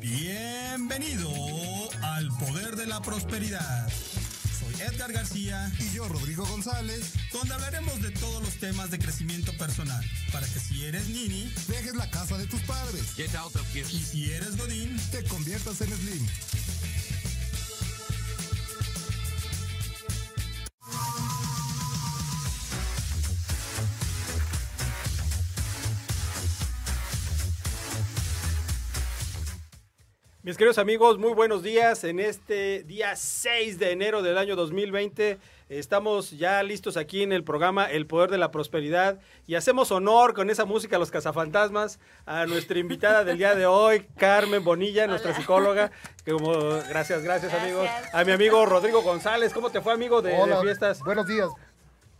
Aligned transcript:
Bienvenido 0.00 1.30
al 2.02 2.28
Poder 2.38 2.76
de 2.76 2.86
la 2.86 3.00
Prosperidad. 3.02 3.88
Soy 4.58 4.80
Edgar 4.80 5.12
García 5.12 5.72
y 5.78 5.94
yo 5.94 6.08
Rodrigo 6.08 6.44
González, 6.46 7.12
donde 7.32 7.54
hablaremos 7.54 8.00
de 8.02 8.10
todos 8.10 8.42
los 8.42 8.54
temas 8.58 8.90
de 8.90 8.98
crecimiento 8.98 9.52
personal, 9.56 10.04
para 10.32 10.46
que 10.46 10.60
si 10.60 10.84
eres 10.84 11.08
nini, 11.08 11.52
dejes 11.68 11.94
la 11.94 12.10
casa 12.10 12.38
de 12.38 12.46
tus 12.46 12.60
padres. 12.62 13.02
y 13.18 14.00
si 14.00 14.32
eres 14.32 14.56
godín, 14.56 14.96
te 15.10 15.24
conviertas 15.24 15.80
en 15.80 15.96
slim. 15.96 16.26
Mis 30.46 30.56
queridos 30.56 30.78
amigos, 30.78 31.18
muy 31.18 31.34
buenos 31.34 31.64
días. 31.64 32.04
En 32.04 32.20
este 32.20 32.84
día 32.84 33.16
6 33.16 33.80
de 33.80 33.90
enero 33.90 34.22
del 34.22 34.38
año 34.38 34.54
2020 34.54 35.40
estamos 35.68 36.30
ya 36.30 36.62
listos 36.62 36.96
aquí 36.96 37.24
en 37.24 37.32
el 37.32 37.42
programa 37.42 37.90
El 37.90 38.06
Poder 38.06 38.30
de 38.30 38.38
la 38.38 38.52
Prosperidad 38.52 39.18
y 39.48 39.56
hacemos 39.56 39.90
honor 39.90 40.34
con 40.34 40.48
esa 40.48 40.64
música 40.64 40.94
a 40.94 40.98
los 41.00 41.10
cazafantasmas 41.10 41.98
a 42.26 42.46
nuestra 42.46 42.78
invitada 42.78 43.24
del 43.24 43.38
día 43.38 43.56
de 43.56 43.66
hoy, 43.66 44.06
Carmen 44.18 44.62
Bonilla, 44.62 45.08
nuestra 45.08 45.34
psicóloga. 45.34 45.90
como, 46.24 46.52
gracias, 46.88 47.24
gracias, 47.24 47.52
amigos. 47.52 47.88
A 48.12 48.22
mi 48.22 48.30
amigo 48.30 48.64
Rodrigo 48.66 49.02
González, 49.02 49.52
¿cómo 49.52 49.70
te 49.70 49.80
fue 49.80 49.94
amigo 49.94 50.22
de, 50.22 50.30
de 50.30 50.60
fiestas? 50.62 51.00
Buenos 51.00 51.26
días. 51.26 51.48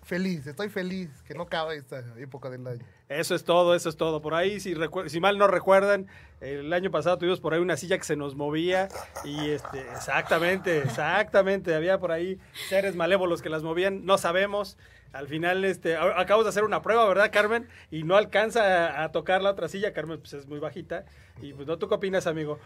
Feliz, 0.03 0.49
estoy 0.49 0.69
feliz 0.69 1.11
que 1.29 1.35
no 1.35 1.45
acabe 1.45 1.77
esta 1.77 2.03
época 2.19 2.51
del 2.51 2.67
año. 2.67 2.85
Eso 3.09 3.37
es 3.37 3.45
todo, 3.45 3.75
eso 3.75 3.89
es 3.89 3.97
todo. 3.97 4.21
Por 4.21 4.35
ahí, 4.35 4.59
si, 4.59 4.75
mal 5.21 5.39
no 5.39 5.47
recuerdan, 5.47 6.09
el 6.41 6.73
año 6.73 6.91
pasado 6.91 7.19
tuvimos 7.19 7.41
por 7.41 7.55
ahí 7.55 7.61
una 7.61 7.77
silla 7.77 7.99
que 7.99 8.05
se 8.05 8.17
nos 8.17 8.35
movía 8.35 8.89
y 9.25 9.51
este, 9.51 9.81
exactamente, 9.93 10.79
exactamente, 10.79 11.75
había 11.75 12.01
por 12.01 12.11
ahí 12.11 12.39
seres 12.69 12.97
malévolos 12.97 13.43
que 13.43 13.49
las 13.49 13.63
movían, 13.63 14.05
no 14.05 14.19
sabemos. 14.19 14.77
Al 15.13 15.29
final, 15.29 15.65
este, 15.65 15.97
acabamos 15.97 16.45
de 16.45 16.51
hacer 16.51 16.65
una 16.65 16.83
prueba, 16.83 17.07
¿verdad, 17.07 17.31
Carmen? 17.33 17.69
Y 17.91 18.03
no 18.03 18.17
alcanza 18.17 19.03
a, 19.03 19.13
tocar 19.13 19.41
la 19.41 19.51
otra 19.51 19.69
silla. 19.69 19.93
Carmen, 19.93 20.19
pues 20.19 20.35
es 20.35 20.47
muy 20.47 20.59
bajita. 20.59 21.07
Y 21.41 21.55
pues, 21.55 21.67
¿no 21.67 21.79
tú 21.79 21.89
qué 21.89 21.95
opinas, 21.95 22.27
amigo? 22.27 22.59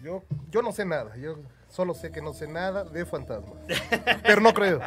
Yo, 0.00 0.24
yo 0.50 0.62
no 0.62 0.72
sé 0.72 0.86
nada. 0.86 1.16
Yo 1.16 1.36
solo 1.74 1.92
sé 1.92 2.12
que 2.12 2.22
no 2.22 2.32
sé 2.32 2.46
nada 2.46 2.84
de 2.84 3.04
fantasmas. 3.04 3.58
Pero 4.22 4.40
no 4.40 4.54
creo. 4.54 4.80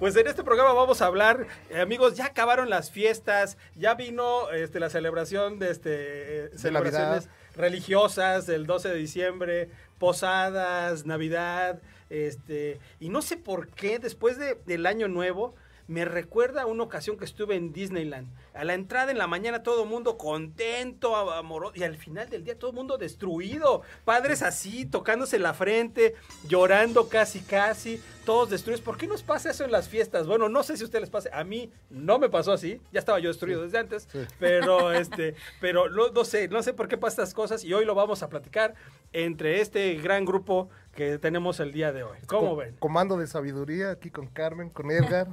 Pues 0.00 0.16
en 0.16 0.26
este 0.26 0.42
programa 0.42 0.72
vamos 0.72 1.00
a 1.00 1.06
hablar, 1.06 1.46
eh, 1.70 1.80
amigos, 1.80 2.16
ya 2.16 2.26
acabaron 2.26 2.68
las 2.70 2.90
fiestas, 2.90 3.56
ya 3.76 3.94
vino 3.94 4.50
este, 4.50 4.80
la 4.80 4.90
celebración 4.90 5.60
de 5.60 5.70
este, 5.70 6.58
celebraciones 6.58 7.28
religiosas 7.54 8.46
del 8.46 8.66
12 8.66 8.88
de 8.88 8.94
diciembre, 8.96 9.70
posadas, 9.98 11.06
Navidad, 11.06 11.80
este, 12.08 12.80
y 12.98 13.10
no 13.10 13.22
sé 13.22 13.36
por 13.36 13.68
qué 13.68 14.00
después 14.00 14.38
del 14.38 14.86
año 14.86 15.06
nuevo 15.06 15.54
me 15.90 16.04
recuerda 16.04 16.62
a 16.62 16.66
una 16.66 16.84
ocasión 16.84 17.16
que 17.16 17.24
estuve 17.24 17.56
en 17.56 17.72
Disneyland. 17.72 18.28
A 18.54 18.62
la 18.62 18.74
entrada 18.74 19.10
en 19.10 19.18
la 19.18 19.26
mañana 19.26 19.64
todo 19.64 19.82
el 19.82 19.88
mundo 19.88 20.16
contento, 20.16 21.16
amoroso, 21.16 21.72
y 21.74 21.82
al 21.82 21.96
final 21.96 22.30
del 22.30 22.44
día 22.44 22.56
todo 22.56 22.70
el 22.70 22.76
mundo 22.76 22.96
destruido. 22.96 23.82
Padres 24.04 24.42
así, 24.42 24.86
tocándose 24.86 25.40
la 25.40 25.52
frente, 25.52 26.14
llorando 26.46 27.08
casi 27.08 27.40
casi, 27.40 28.00
todos 28.24 28.50
destruidos. 28.50 28.82
¿Por 28.82 28.98
qué 28.98 29.08
nos 29.08 29.24
pasa 29.24 29.50
eso 29.50 29.64
en 29.64 29.72
las 29.72 29.88
fiestas? 29.88 30.28
Bueno, 30.28 30.48
no 30.48 30.62
sé 30.62 30.76
si 30.76 30.84
a 30.84 30.86
ustedes 30.86 31.02
les 31.02 31.10
pase. 31.10 31.28
A 31.32 31.42
mí 31.42 31.72
no 31.90 32.20
me 32.20 32.28
pasó 32.28 32.52
así. 32.52 32.80
Ya 32.92 33.00
estaba 33.00 33.18
yo 33.18 33.26
destruido 33.26 33.62
desde 33.62 33.78
antes. 33.78 34.06
Pero, 34.38 34.92
este, 34.92 35.34
pero 35.60 35.90
no, 35.90 36.10
no, 36.10 36.24
sé, 36.24 36.46
no 36.46 36.62
sé 36.62 36.72
por 36.72 36.86
qué 36.86 36.98
pasan 36.98 37.24
estas 37.24 37.34
cosas 37.34 37.64
y 37.64 37.74
hoy 37.74 37.84
lo 37.84 37.96
vamos 37.96 38.22
a 38.22 38.28
platicar 38.28 38.76
entre 39.12 39.60
este 39.60 39.94
gran 39.94 40.24
grupo 40.24 40.68
que 41.00 41.18
tenemos 41.18 41.60
el 41.60 41.72
día 41.72 41.92
de 41.92 42.02
hoy. 42.02 42.18
¿Cómo 42.26 42.56
ven? 42.56 42.76
Comando 42.78 43.16
de 43.16 43.26
sabiduría 43.26 43.90
aquí 43.92 44.10
con 44.10 44.26
Carmen, 44.26 44.68
con 44.68 44.90
Edgar. 44.90 45.28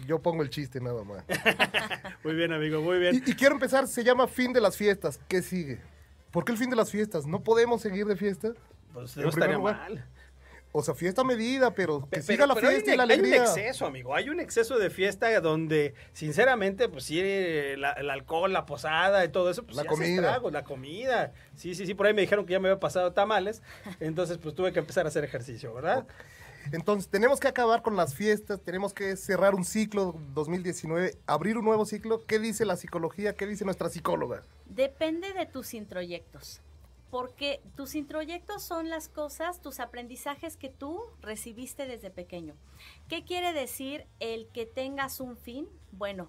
y 0.00 0.06
yo 0.06 0.20
pongo 0.20 0.44
el 0.44 0.50
chiste 0.50 0.80
nada 0.80 1.02
más. 1.02 1.24
muy 2.24 2.34
bien, 2.34 2.52
amigo, 2.52 2.80
muy 2.80 3.00
bien. 3.00 3.16
Y, 3.26 3.34
quiero 3.34 3.54
empezar, 3.54 3.88
se 3.88 4.04
llama 4.04 4.28
fin 4.28 4.52
de 4.52 4.60
las 4.60 4.76
fiestas. 4.76 5.18
¿Qué 5.26 5.42
sigue? 5.42 5.80
¿Por 6.30 6.44
qué 6.44 6.52
el 6.52 6.58
fin 6.58 6.70
de 6.70 6.76
las 6.76 6.92
fiestas? 6.92 7.26
¿No 7.26 7.42
podemos 7.42 7.82
seguir 7.82 8.06
de 8.06 8.14
fiesta? 8.14 8.52
Pues 8.92 9.16
no 9.16 9.28
estaría 9.28 9.58
mal. 9.58 10.04
O 10.70 10.82
sea, 10.82 10.94
fiesta 10.94 11.24
medida, 11.24 11.74
pero 11.74 12.06
que 12.10 12.20
siga 12.20 12.46
la 12.46 12.54
fiesta 12.54 12.92
y 12.92 12.96
la 12.96 13.04
alegría. 13.04 13.34
Hay 13.34 13.40
un 13.40 13.46
exceso, 13.46 13.86
amigo. 13.86 14.14
Hay 14.14 14.28
un 14.28 14.38
exceso 14.38 14.78
de 14.78 14.90
fiesta 14.90 15.40
donde, 15.40 15.94
sinceramente, 16.12 16.88
pues 16.88 17.04
sí, 17.04 17.20
el 17.20 17.84
alcohol, 17.84 18.52
la 18.52 18.66
posada 18.66 19.24
y 19.24 19.28
todo 19.30 19.50
eso, 19.50 19.64
pues 19.64 19.76
la 19.76 19.84
comida. 19.84 20.40
la 20.50 20.64
comida. 20.64 21.32
Sí, 21.56 21.74
sí, 21.74 21.86
sí. 21.86 21.94
Por 21.94 22.06
ahí 22.06 22.14
me 22.14 22.20
dijeron 22.20 22.44
que 22.44 22.52
ya 22.52 22.60
me 22.60 22.68
había 22.68 22.80
pasado 22.80 23.12
tamales. 23.12 23.62
Entonces, 24.00 24.38
pues 24.38 24.54
tuve 24.54 24.72
que 24.72 24.78
empezar 24.78 25.06
a 25.06 25.08
hacer 25.08 25.24
ejercicio, 25.24 25.72
¿verdad? 25.72 26.06
Entonces, 26.70 27.10
tenemos 27.10 27.40
que 27.40 27.48
acabar 27.48 27.80
con 27.80 27.96
las 27.96 28.14
fiestas, 28.14 28.60
tenemos 28.60 28.92
que 28.92 29.16
cerrar 29.16 29.54
un 29.54 29.64
ciclo 29.64 30.14
2019, 30.34 31.16
abrir 31.26 31.56
un 31.56 31.64
nuevo 31.64 31.86
ciclo. 31.86 32.26
¿Qué 32.26 32.38
dice 32.38 32.66
la 32.66 32.76
psicología? 32.76 33.34
¿Qué 33.34 33.46
dice 33.46 33.64
nuestra 33.64 33.88
psicóloga? 33.88 34.42
Depende 34.66 35.32
de 35.32 35.46
tus 35.46 35.72
introyectos 35.72 36.60
porque 37.10 37.62
tus 37.76 37.94
introyectos 37.94 38.62
son 38.62 38.90
las 38.90 39.08
cosas, 39.08 39.60
tus 39.60 39.80
aprendizajes 39.80 40.56
que 40.56 40.68
tú 40.68 41.00
recibiste 41.20 41.86
desde 41.86 42.10
pequeño. 42.10 42.54
¿Qué 43.08 43.24
quiere 43.24 43.52
decir 43.52 44.06
el 44.20 44.48
que 44.48 44.66
tengas 44.66 45.20
un 45.20 45.36
fin? 45.36 45.68
Bueno, 45.92 46.28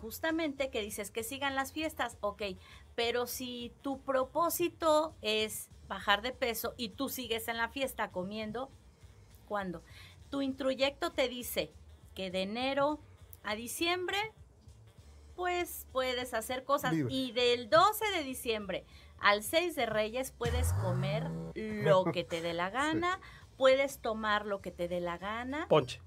justamente 0.00 0.70
que 0.70 0.82
dices 0.82 1.10
que 1.10 1.24
sigan 1.24 1.54
las 1.54 1.72
fiestas, 1.72 2.18
ok, 2.20 2.42
pero 2.94 3.26
si 3.26 3.72
tu 3.80 4.00
propósito 4.02 5.14
es 5.22 5.70
bajar 5.88 6.20
de 6.20 6.32
peso 6.32 6.74
y 6.76 6.90
tú 6.90 7.08
sigues 7.08 7.48
en 7.48 7.56
la 7.56 7.68
fiesta 7.68 8.10
comiendo, 8.10 8.70
¿cuándo? 9.46 9.82
Tu 10.30 10.42
introyecto 10.42 11.12
te 11.12 11.28
dice 11.28 11.72
que 12.14 12.30
de 12.30 12.42
enero 12.42 13.00
a 13.42 13.54
diciembre, 13.54 14.18
pues 15.34 15.86
puedes 15.92 16.34
hacer 16.34 16.64
cosas 16.64 16.94
y 17.08 17.32
del 17.32 17.68
12 17.68 18.04
de 18.12 18.22
diciembre 18.22 18.84
al 19.24 19.42
6 19.42 19.74
de 19.74 19.86
Reyes 19.86 20.32
puedes 20.32 20.74
comer 20.74 21.28
lo 21.54 22.04
que 22.04 22.24
te 22.24 22.42
dé 22.42 22.52
la 22.52 22.68
gana, 22.70 23.20
puedes 23.56 23.98
tomar 23.98 24.44
lo 24.44 24.60
que 24.60 24.70
te 24.70 24.86
dé 24.86 25.00
la 25.00 25.16
gana. 25.16 25.66
Ponche. 25.68 26.00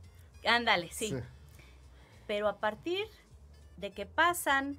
Ándale, 0.46 0.92
sí. 0.92 1.14
Pero 2.28 2.48
a 2.48 2.60
partir 2.60 3.08
de 3.78 3.92
que 3.92 4.06
pasan 4.06 4.78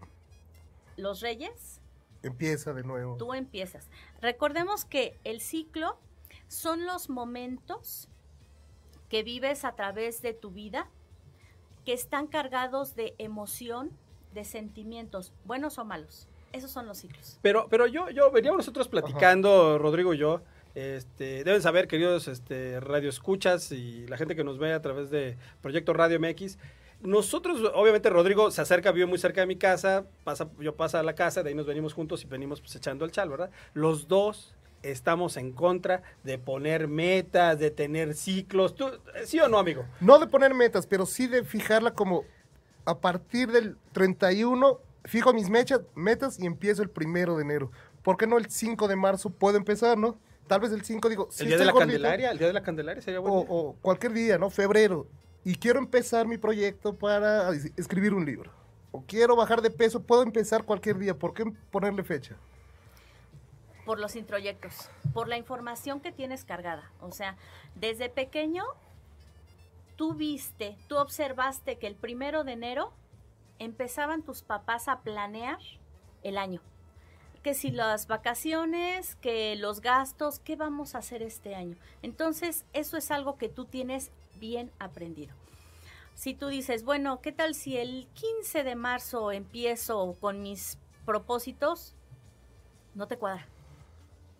los 0.97 1.21
Reyes, 1.21 1.81
empieza 2.23 2.73
de 2.73 2.85
nuevo. 2.85 3.17
Tú 3.17 3.35
empiezas. 3.35 3.91
Recordemos 4.21 4.85
que 4.85 5.19
el 5.25 5.41
ciclo 5.41 5.99
son 6.47 6.87
los 6.87 7.11
momentos 7.11 8.09
que 9.09 9.25
vives 9.25 9.65
a 9.65 9.75
través 9.75 10.23
de 10.23 10.33
tu 10.33 10.53
vida 10.53 10.89
que 11.85 11.93
están 11.93 12.29
cargados 12.29 12.95
de 12.95 13.17
emoción, 13.19 13.91
de 14.33 14.45
sentimientos, 14.45 15.33
buenos 15.45 15.79
o 15.79 15.85
malos. 15.85 16.29
Esos 16.53 16.71
son 16.71 16.87
los 16.87 16.99
ciclos. 16.99 17.39
Pero, 17.43 17.67
pero 17.69 17.87
yo, 17.87 18.11
yo 18.11 18.31
veníamos 18.31 18.59
nosotros 18.59 18.89
platicando, 18.89 19.79
Rodrigo 19.79 20.15
y 20.15 20.19
yo. 20.19 20.41
Este, 20.75 21.45
deben 21.45 21.61
saber, 21.61 21.89
queridos 21.89 22.29
este, 22.29 22.79
radioescuchas 22.81 23.73
y 23.73 24.07
la 24.07 24.17
gente 24.17 24.37
que 24.37 24.45
nos 24.45 24.59
ve 24.59 24.73
a 24.73 24.81
través 24.81 25.11
de 25.11 25.37
Proyecto 25.61 25.93
Radio 25.93 26.21
MX, 26.21 26.59
nosotros, 27.01 27.61
obviamente, 27.75 28.11
Rodrigo 28.11 28.51
se 28.51 28.61
acerca, 28.61 28.91
vive 28.91 29.07
muy 29.07 29.19
cerca 29.19 29.41
de 29.41 29.47
mi 29.47 29.57
casa, 29.57 30.05
pasa, 30.25 30.49
yo 30.59 30.75
paso 30.75 30.99
a 30.99 31.03
la 31.03 31.15
casa, 31.15 31.43
de 31.43 31.51
ahí 31.51 31.55
nos 31.55 31.67
venimos 31.67 31.95
juntos 31.95 32.25
y 32.25 32.27
venimos 32.27 32.61
pues, 32.61 32.75
echando 32.75 33.05
el 33.05 33.13
chal, 33.13 33.29
¿verdad? 33.29 33.51
Los 33.73 34.09
dos 34.09 34.55
estamos 34.83 35.37
en 35.37 35.53
contra 35.53 36.03
de 36.25 36.39
poner 36.39 36.89
metas, 36.89 37.59
de 37.59 37.71
tener 37.71 38.15
ciclos. 38.15 38.75
¿Tú, 38.75 38.91
¿Sí 39.25 39.39
o 39.41 39.49
no, 39.49 39.59
amigo? 39.59 39.85
No 40.01 40.19
de 40.19 40.27
poner 40.27 40.55
metas, 40.55 40.87
pero 40.87 41.07
sí 41.07 41.27
de 41.27 41.45
fijarla 41.45 41.93
como 41.93 42.25
a 42.85 42.99
partir 42.99 43.51
del 43.53 43.77
31 43.93 44.81
fijo 45.09 45.33
mis 45.33 45.49
metas 45.49 46.39
y 46.39 46.47
empiezo 46.47 46.83
el 46.83 46.91
primero 46.91 47.37
de 47.37 47.43
enero. 47.43 47.71
¿Por 48.03 48.17
qué 48.17 48.27
no 48.27 48.39
el 48.39 48.51
5 48.51 48.89
de 48.89 48.97
marzo 48.97 49.31
puedo 49.31 49.57
empezar, 49.57 49.99
no? 49.99 50.19
Tal 50.47 50.61
vez 50.61 50.71
el 50.73 50.85
5 50.85 51.09
digo... 51.09 51.29
el 51.39 51.47
día 51.47 51.59
de 51.59 51.65
la 51.65 51.73
Candelaria, 51.73 52.31
el 52.31 52.39
día 52.39 52.47
de 52.47 52.53
la 52.53 52.63
Candelaria 52.63 53.03
sería 53.03 53.21
bueno. 53.21 53.47
O, 53.49 53.77
cualquier 53.81 54.13
día, 54.13 54.39
¿no? 54.39 54.51
Febrero. 54.51 55.07
Y 55.45 55.57
quiero 55.57 55.79
empezar 55.79 56.27
mi 56.27 56.37
proyecto 56.39 56.95
para 56.95 57.51
escribir 57.77 58.13
un 58.15 58.25
libro. 58.25 58.53
O 58.91 59.03
quiero 59.03 59.35
bajar 59.35 59.63
de 59.63 59.71
peso, 59.71 60.03
puedo 60.03 60.23
empezar 60.23 60.65
cualquier 60.65 60.99
día. 60.99 61.15
¿Por 61.15 61.35
qué 61.35 61.45
ponerle 61.71 62.05
fecha? 62.05 62.37
Por 63.85 63.99
los 63.99 64.17
introyectos, 64.17 64.91
por 65.15 65.29
la 65.29 65.39
información 65.39 66.01
que 66.01 66.13
tienes 66.13 66.45
cargada. 66.45 66.91
O 67.01 67.13
sea, 67.13 67.37
desde 67.75 68.11
pequeño, 68.11 68.65
tú 69.97 70.15
viste, 70.15 70.77
tú 70.87 70.97
observaste 70.97 71.79
que 71.79 71.87
el 71.87 71.95
primero 71.95 72.45
de 72.45 72.53
enero 72.53 72.93
empezaban 73.59 74.23
tus 74.23 74.43
papás 74.43 74.89
a 74.89 75.01
planear 75.01 75.59
el 76.23 76.39
año. 76.39 76.61
Que 77.43 77.55
si 77.55 77.71
las 77.71 78.07
vacaciones, 78.07 79.15
que 79.17 79.57
los 79.57 79.81
gastos, 79.81 80.39
¿qué 80.41 80.57
vamos 80.57 80.95
a 80.95 80.99
hacer 80.99 81.23
este 81.23 81.55
año? 81.55 81.77
Entonces, 82.03 82.65
eso 82.73 82.97
es 82.97 83.11
algo 83.11 83.39
que 83.39 83.49
tú 83.49 83.65
tienes 83.65 84.11
bien 84.41 84.73
aprendido. 84.79 85.35
Si 86.15 86.35
tú 86.35 86.49
dices, 86.49 86.85
bueno, 86.85 87.21
¿qué 87.21 87.31
tal 87.31 87.55
si 87.55 87.77
el 87.77 88.09
15 88.15 88.65
de 88.65 88.75
marzo 88.75 89.31
empiezo 89.31 90.17
con 90.21 90.43
mis 90.43 90.79
propósitos? 91.05 91.95
No 92.95 93.07
te 93.07 93.17
cuadra. 93.17 93.47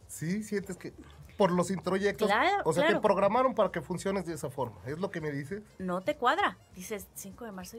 Sí, 0.09 0.43
sientes 0.43 0.77
que 0.77 0.93
por 1.39 1.53
los 1.53 1.71
introyectos. 1.71 2.29
o 2.65 2.73
sea, 2.73 2.89
te 2.89 3.01
programaron 3.01 3.55
para 3.55 3.71
que 3.71 3.81
funciones 3.81 4.27
de 4.27 4.35
esa 4.35 4.51
forma. 4.51 4.77
¿Es 4.85 4.99
lo 4.99 5.11
que 5.11 5.21
me 5.21 5.31
dices? 5.31 5.63
No 5.79 6.01
te 6.01 6.17
cuadra. 6.17 6.59
Dices 6.75 7.07
5 7.15 7.45
de 7.45 7.53
marzo. 7.53 7.79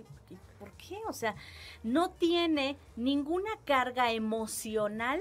¿Por 0.57 0.71
qué? 0.71 0.97
O 1.07 1.13
sea, 1.13 1.35
no 1.83 2.09
tiene 2.09 2.77
ninguna 2.95 3.51
carga 3.65 4.13
emocional 4.13 5.19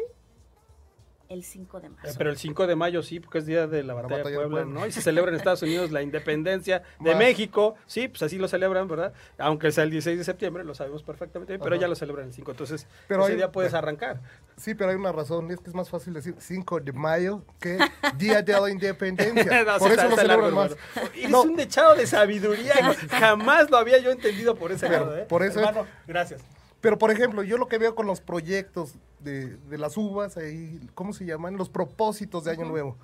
el 1.28 1.44
5 1.44 1.80
de 1.80 1.88
marzo. 1.90 2.14
pero 2.16 2.30
el 2.30 2.38
5 2.38 2.66
de 2.66 2.76
mayo 2.76 3.02
sí, 3.02 3.20
porque 3.20 3.38
es 3.38 3.46
día 3.46 3.66
de 3.66 3.82
la 3.82 3.94
batalla, 3.94 4.24
de, 4.24 4.34
Puebla, 4.34 4.64
¿no? 4.64 4.86
Y 4.86 4.92
se 4.92 5.02
celebra 5.02 5.30
en 5.30 5.36
Estados 5.36 5.62
Unidos 5.62 5.90
la 5.90 6.02
independencia 6.02 6.82
de 7.00 7.14
México, 7.14 7.76
sí, 7.86 8.08
pues 8.08 8.22
así 8.22 8.38
lo 8.38 8.48
celebran, 8.48 8.88
¿verdad? 8.88 9.12
Aunque 9.38 9.70
sea 9.70 9.84
el 9.84 9.90
16 9.90 10.18
de 10.18 10.24
septiembre, 10.24 10.64
lo 10.64 10.74
sabemos 10.74 11.02
perfectamente, 11.02 11.58
pero 11.58 11.76
ya 11.76 11.88
lo 11.88 11.94
celebran 11.94 12.28
el 12.28 12.32
5, 12.32 12.50
entonces 12.50 12.86
pero 13.06 13.26
ese 13.26 13.36
día 13.36 13.52
puedes 13.52 13.74
arrancar. 13.74 14.20
Sí, 14.56 14.74
pero 14.74 14.90
hay 14.90 14.96
una 14.96 15.12
razón, 15.12 15.50
es 15.50 15.60
que 15.60 15.68
es 15.68 15.74
más 15.74 15.90
fácil 15.90 16.14
decir 16.14 16.34
5 16.38 16.80
de 16.80 16.92
mayo 16.92 17.42
que 17.60 17.78
día 18.16 18.42
de 18.42 18.52
la 18.52 18.70
independencia. 18.70 19.64
por 19.78 19.92
eso 19.92 20.08
lo 20.08 20.16
celebran 20.16 20.54
más. 20.54 20.76
Es 21.14 21.32
un 21.32 21.56
dechado 21.56 21.94
de 21.94 22.06
sabiduría, 22.06 22.74
jamás 23.10 23.70
lo 23.70 23.76
había 23.76 23.98
yo 23.98 24.10
entendido 24.10 24.54
por 24.54 24.72
ese 24.72 24.88
lado, 24.88 25.16
¿eh? 25.16 25.26
Por 25.28 25.42
eso 25.42 25.60
Hermano, 25.60 25.86
gracias. 26.06 26.42
Pero, 26.80 26.98
por 26.98 27.10
ejemplo, 27.10 27.42
yo 27.42 27.58
lo 27.58 27.66
que 27.66 27.78
veo 27.78 27.94
con 27.94 28.06
los 28.06 28.20
proyectos 28.20 28.94
de, 29.20 29.56
de 29.56 29.78
las 29.78 29.96
uvas, 29.96 30.36
ahí, 30.36 30.80
¿cómo 30.94 31.12
se 31.12 31.24
llaman? 31.24 31.56
Los 31.56 31.68
propósitos 31.68 32.44
de 32.44 32.52
Año 32.52 32.66
Nuevo, 32.66 32.96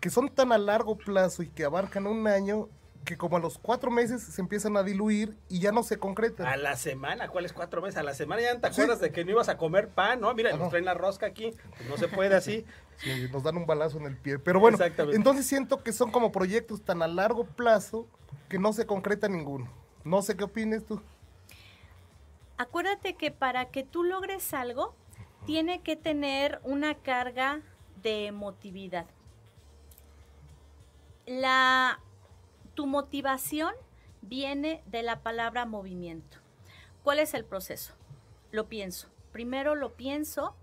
que 0.00 0.10
son 0.10 0.28
tan 0.28 0.52
a 0.52 0.58
largo 0.58 0.96
plazo 0.96 1.42
y 1.42 1.48
que 1.48 1.64
abarcan 1.64 2.06
un 2.06 2.26
año 2.26 2.68
que 3.04 3.16
como 3.16 3.36
a 3.36 3.40
los 3.40 3.58
cuatro 3.58 3.90
meses 3.90 4.22
se 4.22 4.40
empiezan 4.40 4.76
a 4.76 4.82
diluir 4.82 5.36
y 5.48 5.60
ya 5.60 5.72
no 5.72 5.82
se 5.82 5.98
concretan. 5.98 6.46
A 6.46 6.56
la 6.56 6.76
semana, 6.76 7.28
¿cuáles 7.28 7.52
cuatro 7.52 7.82
meses? 7.82 7.98
A 7.98 8.02
la 8.02 8.14
semana 8.14 8.42
ya 8.42 8.58
te 8.58 8.66
acuerdas 8.66 9.00
de 9.00 9.12
que 9.12 9.24
no 9.24 9.32
ibas 9.32 9.48
a 9.48 9.56
comer 9.56 9.88
pan, 9.88 10.20
¿no? 10.20 10.32
Mira, 10.34 10.56
nos 10.56 10.70
traen 10.70 10.86
la 10.86 10.94
rosca 10.94 11.26
aquí, 11.26 11.52
pues 11.76 11.88
no 11.88 11.96
se 11.96 12.08
puede 12.08 12.34
así. 12.34 12.64
nos 13.32 13.42
dan 13.42 13.56
un 13.56 13.66
balazo 13.66 13.98
en 13.98 14.06
el 14.06 14.16
pie. 14.16 14.38
Pero 14.38 14.58
bueno, 14.58 14.78
entonces 15.12 15.46
siento 15.46 15.82
que 15.82 15.92
son 15.92 16.10
como 16.10 16.32
proyectos 16.32 16.82
tan 16.82 17.02
a 17.02 17.08
largo 17.08 17.44
plazo 17.44 18.06
que 18.48 18.58
no 18.58 18.72
se 18.72 18.86
concreta 18.86 19.28
ninguno. 19.28 19.68
No 20.02 20.22
sé 20.22 20.36
qué 20.36 20.44
opines 20.44 20.84
tú 20.84 21.00
acuérdate 22.56 23.14
que 23.14 23.30
para 23.30 23.70
que 23.70 23.82
tú 23.82 24.04
logres 24.04 24.54
algo, 24.54 24.94
tiene 25.46 25.82
que 25.82 25.96
tener 25.96 26.60
una 26.62 26.94
carga 26.94 27.60
de 28.02 28.26
emotividad. 28.26 29.06
La, 31.26 32.00
tu 32.74 32.86
motivación 32.86 33.74
viene 34.22 34.82
de 34.86 35.02
la 35.02 35.22
palabra 35.22 35.66
movimiento. 35.66 36.38
¿Cuál 37.02 37.18
es 37.18 37.34
el 37.34 37.44
proceso? 37.44 37.94
Lo 38.50 38.68
pienso. 38.68 39.08
Primero 39.32 39.74
lo 39.74 39.94
pienso, 39.94 40.54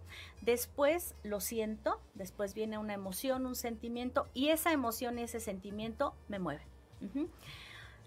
después 0.41 1.15
lo 1.23 1.41
siento, 1.41 1.99
después 2.13 2.53
viene 2.53 2.77
una 2.77 2.93
emoción, 2.93 3.45
un 3.45 3.55
sentimiento 3.55 4.27
y 4.33 4.49
esa 4.49 4.71
emoción 4.71 5.19
y 5.19 5.23
ese 5.23 5.39
sentimiento 5.39 6.15
me 6.29 6.39
mueven. 6.39 6.65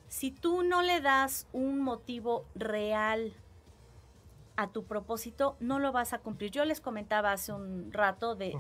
Si 0.09 0.31
tú 0.31 0.63
no 0.63 0.83
le 0.83 1.01
das 1.01 1.47
un 1.53 1.81
motivo 1.81 2.47
real 2.55 3.35
a 4.57 4.69
tu 4.69 4.85
propósito, 4.85 5.57
no 5.61 5.79
lo 5.79 5.93
vas 5.93 6.13
a 6.13 6.19
cumplir. 6.19 6.51
Yo 6.51 6.65
les 6.65 6.81
comentaba 6.81 7.33
hace 7.33 7.53
un 7.53 7.93
rato 7.93 8.35
de 8.35 8.57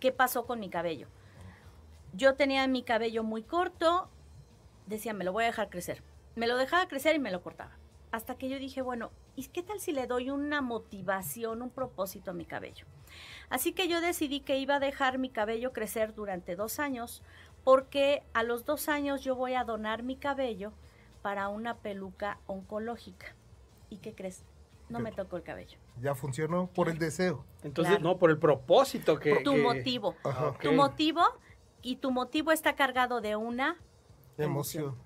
qué 0.00 0.12
pasó 0.12 0.46
con 0.46 0.60
mi 0.60 0.68
cabello. 0.68 1.08
Yo 2.12 2.34
tenía 2.34 2.66
mi 2.66 2.82
cabello 2.82 3.22
muy 3.22 3.42
corto, 3.42 4.10
decía, 4.86 5.14
me 5.14 5.24
lo 5.24 5.32
voy 5.32 5.44
a 5.44 5.46
dejar 5.46 5.70
crecer. 5.70 6.02
Me 6.34 6.46
lo 6.46 6.56
dejaba 6.56 6.88
crecer 6.88 7.16
y 7.16 7.18
me 7.18 7.30
lo 7.30 7.42
cortaba. 7.42 7.72
Hasta 8.10 8.36
que 8.36 8.50
yo 8.50 8.58
dije, 8.58 8.82
bueno, 8.82 9.10
¿y 9.36 9.46
qué 9.48 9.62
tal 9.62 9.80
si 9.80 9.92
le 9.92 10.06
doy 10.06 10.28
una 10.28 10.60
motivación, 10.60 11.62
un 11.62 11.70
propósito 11.70 12.30
a 12.30 12.34
mi 12.34 12.44
cabello? 12.44 12.84
Así 13.48 13.72
que 13.72 13.88
yo 13.88 14.00
decidí 14.02 14.40
que 14.40 14.58
iba 14.58 14.76
a 14.76 14.80
dejar 14.80 15.18
mi 15.18 15.30
cabello 15.30 15.72
crecer 15.72 16.14
durante 16.14 16.56
dos 16.56 16.78
años, 16.78 17.22
porque 17.64 18.22
a 18.34 18.42
los 18.42 18.66
dos 18.66 18.88
años 18.88 19.22
yo 19.22 19.34
voy 19.34 19.54
a 19.54 19.64
donar 19.64 20.02
mi 20.02 20.16
cabello 20.16 20.72
para 21.22 21.48
una 21.48 21.78
peluca 21.78 22.38
oncológica. 22.46 23.34
¿Y 23.88 23.98
qué 23.98 24.14
crees? 24.14 24.44
No 24.88 25.00
me 25.00 25.12
tocó 25.12 25.36
el 25.36 25.42
cabello. 25.42 25.78
Ya 26.00 26.14
funcionó 26.14 26.66
por 26.66 26.88
el 26.88 26.98
deseo. 26.98 27.44
Entonces, 27.62 28.00
no, 28.00 28.18
por 28.18 28.30
el 28.30 28.38
propósito 28.38 29.18
que... 29.18 29.36
tu 29.36 29.56
motivo. 29.56 30.14
Tu 30.60 30.72
motivo 30.72 31.22
y 31.82 31.96
tu 31.96 32.10
motivo 32.10 32.52
está 32.52 32.74
cargado 32.74 33.20
de 33.20 33.36
una 33.36 33.76
emoción. 34.38 34.96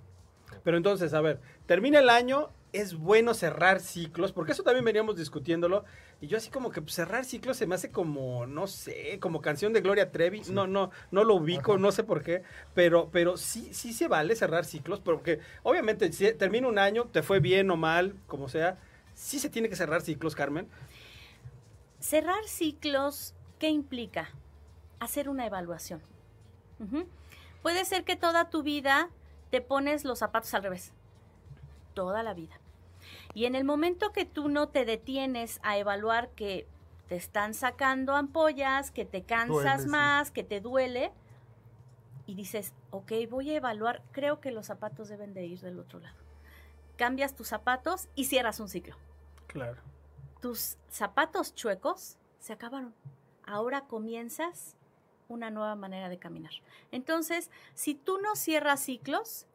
Pero 0.63 0.77
entonces, 0.77 1.15
a 1.15 1.21
ver, 1.21 1.41
termina 1.67 1.99
el 1.99 2.09
año, 2.09 2.51
es 2.73 2.95
bueno 2.95 3.35
cerrar 3.35 3.81
ciclos, 3.81 4.33
porque 4.33 4.53
eso 4.53 4.63
también 4.63 4.85
veníamos 4.85 5.17
discutiéndolo, 5.17 5.85
y 6.21 6.27
yo 6.27 6.37
así 6.37 6.51
como 6.51 6.71
que 6.71 6.83
pues, 6.83 6.95
cerrar 6.95 7.25
ciclos 7.25 7.57
se 7.57 7.67
me 7.67 7.75
hace 7.75 7.91
como, 7.91 8.47
no 8.47 8.67
sé, 8.67 9.19
como 9.21 9.41
canción 9.41 9.73
de 9.73 9.81
Gloria 9.81 10.11
Trevi, 10.11 10.43
no, 10.51 10.67
no, 10.67 10.91
no 11.11 11.25
lo 11.25 11.35
ubico, 11.35 11.79
no 11.79 11.93
sé 11.93 12.05
por 12.05 12.23
qué, 12.23 12.43
pero, 12.75 13.09
pero 13.13 13.37
sí, 13.37 13.73
sí 13.73 13.93
se 13.93 14.09
vale 14.09 14.37
cerrar 14.37 14.65
ciclos, 14.65 15.01
porque 15.01 15.41
obviamente 15.63 16.13
si 16.13 16.33
termina 16.35 16.69
un 16.69 16.79
año, 16.79 17.05
te 17.05 17.23
fue 17.23 17.41
bien 17.41 17.71
o 17.71 17.77
mal, 17.77 18.15
como 18.27 18.49
sea, 18.49 18.79
¿Sí 19.17 19.41
se 19.41 19.49
tiene 19.49 19.69
que 19.71 19.77
cerrar 19.77 20.03
ciclos, 20.03 20.37
Carmen? 20.37 20.69
Cerrar 21.99 22.45
ciclos, 22.45 23.35
¿qué 23.59 23.71
implica? 23.71 24.29
Hacer 25.01 25.29
una 25.31 25.47
evaluación. 25.47 26.03
Puede 27.63 27.85
ser 27.87 28.05
que 28.05 28.15
toda 28.15 28.51
tu 28.51 28.63
vida 28.63 29.09
te 29.51 29.63
pones 29.63 30.05
los 30.05 30.19
zapatos 30.19 30.53
al 30.53 30.63
revés. 30.63 30.93
Toda 31.95 32.23
la 32.23 32.35
vida. 32.35 32.61
Y 33.33 33.47
en 33.47 33.55
el 33.55 33.65
momento 33.65 34.13
que 34.13 34.27
tú 34.27 34.51
no 34.51 34.69
te 34.69 34.85
detienes 34.85 35.61
a 35.63 35.79
evaluar 35.79 36.29
que 36.31 36.69
te 37.09 37.17
están 37.17 37.55
sacando 37.55 38.15
ampollas, 38.15 38.91
que 38.91 39.07
te 39.07 39.23
cansas 39.23 39.87
más, 39.87 40.31
que 40.31 40.45
te 40.45 40.61
duele, 40.61 41.11
y 42.27 42.35
dices, 42.35 42.75
ok, 42.91 43.13
voy 43.31 43.51
a 43.51 43.57
evaluar, 43.57 44.03
creo 44.13 44.41
que 44.41 44.51
los 44.51 44.67
zapatos 44.67 45.09
deben 45.09 45.33
de 45.33 45.47
ir 45.47 45.61
del 45.61 45.79
otro 45.79 46.01
lado. 46.01 46.19
Cambias 46.97 47.35
tus 47.35 47.49
zapatos 47.49 48.09
y 48.15 48.25
cierras 48.25 48.61
un 48.61 48.69
ciclo. 48.69 48.97
Tus 50.41 50.77
zapatos 50.89 51.55
chuecos 51.55 52.19
se 52.39 52.53
acabaron. 52.53 52.95
Ahora 53.45 53.83
comienzas 53.83 54.77
una 55.29 55.51
nueva 55.51 55.75
manera 55.75 56.09
de 56.09 56.19
caminar. 56.19 56.53
Entonces, 56.93 57.51
si 57.75 57.95
tú 57.95 58.19
no 58.19 58.37
cierras 58.37 58.81
ciclos, 58.81 59.47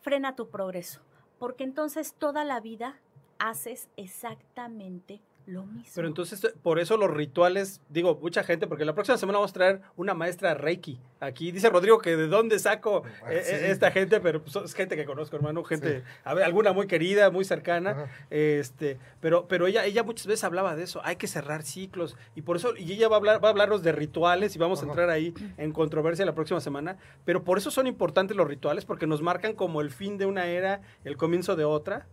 frena 0.00 0.36
tu 0.36 0.48
progreso, 0.48 1.00
porque 1.38 1.64
entonces 1.64 2.14
toda 2.14 2.44
la 2.44 2.60
vida 2.60 2.98
haces 3.38 3.88
exactamente 3.96 5.20
lo 5.46 5.64
mismo. 5.64 5.92
Pero 5.94 6.08
entonces, 6.08 6.54
por 6.62 6.78
eso 6.78 6.96
los 6.96 7.10
rituales, 7.10 7.80
digo, 7.88 8.18
mucha 8.20 8.42
gente, 8.44 8.66
porque 8.66 8.84
la 8.84 8.94
próxima 8.94 9.18
semana 9.18 9.38
vamos 9.38 9.50
a 9.50 9.54
traer 9.54 9.80
una 9.96 10.14
maestra 10.14 10.54
Reiki. 10.54 10.98
Aquí 11.20 11.52
dice 11.52 11.70
Rodrigo 11.70 11.98
que 11.98 12.16
de 12.16 12.28
dónde 12.28 12.58
saco 12.58 13.02
ah, 13.22 13.32
eh, 13.32 13.42
eh, 13.44 13.70
esta 13.70 13.90
gente, 13.90 14.20
pero 14.20 14.42
pues, 14.42 14.56
es 14.56 14.74
gente 14.74 14.96
que 14.96 15.04
conozco, 15.04 15.36
hermano, 15.36 15.62
gente, 15.64 16.02
a 16.24 16.34
ver, 16.34 16.44
alguna 16.44 16.72
muy 16.72 16.86
querida, 16.86 17.30
muy 17.30 17.44
cercana, 17.44 18.08
este, 18.30 18.98
pero, 19.20 19.46
pero 19.48 19.66
ella, 19.66 19.84
ella 19.84 20.02
muchas 20.02 20.26
veces 20.26 20.44
hablaba 20.44 20.76
de 20.76 20.84
eso, 20.84 21.00
hay 21.04 21.16
que 21.16 21.26
cerrar 21.26 21.62
ciclos, 21.62 22.16
y 22.34 22.42
por 22.42 22.56
eso, 22.56 22.76
y 22.76 22.92
ella 22.92 23.08
va 23.08 23.16
a 23.16 23.18
hablar, 23.18 23.42
va 23.42 23.48
a 23.48 23.50
hablarnos 23.50 23.82
de 23.82 23.92
rituales, 23.92 24.54
y 24.56 24.58
vamos 24.58 24.82
a 24.82 24.86
entrar 24.86 25.10
ahí 25.10 25.34
en 25.56 25.72
controversia 25.72 26.24
la 26.24 26.34
próxima 26.34 26.60
semana, 26.60 26.96
pero 27.24 27.44
por 27.44 27.58
eso 27.58 27.70
son 27.70 27.86
importantes 27.86 28.36
los 28.36 28.46
rituales, 28.46 28.84
porque 28.84 29.06
nos 29.06 29.22
marcan 29.22 29.54
como 29.54 29.80
el 29.80 29.90
fin 29.90 30.18
de 30.18 30.26
una 30.26 30.46
era, 30.46 30.80
el 31.04 31.16
comienzo 31.16 31.56
de 31.56 31.64
otra. 31.64 32.06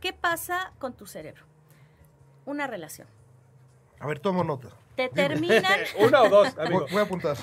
¿Qué 0.00 0.12
pasa 0.12 0.72
con 0.78 0.94
tu 0.94 1.06
cerebro? 1.06 1.50
Una 2.50 2.66
relación. 2.66 3.08
A 3.98 4.06
ver, 4.06 4.18
tomo 4.18 4.44
nota. 4.44 4.68
Te 4.96 5.08
terminan. 5.08 5.80
Una 5.98 6.22
o 6.22 6.28
dos, 6.28 6.54
Voy 6.90 6.98
a 6.98 7.02
apuntar. 7.02 7.36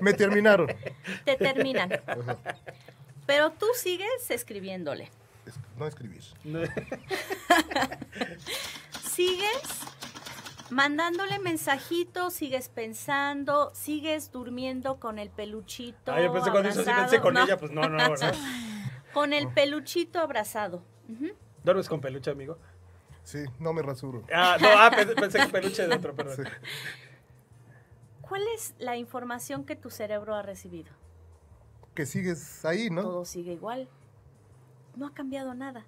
Me 0.00 0.12
terminaron. 0.14 0.68
Te 1.24 1.36
terminan. 1.36 1.90
Pero 3.26 3.50
tú 3.52 3.66
sigues 3.74 4.30
escribiéndole. 4.30 5.10
No 5.76 5.86
escribir. 5.86 6.22
sigues 9.02 9.62
mandándole 10.70 11.38
mensajitos, 11.38 12.34
sigues 12.34 12.68
pensando, 12.68 13.70
sigues 13.74 14.32
durmiendo 14.32 14.98
con 14.98 15.18
el 15.18 15.30
peluchito. 15.30 16.12
Ah, 16.12 16.20
yo 16.20 16.32
pensé 16.32 16.50
cuando 16.50 16.68
hizo 16.68 16.84
pensé 16.84 17.20
con 17.20 17.36
ella, 17.36 17.56
pues 17.56 17.70
no, 17.72 17.88
no, 17.88 18.08
no. 18.08 18.14
con 19.12 19.32
el 19.32 19.48
peluchito 19.48 20.20
abrazado. 20.20 20.82
¿Duermes 21.62 21.88
con 21.88 22.00
peluche, 22.00 22.30
amigo? 22.30 22.58
Sí, 23.26 23.44
no 23.58 23.72
me 23.72 23.82
rasuro. 23.82 24.22
Ah, 24.32 24.56
no, 24.60 24.68
ah, 24.68 24.88
pensé, 25.18 25.40
que 25.40 25.48
peluche 25.48 25.84
de 25.88 25.96
otro, 25.96 26.14
perdón. 26.14 26.46
¿Cuál 28.20 28.42
es 28.54 28.72
la 28.78 28.96
información 28.96 29.64
que 29.64 29.74
tu 29.74 29.90
cerebro 29.90 30.36
ha 30.36 30.42
recibido? 30.42 30.92
Que 31.96 32.06
sigues 32.06 32.64
ahí, 32.64 32.88
¿no? 32.88 33.02
Todo 33.02 33.24
sigue 33.24 33.52
igual. 33.52 33.88
No 34.94 35.08
ha 35.08 35.12
cambiado 35.12 35.54
nada. 35.54 35.84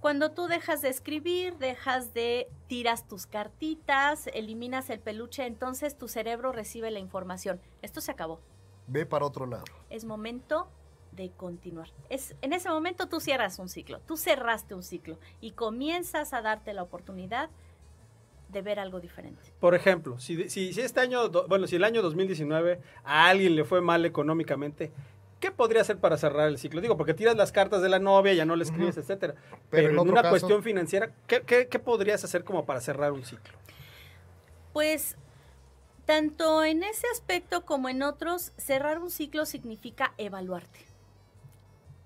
Cuando 0.00 0.30
tú 0.30 0.46
dejas 0.46 0.80
de 0.80 0.88
escribir, 0.88 1.58
dejas 1.58 2.14
de 2.14 2.48
tiras 2.68 3.06
tus 3.06 3.26
cartitas, 3.26 4.28
eliminas 4.28 4.88
el 4.88 4.98
peluche, 4.98 5.44
entonces 5.44 5.98
tu 5.98 6.08
cerebro 6.08 6.52
recibe 6.52 6.90
la 6.90 7.00
información. 7.00 7.60
Esto 7.82 8.00
se 8.00 8.12
acabó. 8.12 8.40
Ve 8.86 9.04
para 9.04 9.26
otro 9.26 9.44
lado. 9.44 9.64
Es 9.90 10.06
momento 10.06 10.70
de 11.12 11.30
continuar. 11.30 11.88
Es, 12.08 12.34
en 12.42 12.52
ese 12.52 12.68
momento 12.68 13.08
tú 13.08 13.20
cierras 13.20 13.58
un 13.58 13.68
ciclo, 13.68 14.00
tú 14.00 14.16
cerraste 14.16 14.74
un 14.74 14.82
ciclo 14.82 15.18
y 15.40 15.52
comienzas 15.52 16.32
a 16.32 16.42
darte 16.42 16.72
la 16.72 16.82
oportunidad 16.82 17.50
de 18.48 18.62
ver 18.62 18.78
algo 18.78 19.00
diferente. 19.00 19.40
Por 19.60 19.74
ejemplo, 19.74 20.18
si, 20.18 20.48
si, 20.50 20.72
si 20.72 20.80
este 20.80 21.00
año, 21.00 21.30
bueno, 21.48 21.66
si 21.66 21.76
el 21.76 21.84
año 21.84 22.02
2019 22.02 22.80
a 23.04 23.28
alguien 23.28 23.56
le 23.56 23.64
fue 23.64 23.80
mal 23.80 24.04
económicamente, 24.04 24.92
¿qué 25.40 25.50
podría 25.50 25.80
hacer 25.80 25.98
para 25.98 26.16
cerrar 26.16 26.48
el 26.48 26.56
ciclo? 26.56 26.80
Digo, 26.80 26.96
porque 26.96 27.14
tiras 27.14 27.36
las 27.36 27.50
cartas 27.50 27.82
de 27.82 27.88
la 27.88 27.98
novia, 27.98 28.32
ya 28.32 28.44
no 28.44 28.54
le 28.54 28.62
escribes, 28.62 28.96
etcétera. 28.96 29.34
Pero, 29.70 29.90
en, 29.90 29.98
una 29.98 30.30
cuestión 30.30 30.62
financiera, 30.62 31.12
¿qué, 31.26 31.42
¿qué, 31.42 31.78
podrías 31.78 32.22
hacer 32.22 32.44
como 32.44 32.64
para 32.64 32.80
cerrar 32.80 33.12
un 33.12 33.24
ciclo? 33.24 33.58
Pues 34.72 35.16
tanto 36.04 36.62
en 36.62 36.82
ese 36.84 37.06
aspecto 37.12 37.64
como 37.64 37.88
en 37.88 38.02
otros, 38.02 38.52
cerrar 38.56 38.98
un 38.98 39.10
ciclo 39.10 39.44
significa 39.44 40.14
evaluarte, 40.16 40.80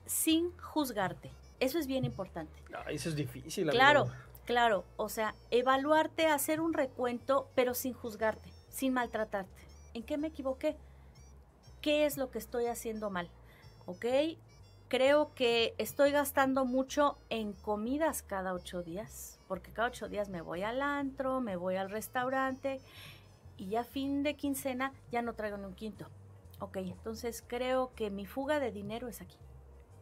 sin 0.06 0.56
juzgarte. 0.58 1.30
Eso 1.60 1.78
es 1.78 1.86
bien 1.86 2.04
importante. 2.04 2.52
eso 2.88 3.08
es 3.08 3.16
difícil. 3.16 3.70
Claro, 3.70 4.06
claro. 4.44 4.84
O 4.96 5.08
sea, 5.08 5.34
evaluarte, 5.50 6.26
hacer 6.26 6.60
un 6.60 6.72
recuento, 6.72 7.50
pero 7.54 7.74
sin 7.74 7.92
juzgarte, 7.92 8.50
sin 8.68 8.92
maltratarte. 8.92 9.66
¿En 9.94 10.02
qué 10.02 10.18
me 10.18 10.28
equivoqué? 10.28 10.76
qué 11.86 12.04
es 12.04 12.16
lo 12.16 12.32
que 12.32 12.38
estoy 12.38 12.66
haciendo 12.66 13.10
mal. 13.10 13.30
¿Ok? 13.86 14.06
Creo 14.88 15.32
que 15.36 15.72
estoy 15.78 16.10
gastando 16.10 16.64
mucho 16.64 17.16
en 17.30 17.52
comidas 17.52 18.22
cada 18.22 18.54
ocho 18.54 18.82
días, 18.82 19.38
porque 19.46 19.70
cada 19.70 19.86
ocho 19.86 20.08
días 20.08 20.28
me 20.28 20.40
voy 20.40 20.62
al 20.64 20.82
antro, 20.82 21.40
me 21.40 21.54
voy 21.54 21.76
al 21.76 21.90
restaurante 21.90 22.80
y 23.56 23.68
ya 23.68 23.84
fin 23.84 24.24
de 24.24 24.34
quincena 24.34 24.92
ya 25.12 25.22
no 25.22 25.34
traigo 25.34 25.58
ni 25.58 25.64
un 25.66 25.74
quinto. 25.74 26.08
Ok, 26.58 26.78
entonces 26.78 27.44
creo 27.46 27.92
que 27.94 28.10
mi 28.10 28.26
fuga 28.26 28.58
de 28.58 28.72
dinero 28.72 29.06
es 29.06 29.20
aquí. 29.20 29.38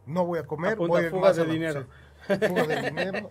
No 0.07 0.25
voy 0.25 0.39
a 0.39 0.47
comer, 0.47 0.77
voy 0.77 1.07
a 1.07 1.11
fuga 1.11 1.33
de 1.33 1.45
dinero. 1.45 1.87
Fuga 2.27 2.67
de 2.67 2.83
dinero. 2.83 3.29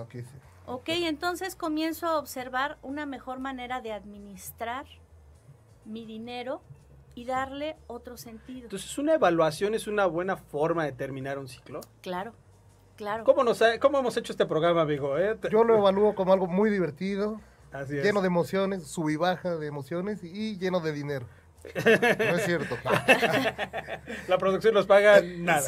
Aquí 0.00 0.22
sí. 0.22 0.28
Ok, 0.66 0.88
entonces 0.88 1.54
comienzo 1.54 2.06
a 2.06 2.18
observar 2.18 2.78
una 2.82 3.06
mejor 3.06 3.38
manera 3.38 3.80
de 3.80 3.92
administrar 3.92 4.84
mi 5.84 6.04
dinero 6.04 6.60
y 7.14 7.24
darle 7.24 7.76
otro 7.86 8.16
sentido. 8.16 8.64
Entonces, 8.64 8.98
¿una 8.98 9.14
evaluación 9.14 9.74
es 9.74 9.86
una 9.86 10.06
buena 10.06 10.36
forma 10.36 10.84
de 10.84 10.92
terminar 10.92 11.38
un 11.38 11.46
ciclo? 11.46 11.80
Claro, 12.02 12.34
claro. 12.96 13.22
¿Cómo, 13.22 13.44
nos 13.44 13.62
cómo 13.80 13.98
hemos 14.00 14.16
hecho 14.16 14.32
este 14.32 14.44
programa, 14.44 14.82
amigo? 14.82 15.16
Eh? 15.18 15.38
Yo 15.50 15.62
lo 15.62 15.78
evalúo 15.78 16.16
como 16.16 16.32
algo 16.32 16.48
muy 16.48 16.68
divertido, 16.68 17.40
lleno 17.88 18.20
de 18.20 18.26
emociones, 18.26 18.88
sub 18.88 19.08
y 19.08 19.16
baja 19.16 19.56
de 19.56 19.66
emociones 19.68 20.24
y 20.24 20.58
lleno 20.58 20.80
de 20.80 20.92
dinero. 20.92 21.26
No 21.74 22.36
es 22.36 22.44
cierto. 22.44 22.76
La 24.28 24.38
producción 24.38 24.74
nos 24.74 24.86
paga 24.86 25.20
nada. 25.20 25.66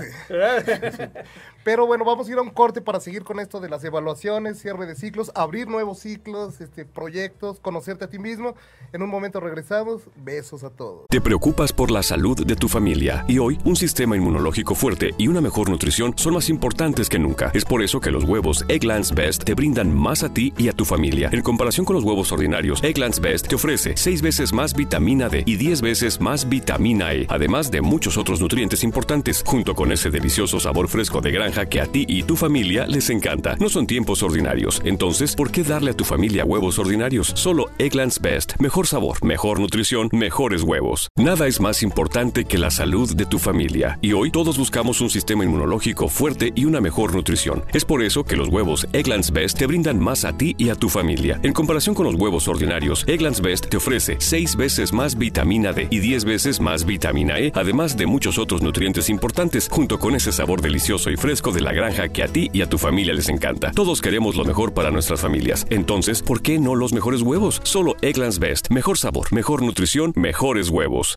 Pero 1.64 1.86
bueno, 1.86 2.04
vamos 2.04 2.28
a 2.28 2.32
ir 2.32 2.38
a 2.38 2.42
un 2.42 2.50
corte 2.50 2.80
para 2.80 3.00
seguir 3.00 3.24
con 3.24 3.40
esto 3.40 3.60
de 3.60 3.68
las 3.68 3.84
evaluaciones, 3.84 4.58
cierre 4.58 4.86
de 4.86 4.94
ciclos, 4.94 5.30
abrir 5.34 5.68
nuevos 5.68 5.98
ciclos, 5.98 6.60
este, 6.60 6.84
proyectos, 6.84 7.60
conocerte 7.60 8.04
a 8.04 8.08
ti 8.08 8.18
mismo. 8.18 8.54
En 8.92 9.02
un 9.02 9.10
momento 9.10 9.40
regresamos. 9.40 10.02
Besos 10.16 10.64
a 10.64 10.70
todos. 10.70 11.06
Te 11.08 11.20
preocupas 11.20 11.72
por 11.72 11.90
la 11.90 12.02
salud 12.02 12.46
de 12.46 12.56
tu 12.56 12.68
familia 12.68 13.24
y 13.28 13.38
hoy 13.38 13.58
un 13.64 13.76
sistema 13.76 14.16
inmunológico 14.16 14.74
fuerte 14.74 15.10
y 15.18 15.28
una 15.28 15.40
mejor 15.40 15.68
nutrición 15.68 16.14
son 16.16 16.34
más 16.34 16.48
importantes 16.48 17.08
que 17.08 17.18
nunca. 17.18 17.50
Es 17.54 17.64
por 17.64 17.82
eso 17.82 18.00
que 18.00 18.10
los 18.10 18.24
huevos 18.24 18.64
Egglands 18.68 19.14
Best 19.14 19.44
te 19.44 19.54
brindan 19.54 19.94
más 19.94 20.22
a 20.22 20.32
ti 20.32 20.52
y 20.56 20.68
a 20.68 20.72
tu 20.72 20.84
familia. 20.84 21.28
En 21.32 21.42
comparación 21.42 21.84
con 21.84 21.96
los 21.96 22.04
huevos 22.04 22.32
ordinarios, 22.32 22.82
Egglands 22.82 23.20
Best 23.20 23.48
te 23.48 23.56
ofrece 23.56 23.96
6 23.96 24.22
veces 24.22 24.52
más 24.52 24.74
vitamina 24.74 25.28
D 25.28 25.42
y 25.44 25.56
10 25.56 25.82
veces 25.82 25.87
más 26.20 26.48
vitamina 26.48 27.14
E, 27.14 27.26
además 27.30 27.70
de 27.70 27.80
muchos 27.80 28.18
otros 28.18 28.42
nutrientes 28.42 28.84
importantes, 28.84 29.42
junto 29.46 29.74
con 29.74 29.90
ese 29.90 30.10
delicioso 30.10 30.60
sabor 30.60 30.88
fresco 30.88 31.22
de 31.22 31.30
granja 31.30 31.64
que 31.66 31.80
a 31.80 31.86
ti 31.86 32.04
y 32.06 32.24
tu 32.24 32.36
familia 32.36 32.86
les 32.86 33.08
encanta. 33.08 33.56
No 33.58 33.70
son 33.70 33.86
tiempos 33.86 34.22
ordinarios, 34.22 34.82
entonces, 34.84 35.34
¿por 35.34 35.50
qué 35.50 35.62
darle 35.62 35.92
a 35.92 35.96
tu 35.96 36.04
familia 36.04 36.44
huevos 36.44 36.78
ordinarios? 36.78 37.32
Solo 37.34 37.70
Egglands 37.78 38.20
Best. 38.20 38.52
Mejor 38.58 38.86
sabor, 38.86 39.24
mejor 39.24 39.60
nutrición, 39.60 40.10
mejores 40.12 40.62
huevos. 40.62 41.08
Nada 41.16 41.46
es 41.46 41.58
más 41.58 41.82
importante 41.82 42.44
que 42.44 42.58
la 42.58 42.70
salud 42.70 43.16
de 43.16 43.24
tu 43.24 43.38
familia. 43.38 43.98
Y 44.02 44.12
hoy 44.12 44.30
todos 44.30 44.58
buscamos 44.58 45.00
un 45.00 45.08
sistema 45.08 45.44
inmunológico 45.44 46.08
fuerte 46.08 46.52
y 46.54 46.66
una 46.66 46.82
mejor 46.82 47.14
nutrición. 47.14 47.64
Es 47.72 47.86
por 47.86 48.02
eso 48.02 48.24
que 48.24 48.36
los 48.36 48.48
huevos 48.48 48.86
Egglands 48.92 49.32
Best 49.32 49.58
te 49.58 49.66
brindan 49.66 49.98
más 49.98 50.26
a 50.26 50.36
ti 50.36 50.54
y 50.58 50.68
a 50.68 50.74
tu 50.74 50.90
familia. 50.90 51.40
En 51.42 51.54
comparación 51.54 51.94
con 51.94 52.04
los 52.04 52.14
huevos 52.14 52.46
ordinarios, 52.46 53.04
Egglands 53.06 53.40
Best 53.40 53.68
te 53.68 53.78
ofrece 53.78 54.16
6 54.18 54.56
veces 54.56 54.92
más 54.92 55.16
vitamina 55.16 55.67
Y 55.90 56.00
10 56.00 56.24
veces 56.24 56.60
más 56.60 56.84
vitamina 56.84 57.38
E, 57.38 57.52
además 57.54 57.96
de 57.96 58.06
muchos 58.06 58.38
otros 58.38 58.62
nutrientes 58.62 59.08
importantes, 59.08 59.68
junto 59.70 59.98
con 59.98 60.14
ese 60.14 60.32
sabor 60.32 60.60
delicioso 60.60 61.10
y 61.10 61.16
fresco 61.16 61.52
de 61.52 61.60
la 61.60 61.72
granja 61.72 62.08
que 62.08 62.22
a 62.22 62.28
ti 62.28 62.50
y 62.52 62.62
a 62.62 62.68
tu 62.68 62.78
familia 62.78 63.14
les 63.14 63.28
encanta. 63.28 63.72
Todos 63.72 64.00
queremos 64.00 64.36
lo 64.36 64.44
mejor 64.44 64.74
para 64.74 64.90
nuestras 64.90 65.20
familias. 65.20 65.66
Entonces, 65.70 66.22
¿por 66.22 66.42
qué 66.42 66.58
no 66.58 66.74
los 66.74 66.92
mejores 66.92 67.22
huevos? 67.22 67.60
Solo 67.64 67.96
Egglands 68.02 68.38
Best. 68.38 68.70
Mejor 68.70 68.98
sabor, 68.98 69.32
mejor 69.32 69.62
nutrición, 69.62 70.12
mejores 70.16 70.68
huevos. 70.70 71.16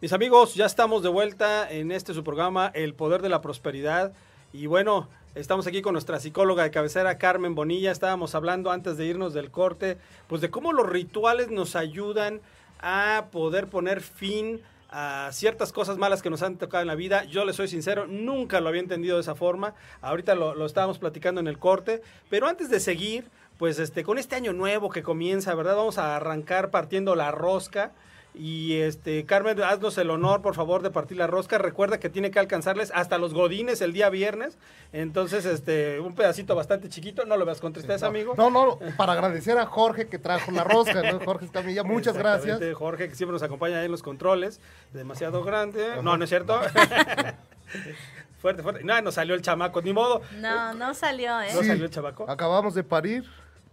Mis 0.00 0.12
amigos, 0.12 0.54
ya 0.54 0.64
estamos 0.64 1.02
de 1.02 1.08
vuelta 1.08 1.68
en 1.68 1.90
este 1.90 2.14
su 2.14 2.22
programa 2.22 2.70
El 2.72 2.94
Poder 2.94 3.20
de 3.20 3.28
la 3.28 3.40
Prosperidad. 3.40 4.12
Y 4.52 4.66
bueno, 4.66 5.08
estamos 5.34 5.66
aquí 5.66 5.82
con 5.82 5.92
nuestra 5.92 6.20
psicóloga 6.20 6.62
de 6.62 6.70
cabecera, 6.70 7.18
Carmen 7.18 7.56
Bonilla. 7.56 7.90
Estábamos 7.90 8.36
hablando 8.36 8.70
antes 8.70 8.96
de 8.96 9.06
irnos 9.06 9.34
del 9.34 9.50
corte, 9.50 9.98
pues 10.28 10.40
de 10.40 10.50
cómo 10.50 10.72
los 10.72 10.88
rituales 10.88 11.50
nos 11.50 11.74
ayudan 11.74 12.40
a 12.78 13.24
poder 13.32 13.66
poner 13.66 14.00
fin 14.00 14.60
a 14.88 15.30
ciertas 15.32 15.72
cosas 15.72 15.98
malas 15.98 16.22
que 16.22 16.30
nos 16.30 16.42
han 16.42 16.58
tocado 16.58 16.82
en 16.82 16.86
la 16.86 16.94
vida. 16.94 17.24
Yo 17.24 17.44
le 17.44 17.52
soy 17.52 17.66
sincero, 17.66 18.06
nunca 18.06 18.60
lo 18.60 18.68
había 18.68 18.82
entendido 18.82 19.16
de 19.16 19.22
esa 19.22 19.34
forma. 19.34 19.74
Ahorita 20.00 20.36
lo, 20.36 20.54
lo 20.54 20.64
estábamos 20.64 21.00
platicando 21.00 21.40
en 21.40 21.48
el 21.48 21.58
corte. 21.58 22.02
Pero 22.30 22.46
antes 22.46 22.70
de 22.70 22.78
seguir, 22.78 23.28
pues 23.58 23.80
este, 23.80 24.04
con 24.04 24.16
este 24.16 24.36
año 24.36 24.52
nuevo 24.52 24.90
que 24.90 25.02
comienza, 25.02 25.56
¿verdad? 25.56 25.74
Vamos 25.74 25.98
a 25.98 26.14
arrancar 26.14 26.70
partiendo 26.70 27.16
la 27.16 27.32
rosca. 27.32 27.90
Y 28.38 28.76
este, 28.82 29.26
Carmen, 29.26 29.60
haznos 29.60 29.98
el 29.98 30.10
honor, 30.10 30.42
por 30.42 30.54
favor, 30.54 30.82
de 30.82 30.90
partir 30.90 31.16
la 31.16 31.26
rosca. 31.26 31.58
Recuerda 31.58 31.98
que 31.98 32.08
tiene 32.08 32.30
que 32.30 32.38
alcanzarles 32.38 32.92
hasta 32.94 33.18
los 33.18 33.34
godines 33.34 33.80
el 33.80 33.92
día 33.92 34.10
viernes. 34.10 34.56
Entonces, 34.92 35.44
este, 35.44 35.98
un 35.98 36.14
pedacito 36.14 36.54
bastante 36.54 36.88
chiquito. 36.88 37.24
No 37.24 37.36
lo 37.36 37.44
veas 37.44 37.60
con 37.60 37.72
tristeza, 37.72 38.06
amigo. 38.06 38.34
No, 38.36 38.48
no, 38.48 38.78
para 38.96 39.14
agradecer 39.14 39.58
a 39.58 39.66
Jorge 39.66 40.06
que 40.06 40.20
trajo 40.20 40.52
la 40.52 40.62
rosca, 40.62 41.02
¿no? 41.02 41.18
Jorge 41.18 41.46
Escamilla, 41.46 41.82
muchas 41.82 42.16
gracias. 42.16 42.60
Jorge, 42.74 43.08
que 43.08 43.16
siempre 43.16 43.32
nos 43.32 43.42
acompaña 43.42 43.80
ahí 43.80 43.86
en 43.86 43.90
los 43.90 44.04
controles. 44.04 44.60
Demasiado 44.92 45.42
grande. 45.42 46.00
No, 46.00 46.16
no 46.16 46.22
es 46.22 46.30
cierto. 46.30 46.60
fuerte, 48.38 48.62
fuerte. 48.62 48.84
No, 48.84 49.02
no 49.02 49.10
salió 49.10 49.34
el 49.34 49.42
chamaco, 49.42 49.82
ni 49.82 49.92
modo. 49.92 50.22
No, 50.36 50.74
no 50.74 50.94
salió, 50.94 51.40
¿eh? 51.40 51.50
¿No 51.52 51.64
salió 51.64 51.86
el 51.86 51.90
chamaco? 51.90 52.30
Acabamos 52.30 52.74
de 52.74 52.84
parir. 52.84 53.24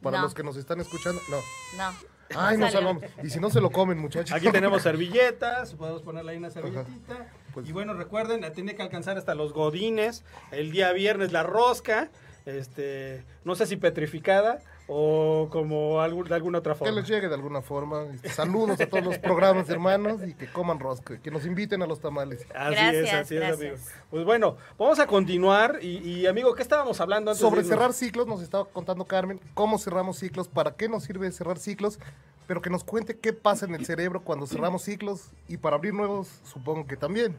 Para 0.01 0.21
los 0.21 0.33
que 0.35 0.43
nos 0.43 0.55
están 0.55 0.79
escuchando, 0.79 1.19
no. 1.29 1.37
No. 1.77 2.14
Ay, 2.33 2.57
no 2.57 2.69
salvamos. 2.71 3.03
Y 3.23 3.29
si 3.29 3.39
no 3.39 3.49
se 3.49 3.61
lo 3.61 3.69
comen, 3.69 3.97
muchachos. 3.97 4.31
Aquí 4.31 4.51
tenemos 4.51 4.81
servilletas, 4.83 5.73
podemos 5.75 6.01
ponerle 6.01 6.31
ahí 6.31 6.37
una 6.37 6.49
servilletita. 6.49 7.27
Pues 7.53 7.67
y 7.69 7.71
bueno, 7.71 7.93
recuerden, 7.93 8.45
tiene 8.53 8.75
que 8.75 8.81
alcanzar 8.81 9.17
hasta 9.17 9.35
los 9.35 9.53
godines. 9.53 10.23
El 10.51 10.71
día 10.71 10.91
viernes 10.91 11.31
la 11.31 11.43
rosca, 11.43 12.09
este, 12.45 13.23
no 13.43 13.55
sé 13.55 13.65
si 13.65 13.77
petrificada 13.77 14.59
o 14.87 15.49
como 15.51 15.99
algún, 16.01 16.27
de 16.27 16.35
alguna 16.35 16.59
otra 16.59 16.75
forma. 16.75 16.93
Que 16.93 17.01
les 17.01 17.09
llegue 17.09 17.27
de 17.27 17.33
alguna 17.33 17.61
forma. 17.61 18.03
Este, 18.13 18.29
saludos 18.29 18.79
a 18.79 18.87
todos 18.87 19.03
los 19.03 19.17
programas 19.17 19.69
hermanos 19.69 20.21
y 20.25 20.33
que 20.33 20.51
coman 20.51 20.79
rosca, 20.79 21.19
que 21.19 21.31
nos 21.31 21.45
inviten 21.45 21.81
a 21.81 21.87
los 21.87 21.99
tamales. 21.99 22.45
Así 22.53 22.97
es, 22.97 23.13
así 23.13 23.37
es, 23.37 23.43
amigo. 23.43 23.75
Pues 24.11 24.25
bueno, 24.25 24.57
vamos 24.77 24.99
a 24.99 25.07
continuar 25.07 25.79
y, 25.81 26.25
amigo, 26.27 26.53
¿qué 26.53 26.61
estábamos 26.61 27.01
hablando 27.01 27.31
antes? 27.31 27.41
Sobre 27.41 27.63
cerrar 27.63 27.93
ciclos, 27.93 28.27
nos 28.27 28.41
estaba 28.41 28.65
contando 28.65 29.05
Carmen 29.05 29.39
cómo 29.53 29.77
cerramos 29.77 30.17
ciclos, 30.17 30.47
para 30.47 30.75
qué 30.75 30.87
nos 30.87 31.03
sirve 31.03 31.31
cerrar 31.31 31.57
ciclos, 31.57 31.99
pero 32.47 32.61
que 32.61 32.69
nos 32.69 32.83
cuente 32.83 33.17
qué 33.17 33.33
pasa 33.33 33.65
en 33.65 33.73
el 33.73 33.85
cerebro 33.85 34.21
cuando 34.21 34.45
cerramos 34.45 34.83
ciclos 34.83 35.29
y 35.47 35.57
para 35.57 35.77
abrir 35.77 35.93
nuevos, 35.93 36.27
supongo 36.43 36.85
que 36.85 36.95
también. 36.95 37.35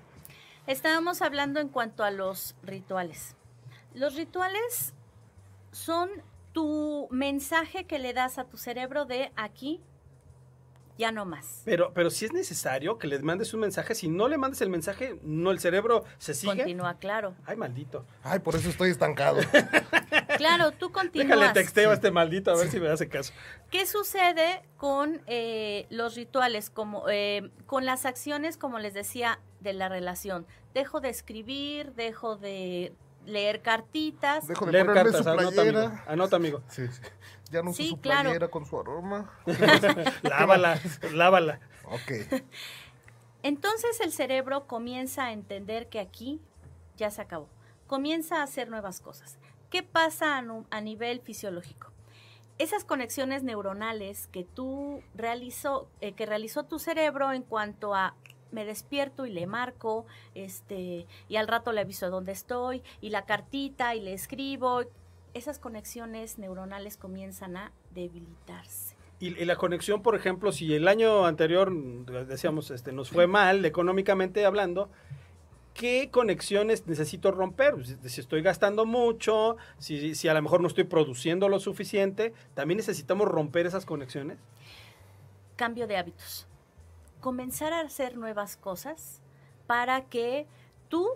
Estábamos 0.66 1.22
hablando 1.22 1.60
en 1.60 1.68
cuanto 1.68 2.02
a 2.02 2.10
los 2.10 2.56
rituales. 2.64 3.36
Los 3.94 4.16
rituales 4.16 4.94
son 5.70 6.10
tu 6.56 7.06
mensaje 7.10 7.84
que 7.84 7.98
le 7.98 8.14
das 8.14 8.38
a 8.38 8.44
tu 8.44 8.56
cerebro 8.56 9.04
de 9.04 9.30
aquí 9.36 9.82
ya 10.96 11.12
no 11.12 11.26
más. 11.26 11.60
Pero, 11.66 11.92
pero 11.92 12.08
si 12.08 12.24
es 12.24 12.32
necesario 12.32 12.96
que 12.96 13.06
les 13.06 13.22
mandes 13.22 13.52
un 13.52 13.60
mensaje, 13.60 13.94
si 13.94 14.08
no 14.08 14.26
le 14.26 14.38
mandes 14.38 14.62
el 14.62 14.70
mensaje, 14.70 15.20
no 15.22 15.50
el 15.50 15.60
cerebro 15.60 16.04
se 16.16 16.32
sigue. 16.32 16.56
Continúa, 16.56 16.94
claro. 16.94 17.34
Ay, 17.44 17.58
maldito. 17.58 18.06
Ay, 18.22 18.38
por 18.38 18.56
eso 18.56 18.70
estoy 18.70 18.88
estancado. 18.88 19.40
Claro, 20.36 20.70
tú 20.72 20.92
continúas. 20.92 21.28
Déjale 21.28 21.52
texteo 21.54 21.90
a 21.90 21.94
este 21.94 22.10
maldito 22.10 22.50
a 22.50 22.56
ver 22.56 22.68
si 22.68 22.78
me 22.78 22.88
hace 22.88 23.08
caso. 23.08 23.32
¿Qué 23.70 23.86
sucede 23.86 24.62
con 24.76 25.22
eh, 25.26 25.86
los 25.88 26.14
rituales, 26.14 26.68
como 26.68 27.08
eh, 27.08 27.50
con 27.64 27.86
las 27.86 28.04
acciones, 28.04 28.58
como 28.58 28.78
les 28.78 28.92
decía, 28.92 29.40
de 29.60 29.72
la 29.72 29.88
relación? 29.88 30.46
Dejo 30.74 31.00
de 31.00 31.08
escribir, 31.08 31.94
dejo 31.94 32.36
de 32.36 32.92
leer 33.26 33.60
cartitas. 33.62 34.46
Dejo 34.46 34.64
de 34.66 34.72
Leer 34.72 34.86
cartas, 34.86 35.22
su 35.22 35.28
anota 35.28 35.62
amigo. 35.62 35.92
Anota, 36.06 36.36
amigo. 36.36 36.62
Sí, 36.68 36.86
sí. 36.88 37.02
Ya 37.50 37.62
no 37.62 37.70
uso 37.70 37.76
Sí, 37.82 37.90
su 37.90 38.00
claro. 38.00 38.22
playera 38.30 38.48
con 38.48 38.64
su 38.66 38.78
aroma. 38.78 39.30
lávala, 40.22 40.80
lávala. 41.12 41.60
Ok. 41.84 42.42
Entonces 43.42 44.00
el 44.00 44.12
cerebro 44.12 44.66
comienza 44.66 45.26
a 45.26 45.32
entender 45.32 45.88
que 45.88 46.00
aquí 46.00 46.40
ya 46.96 47.10
se 47.10 47.22
acabó. 47.22 47.48
Comienza 47.86 48.40
a 48.40 48.42
hacer 48.42 48.68
nuevas 48.68 49.00
cosas. 49.00 49.38
¿Qué 49.70 49.82
pasa 49.82 50.42
a 50.70 50.80
nivel 50.80 51.20
fisiológico? 51.20 51.92
Esas 52.58 52.84
conexiones 52.84 53.42
neuronales 53.42 54.28
que 54.28 54.42
tú 54.44 55.02
realizó, 55.14 55.88
eh, 56.00 56.12
que 56.12 56.26
realizó 56.26 56.64
tu 56.64 56.78
cerebro 56.78 57.32
en 57.32 57.42
cuanto 57.42 57.94
a 57.94 58.14
me 58.52 58.64
despierto 58.64 59.26
y 59.26 59.30
le 59.30 59.46
marco, 59.46 60.06
este, 60.34 61.06
y 61.28 61.36
al 61.36 61.48
rato 61.48 61.72
le 61.72 61.80
aviso 61.80 62.10
dónde 62.10 62.32
estoy, 62.32 62.82
y 63.00 63.10
la 63.10 63.24
cartita 63.26 63.94
y 63.94 64.00
le 64.00 64.12
escribo, 64.12 64.82
esas 65.34 65.58
conexiones 65.58 66.38
neuronales 66.38 66.96
comienzan 66.96 67.56
a 67.56 67.72
debilitarse. 67.94 68.96
Y, 69.18 69.28
y 69.40 69.44
la 69.44 69.56
conexión, 69.56 70.02
por 70.02 70.14
ejemplo, 70.14 70.52
si 70.52 70.74
el 70.74 70.88
año 70.88 71.26
anterior, 71.26 71.72
decíamos, 72.26 72.70
este, 72.70 72.92
nos 72.92 73.10
fue 73.10 73.26
mal 73.26 73.64
económicamente 73.64 74.44
hablando, 74.44 74.90
¿qué 75.72 76.10
conexiones 76.10 76.86
necesito 76.86 77.32
romper? 77.32 77.74
Pues, 77.74 77.98
Si, 78.02 78.08
si 78.08 78.20
estoy 78.20 78.42
gastando 78.42 78.86
mucho, 78.86 79.56
si, 79.78 80.14
si 80.14 80.28
a 80.28 80.34
lo 80.34 80.42
mejor 80.42 80.60
no 80.60 80.68
estoy 80.68 80.84
produciendo 80.84 81.48
lo 81.48 81.60
suficiente, 81.60 82.32
también 82.54 82.76
necesitamos 82.76 83.28
romper 83.28 83.66
esas 83.66 83.84
conexiones. 83.86 84.38
cambio 85.56 85.86
de 85.86 85.96
hábitos. 85.96 86.46
Comenzar 87.26 87.72
a 87.72 87.80
hacer 87.80 88.16
nuevas 88.16 88.56
cosas 88.56 89.20
para 89.66 90.04
que 90.04 90.46
tú 90.88 91.08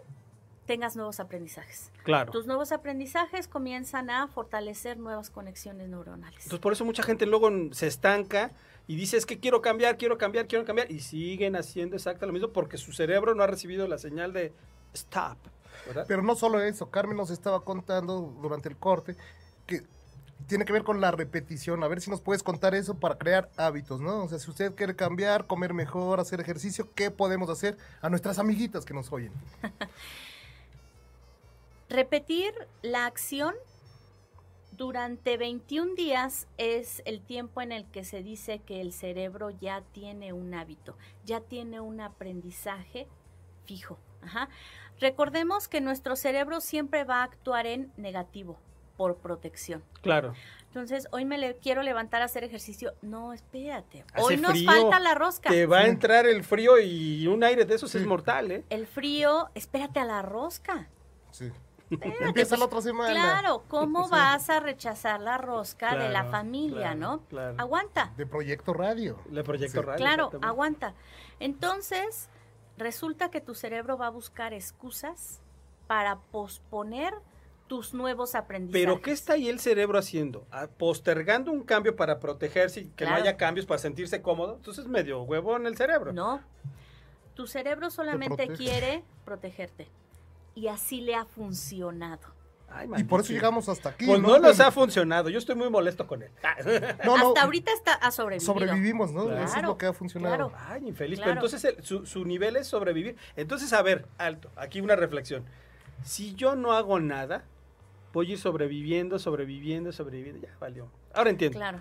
tengas 0.66 0.96
nuevos 0.96 1.20
aprendizajes. 1.20 1.92
Claro. 2.02 2.32
Tus 2.32 2.48
nuevos 2.48 2.72
aprendizajes 2.72 3.46
comienzan 3.46 4.10
a 4.10 4.26
fortalecer 4.26 4.98
nuevas 4.98 5.30
conexiones 5.30 5.88
neuronales. 5.88 6.42
Entonces 6.42 6.58
por 6.58 6.72
eso 6.72 6.84
mucha 6.84 7.04
gente 7.04 7.26
luego 7.26 7.48
se 7.70 7.86
estanca 7.86 8.50
y 8.88 8.96
dice 8.96 9.18
es 9.18 9.24
que 9.24 9.38
quiero 9.38 9.62
cambiar, 9.62 9.98
quiero 9.98 10.18
cambiar, 10.18 10.48
quiero 10.48 10.64
cambiar 10.64 10.90
y 10.90 10.98
siguen 10.98 11.54
haciendo 11.54 11.94
exactamente 11.94 12.26
lo 12.26 12.32
mismo 12.32 12.48
porque 12.48 12.76
su 12.76 12.92
cerebro 12.92 13.36
no 13.36 13.44
ha 13.44 13.46
recibido 13.46 13.86
la 13.86 13.96
señal 13.96 14.32
de 14.32 14.52
stop, 14.92 15.38
¿verdad? 15.86 16.06
Pero 16.08 16.22
no 16.22 16.34
solo 16.34 16.60
eso, 16.60 16.90
Carmen 16.90 17.18
nos 17.18 17.30
estaba 17.30 17.64
contando 17.64 18.34
durante 18.42 18.68
el 18.68 18.76
corte 18.76 19.14
que 19.64 19.82
tiene 20.46 20.64
que 20.64 20.72
ver 20.72 20.84
con 20.84 21.00
la 21.00 21.10
repetición. 21.10 21.82
A 21.82 21.88
ver 21.88 22.00
si 22.00 22.10
nos 22.10 22.20
puedes 22.20 22.42
contar 22.42 22.74
eso 22.74 22.98
para 22.98 23.18
crear 23.18 23.50
hábitos, 23.56 24.00
¿no? 24.00 24.24
O 24.24 24.28
sea, 24.28 24.38
si 24.38 24.50
usted 24.50 24.74
quiere 24.74 24.96
cambiar, 24.96 25.46
comer 25.46 25.74
mejor, 25.74 26.20
hacer 26.20 26.40
ejercicio, 26.40 26.88
¿qué 26.94 27.10
podemos 27.10 27.50
hacer 27.50 27.76
a 28.00 28.08
nuestras 28.08 28.38
amiguitas 28.38 28.84
que 28.84 28.94
nos 28.94 29.12
oyen? 29.12 29.32
Repetir 31.88 32.54
la 32.82 33.06
acción 33.06 33.54
durante 34.72 35.36
21 35.36 35.94
días 35.94 36.46
es 36.56 37.02
el 37.04 37.20
tiempo 37.20 37.60
en 37.60 37.72
el 37.72 37.84
que 37.90 38.04
se 38.04 38.22
dice 38.22 38.60
que 38.60 38.80
el 38.80 38.92
cerebro 38.92 39.50
ya 39.50 39.82
tiene 39.92 40.32
un 40.32 40.54
hábito, 40.54 40.96
ya 41.24 41.40
tiene 41.40 41.80
un 41.80 42.00
aprendizaje 42.00 43.08
fijo. 43.66 43.98
Recordemos 45.00 45.66
que 45.66 45.80
nuestro 45.80 46.14
cerebro 46.14 46.60
siempre 46.60 47.04
va 47.04 47.20
a 47.20 47.24
actuar 47.24 47.66
en 47.66 47.92
negativo 47.96 48.58
por 49.00 49.16
protección. 49.16 49.82
Claro. 50.02 50.34
Entonces, 50.66 51.08
hoy 51.10 51.24
me 51.24 51.38
le 51.38 51.56
quiero 51.56 51.82
levantar 51.82 52.20
a 52.20 52.26
hacer 52.26 52.44
ejercicio. 52.44 52.92
No, 53.00 53.32
espérate. 53.32 54.04
Hace 54.12 54.22
Hoy 54.22 54.36
nos 54.36 54.50
frío, 54.50 54.70
falta 54.70 55.00
la 55.00 55.14
rosca. 55.14 55.48
Te 55.48 55.64
va 55.64 55.78
a 55.78 55.86
entrar 55.86 56.26
el 56.26 56.44
frío 56.44 56.78
y 56.78 57.26
un 57.26 57.42
aire 57.42 57.64
de 57.64 57.76
esos 57.76 57.90
Sí. 57.92 57.96
es 57.96 58.04
mortal, 58.06 58.50
¿eh? 58.50 58.64
El 58.68 58.86
frío, 58.86 59.48
espérate 59.54 60.00
a 60.00 60.04
la 60.04 60.20
rosca. 60.20 60.86
Sí. 61.30 61.50
Empieza 61.88 62.58
la 62.58 62.66
otra 62.66 62.82
semana. 62.82 63.10
Claro, 63.14 63.64
¿cómo 63.68 64.04
Sí. 64.04 64.10
vas 64.10 64.50
a 64.50 64.60
rechazar 64.60 65.18
la 65.22 65.38
rosca 65.38 65.96
de 65.96 66.10
la 66.10 66.24
familia, 66.26 66.92
claro, 66.92 66.98
no? 67.00 67.20
claro. 67.30 67.54
Aguanta. 67.56 68.12
De 68.18 68.26
Proyecto 68.26 68.74
Radio. 68.74 69.18
Le 69.30 69.42
proyecto 69.42 69.80
Sí. 69.80 69.86
radio. 69.86 69.96
Claro, 69.98 70.30
aguanta. 70.42 70.92
Entonces, 71.40 72.28
resulta 72.76 73.30
que 73.30 73.40
tu 73.40 73.54
cerebro 73.54 73.96
va 73.96 74.08
a 74.08 74.10
buscar 74.10 74.52
excusas 74.52 75.40
para 75.86 76.16
posponer 76.30 77.14
tus 77.70 77.94
nuevos 77.94 78.34
aprendizajes. 78.34 78.82
Pero 78.84 79.00
¿qué 79.00 79.12
está 79.12 79.34
ahí 79.34 79.48
el 79.48 79.60
cerebro 79.60 79.96
haciendo? 79.96 80.44
Ah, 80.50 80.66
Postergando 80.76 81.52
un 81.52 81.62
cambio 81.62 81.94
para 81.94 82.18
protegerse 82.18 82.80
y 82.80 82.84
que 82.96 83.04
no 83.06 83.12
haya 83.14 83.36
cambios 83.36 83.64
para 83.64 83.78
sentirse 83.78 84.20
cómodo. 84.20 84.56
Entonces 84.56 84.88
medio 84.88 85.22
huevo 85.22 85.56
en 85.56 85.66
el 85.66 85.76
cerebro. 85.76 86.12
No. 86.12 86.40
Tu 87.34 87.46
cerebro 87.46 87.88
solamente 87.88 88.34
protege. 88.44 88.56
quiere 88.56 89.04
protegerte. 89.24 89.86
Y 90.56 90.66
así 90.66 91.00
le 91.00 91.14
ha 91.14 91.24
funcionado. 91.26 92.34
Ay, 92.68 92.88
Y 92.96 93.04
por 93.04 93.20
eso 93.20 93.32
llegamos 93.32 93.68
hasta 93.68 93.90
aquí. 93.90 94.04
Pues 94.04 94.20
no 94.20 94.36
nos 94.40 94.58
ha 94.58 94.72
funcionado. 94.72 95.28
Yo 95.28 95.38
estoy 95.38 95.54
muy 95.54 95.70
molesto 95.70 96.08
con 96.08 96.24
él. 96.24 96.30
No, 97.04 97.16
no, 97.18 97.28
Hasta 97.28 97.42
ahorita 97.44 97.70
está, 97.72 97.92
ha 97.94 98.10
sobrevivido. 98.10 98.52
sobrevivimos, 98.52 99.12
¿no? 99.12 99.26
Claro. 99.26 99.44
Eso 99.44 99.56
es 99.58 99.62
lo 99.62 99.78
que 99.78 99.86
ha 99.86 99.92
funcionado. 99.92 100.34
Claro. 100.50 100.52
Ay, 100.68 100.88
infeliz. 100.88 101.20
Claro. 101.20 101.34
Pero 101.34 101.46
entonces 101.46 101.64
el- 101.76 101.84
su, 101.84 102.04
su 102.04 102.24
nivel 102.24 102.56
es 102.56 102.66
sobrevivir. 102.66 103.14
Entonces, 103.36 103.72
a 103.72 103.80
ver, 103.82 104.08
alto. 104.18 104.50
Aquí 104.56 104.80
una 104.80 104.96
reflexión. 104.96 105.44
Si 106.02 106.34
yo 106.34 106.56
no 106.56 106.72
hago 106.72 106.98
nada, 106.98 107.44
voy 108.12 108.28
a 108.28 108.32
ir 108.32 108.38
sobreviviendo, 108.38 109.18
sobreviviendo, 109.18 109.92
sobreviviendo. 109.92 110.46
Ya 110.46 110.56
valió. 110.58 110.90
Ahora 111.14 111.30
entiendo. 111.30 111.58
Claro. 111.58 111.80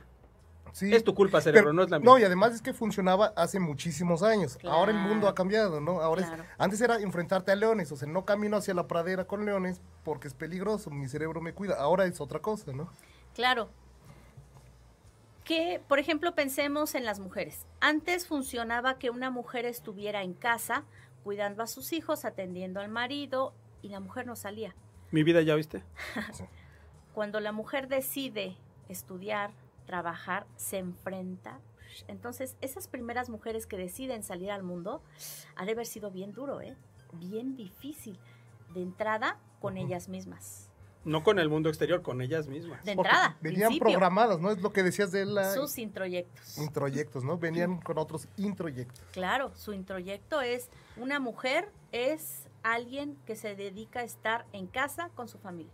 Sí. 0.71 0.93
Es 0.93 1.03
tu 1.03 1.15
culpa, 1.15 1.41
cerebro, 1.41 1.69
Pero- 1.69 1.73
no 1.73 1.81
es 1.83 1.89
la 1.89 1.97
mía. 1.97 2.05
No, 2.05 2.19
y 2.19 2.23
además 2.23 2.53
es 2.53 2.61
que 2.61 2.73
funcionaba 2.73 3.33
hace 3.35 3.59
muchísimos 3.59 4.21
años. 4.21 4.59
Ahora 4.65 4.91
el 4.91 4.99
mundo 4.99 5.27
ha 5.27 5.33
cambiado, 5.33 5.81
¿no? 5.81 5.99
Ahora 6.01 6.21
Claro. 6.27 6.43
es, 6.43 6.49
antes 6.59 6.79
era 6.81 6.99
enfrentarte 7.01 7.51
a 7.51 7.55
leones, 7.55 7.91
o 7.91 7.95
sea, 7.95 8.07
no 8.07 8.23
camino 8.23 8.57
hacia 8.57 8.75
la 8.75 8.85
pradera 8.87 9.25
con 9.25 9.45
leones 9.45 9.81
porque 10.03 10.27
es 10.27 10.35
peligroso, 10.35 10.91
mi 10.91 11.07
cerebro 11.07 11.41
me 11.41 11.53
cuida. 11.53 11.73
Ahora 11.79 12.05
es 12.05 12.21
otra 12.21 12.39
cosa, 12.39 12.71
¿no? 12.71 12.87
Claro. 13.33 13.69
Que, 15.43 15.81
por 15.87 15.97
ejemplo, 15.97 16.35
pensemos 16.35 16.93
en 16.93 17.05
las 17.05 17.19
mujeres. 17.19 17.65
Antes 17.79 18.27
funcionaba 18.27 18.99
que 18.99 19.09
una 19.09 19.31
mujer 19.31 19.65
estuviera 19.65 20.21
en 20.21 20.33
casa 20.35 20.83
cuidando 21.23 21.63
a 21.63 21.67
sus 21.67 21.93
hijos, 21.93 22.23
atendiendo 22.25 22.79
al 22.79 22.89
marido 22.89 23.53
y 23.81 23.89
la 23.89 23.99
mujer 23.99 24.27
no 24.27 24.35
salía. 24.35 24.75
Mi 25.11 25.23
vida, 25.23 25.41
¿ya 25.41 25.55
viste? 25.55 25.83
Cuando 27.13 27.39
la 27.39 27.51
mujer 27.51 27.87
decide 27.87 28.55
estudiar, 28.87 29.51
trabajar, 29.85 30.45
se 30.55 30.77
enfrenta. 30.77 31.59
Entonces, 32.07 32.55
esas 32.61 32.87
primeras 32.87 33.29
mujeres 33.29 33.65
que 33.65 33.77
deciden 33.77 34.23
salir 34.23 34.51
al 34.51 34.63
mundo, 34.63 35.01
ha 35.55 35.65
de 35.65 35.71
haber 35.71 35.85
sido 35.87 36.11
bien 36.11 36.31
duro, 36.33 36.61
¿eh? 36.61 36.75
Bien 37.13 37.55
difícil. 37.55 38.19
De 38.73 38.83
entrada, 38.83 39.37
con 39.59 39.77
ellas 39.77 40.07
mismas. 40.09 40.69
No 41.05 41.23
con 41.23 41.39
el 41.39 41.49
mundo 41.49 41.69
exterior, 41.69 42.03
con 42.03 42.21
ellas 42.21 42.47
mismas. 42.47 42.83
De 42.83 42.93
Porque 42.93 43.09
entrada, 43.09 43.37
Venían 43.41 43.69
principio, 43.69 43.85
programadas, 43.85 44.39
¿no? 44.39 44.51
Es 44.51 44.61
lo 44.61 44.71
que 44.71 44.83
decías 44.83 45.11
de 45.11 45.25
la 45.25 45.51
sus 45.53 45.77
introyectos. 45.79 46.57
introyectos, 46.57 47.23
¿no? 47.23 47.37
Venían 47.37 47.81
con 47.81 47.97
otros 47.97 48.27
introyectos. 48.37 49.01
Claro, 49.11 49.51
su 49.55 49.73
introyecto 49.73 50.41
es 50.41 50.69
una 50.97 51.19
mujer 51.19 51.71
es 51.91 52.48
alguien 52.63 53.17
que 53.25 53.35
se 53.35 53.55
dedica 53.55 53.99
a 54.01 54.03
estar 54.03 54.45
en 54.53 54.67
casa 54.67 55.09
con 55.15 55.27
su 55.27 55.37
familia. 55.39 55.73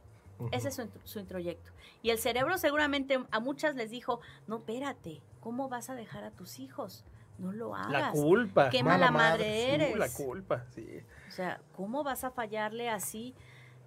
Ese 0.52 0.67
es 0.67 0.76
su, 0.76 0.89
su 1.06 1.19
introyecto. 1.19 1.71
Y 2.02 2.10
el 2.10 2.17
cerebro 2.19 2.58
seguramente 2.58 3.24
a 3.32 3.39
muchas 3.39 3.76
les 3.76 3.89
dijo, 3.89 4.19
no, 4.48 4.58
espérate, 4.58 5.21
¿cómo 5.39 5.69
vas 5.69 5.89
a 5.89 5.95
dejar 5.95 6.24
a 6.26 6.32
tus 6.32 6.60
hijos? 6.60 7.06
No 7.38 7.52
lo 7.54 7.74
hagas. 7.76 7.91
La 7.91 8.12
culpa. 8.12 8.69
Qué 8.69 8.84
Mala 8.84 9.12
mala 9.12 9.12
madre, 9.12 9.45
madre, 9.45 9.65
Sí, 9.65 9.71
eres. 9.71 9.98
la 9.98 10.10
culpa, 10.26 10.65
sí. 10.74 11.00
O 11.28 11.32
sea, 11.32 11.62
¿cómo 11.76 12.04
vas 12.04 12.24
a 12.24 12.32
fallarle 12.32 12.89
así? 12.89 13.34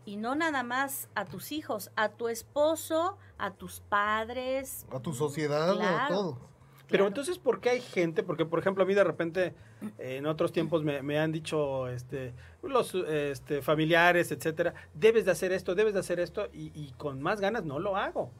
Y 0.07 0.17
no 0.17 0.35
nada 0.35 0.63
más 0.63 1.09
a 1.15 1.27
tus 1.27 1.53
hijos, 1.53 1.91
a 1.97 2.09
tu 2.09 2.29
esposo, 2.29 3.19
a 3.37 3.51
tus 3.53 3.81
padres. 3.81 4.87
A 4.91 5.01
tu 5.01 5.13
sociedad, 5.13 5.75
Claro. 5.75 6.05
a 6.05 6.09
todo. 6.09 6.39
Pero 6.89 7.07
entonces, 7.07 7.39
¿por 7.39 7.61
qué 7.61 7.71
hay 7.71 7.81
gente? 7.81 8.23
Porque, 8.23 8.47
por 8.47 8.59
ejemplo, 8.59 8.83
a 8.83 8.87
mí 8.87 8.95
de 8.95 9.05
repente, 9.05 9.55
eh, 9.99 10.17
en 10.17 10.27
otros 10.27 10.53
tiempos 10.53 10.85
me, 10.85 11.03
me 11.03 11.19
han 11.19 11.33
dicho 11.33 11.89
este, 11.89 12.33
los 12.63 12.95
este, 12.95 13.61
familiares, 13.63 14.33
etcétera, 14.33 14.75
debes 14.95 15.27
de 15.27 15.33
hacer 15.33 15.53
esto, 15.53 15.75
debes 15.75 15.95
de 15.95 16.01
hacer 16.01 16.19
esto, 16.19 16.49
y, 16.53 16.73
y 16.75 16.93
con 16.97 17.21
más 17.21 17.41
ganas 17.41 17.65
no 17.65 17.79
lo 17.79 17.97
hago. 17.97 18.31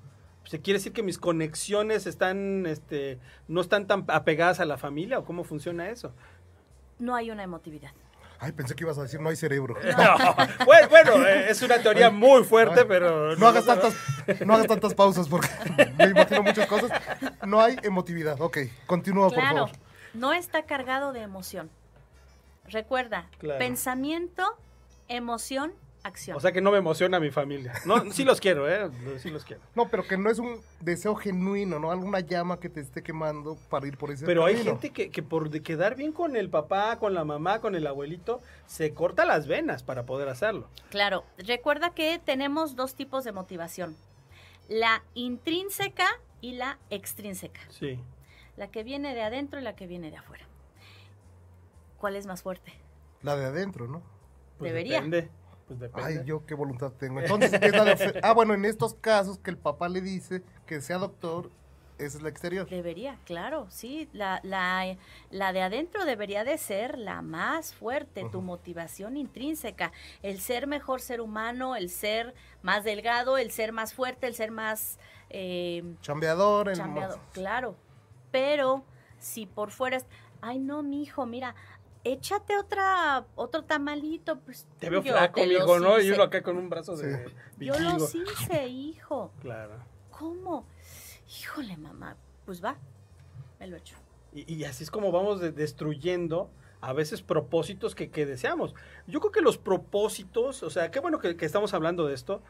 O 0.45 0.51
sea, 0.51 0.61
¿Quiere 0.63 0.79
decir 0.79 0.95
que 0.95 1.03
mis 1.03 1.19
conexiones 1.19 2.07
están, 2.07 2.65
este, 2.65 3.19
no 3.49 3.61
están 3.61 3.87
tan 3.87 4.07
apegadas 4.09 4.61
a 4.61 4.65
la 4.65 4.79
familia? 4.79 5.19
¿O 5.19 5.25
cómo 5.27 5.45
funciona 5.45 5.91
eso? 5.91 6.15
No 6.99 7.15
hay 7.15 7.31
una 7.31 7.43
emotividad. 7.43 7.91
Ay, 8.41 8.53
pensé 8.53 8.75
que 8.77 8.85
ibas 8.85 8.97
a 8.99 9.03
decir 9.03 9.21
no 9.21 9.31
hay 9.31 9.37
cerebro. 9.37 9.75
bueno, 10.67 10.89
bueno, 10.89 11.27
eh, 11.27 11.51
es 11.51 11.61
una 11.63 11.79
teoría 11.79 12.09
muy 12.11 12.45
fuerte, 12.45 12.85
pero... 12.85 13.35
No 13.37 13.49
hagas 13.49 13.65
tantas, 13.67 13.95
no 14.47 14.55
hagas 14.55 14.67
tantas 14.69 14.95
pausas 14.95 15.29
porque 15.29 15.49
me 15.99 16.05
imagino 16.07 16.43
muchas 16.45 16.67
cosas. 16.69 16.91
No 17.47 17.61
hay 17.61 17.77
emotividad. 17.83 18.41
Ok, 18.41 18.59
continúa, 18.87 19.29
por 19.29 19.35
Claro. 19.39 19.67
favor. 19.67 19.71
no 20.15 20.33
está 20.33 20.63
cargado 20.63 21.13
de 21.13 21.23
emoción. 21.23 21.69
Recuerda, 22.69 23.27
pensamiento, 23.59 24.45
emoción, 25.09 25.73
acción. 26.09 26.37
O 26.37 26.41
sea 26.41 26.53
que 26.53 26.61
no 26.61 26.71
me 26.71 26.79
emociona 26.79 27.21
mi 27.21 27.31
familia. 27.31 27.73
No, 27.85 28.11
sí 28.13 28.25
los 28.25 28.41
quiero, 28.41 28.69
¿eh? 28.69 28.91
Sí 29.19 29.31
los 29.31 29.45
quiero. 29.45 29.63
No, 29.75 29.89
pero 29.89 30.07
que 30.07 30.17
no 30.17 30.31
es 30.31 30.39
un 30.39 30.61
deseo 30.81 31.15
genuino, 31.15 31.79
¿no? 31.79 31.91
Alguna 31.91 32.21
llama 32.21 32.59
que 32.59 32.69
te 32.69 32.81
esté 32.81 33.03
quemando 33.03 33.57
para 33.71 33.87
ir 33.87 33.97
por 33.97 34.11
ese 34.11 34.27
Pero 34.27 34.45
hay 34.45 34.57
gente 34.57 34.91
que, 34.91 35.11
que 35.11 35.23
por 35.23 35.51
quedar 35.63 35.95
bien 35.95 36.13
con 36.13 36.37
el 36.37 36.51
papá, 36.51 36.99
con 36.99 37.15
la 37.15 37.25
mamá, 37.25 37.61
con 37.61 37.75
el 37.75 37.87
abuelito, 37.87 38.41
se 38.67 38.93
corta 38.93 39.25
las 39.25 39.47
venas 39.47 39.83
para 39.83 40.05
poder 40.05 40.29
hacerlo. 40.29 40.69
Claro. 40.91 41.25
Recuerda 41.39 41.91
que 41.91 42.21
tenemos 42.25 42.77
dos 42.77 42.95
tipos 42.95 43.25
de 43.25 43.33
motivación. 43.33 43.97
La 44.69 45.03
intrínseca 45.15 46.07
y 46.41 46.53
la 46.53 46.79
extrínseca. 46.91 47.61
Sí. 47.71 47.99
La 48.57 48.71
que 48.71 48.83
viene 48.83 49.15
de 49.15 49.23
adentro 49.23 49.61
y 49.61 49.63
la 49.63 49.77
que 49.77 49.87
viene 49.87 50.11
de 50.11 50.17
afuera. 50.17 50.45
¿Cuál 51.99 52.17
es 52.17 52.27
más 52.27 52.43
fuerte? 52.43 52.73
La 53.23 53.37
de 53.37 53.47
adentro, 53.47 53.89
¿no? 53.89 54.03
Pues 54.59 54.71
Debería. 54.71 54.97
Depende. 54.97 55.31
Pues 55.69 55.91
Ay, 55.95 56.21
yo 56.25 56.47
qué 56.47 56.55
voluntad 56.55 56.93
tengo. 56.93 57.21
Entonces, 57.21 57.59
¿qué 57.59 57.67
es 57.67 57.73
la 57.73 57.85
de 57.85 58.21
Ah, 58.23 58.33
bueno, 58.33 58.55
en 58.55 58.65
estos 58.65 58.95
casos 58.95 59.39
que 59.39 59.51
el 59.51 59.59
papá 59.59 59.89
le 59.89 60.01
dice 60.01 60.43
que 60.67 60.81
sea 60.81 60.99
doctor, 60.99 61.51
esa 61.99 62.19
es 62.19 62.23
la 62.23 62.29
exterior. 62.29 62.69
Debería, 62.69 63.19
claro, 63.25 63.67
sí. 63.71 64.09
La, 64.13 64.41
la, 64.45 64.97
la 65.31 65.53
de 65.53 65.63
adentro 65.63 66.05
debería 66.05 66.45
de 66.45 66.57
ser 66.57 66.97
la 66.97 67.23
más 67.23 67.75
fuerte, 67.75 68.25
tu 68.31 68.41
motivación 68.41 69.17
intrínseca. 69.17 69.93
El 70.23 70.41
ser 70.41 70.67
mejor 70.67 71.01
ser 71.01 71.21
humano, 71.21 71.75
el 71.77 71.91
ser 71.91 72.35
más 72.63 72.85
delgado, 72.85 73.37
el 73.37 73.51
ser 73.51 73.73
más 73.73 73.95
fuerte, 73.95 74.27
el 74.27 74.35
ser 74.35 74.51
más... 74.51 74.99
Eh, 75.31 75.83
chambeador. 76.01 76.73
chambeador 76.73 77.21
claro. 77.33 77.75
Pero 78.31 78.85
si 79.19 79.47
por 79.47 79.71
fuera... 79.71 79.99
Ay, 80.41 80.61
no, 80.61 80.85
mi 80.85 81.03
hijo, 81.03 81.27
mira, 81.27 81.57
échate 82.13 82.57
otra, 82.57 83.27
otro 83.35 83.65
tamalito. 83.65 84.39
Pues, 84.41 84.67
te 84.79 84.91
veo 84.91 85.03
flaco, 85.03 85.45
hijo, 85.45 85.79
¿no? 85.79 86.01
Y 86.01 86.11
uno 86.11 86.25
acá 86.25 86.43
con 86.43 86.57
un 86.57 86.69
brazo 86.69 86.97
de 86.97 87.31
Yo 87.59 87.79
los 87.79 88.15
hice, 88.15 88.69
hijo. 88.69 89.33
Claro. 89.41 89.75
¿Cómo? 90.11 90.67
Híjole, 91.41 91.77
mamá. 91.77 92.17
Pues 92.45 92.65
va, 92.65 92.77
me 93.61 93.67
lo 93.67 93.77
echo. 93.77 93.97
Y, 94.33 94.65
así 94.65 94.85
es 94.85 94.91
como 94.91 95.11
vamos 95.11 95.41
destruyendo 95.41 96.51
a 96.81 96.93
veces 96.93 97.23
propósitos 97.23 97.95
que, 97.95 98.11
que, 98.11 98.27
deseamos. 98.27 98.75
Yo 99.07 99.21
creo 99.21 99.33
que 99.33 99.41
los 99.41 99.59
propósitos, 99.59 100.63
o 100.63 100.71
sea, 100.71 100.91
qué 100.91 101.01
bueno 101.01 101.19
que, 101.19 101.37
que 101.37 101.47
estamos 101.47 101.75
hablando 101.75 102.07
de 102.07 102.15
esto, 102.15 102.43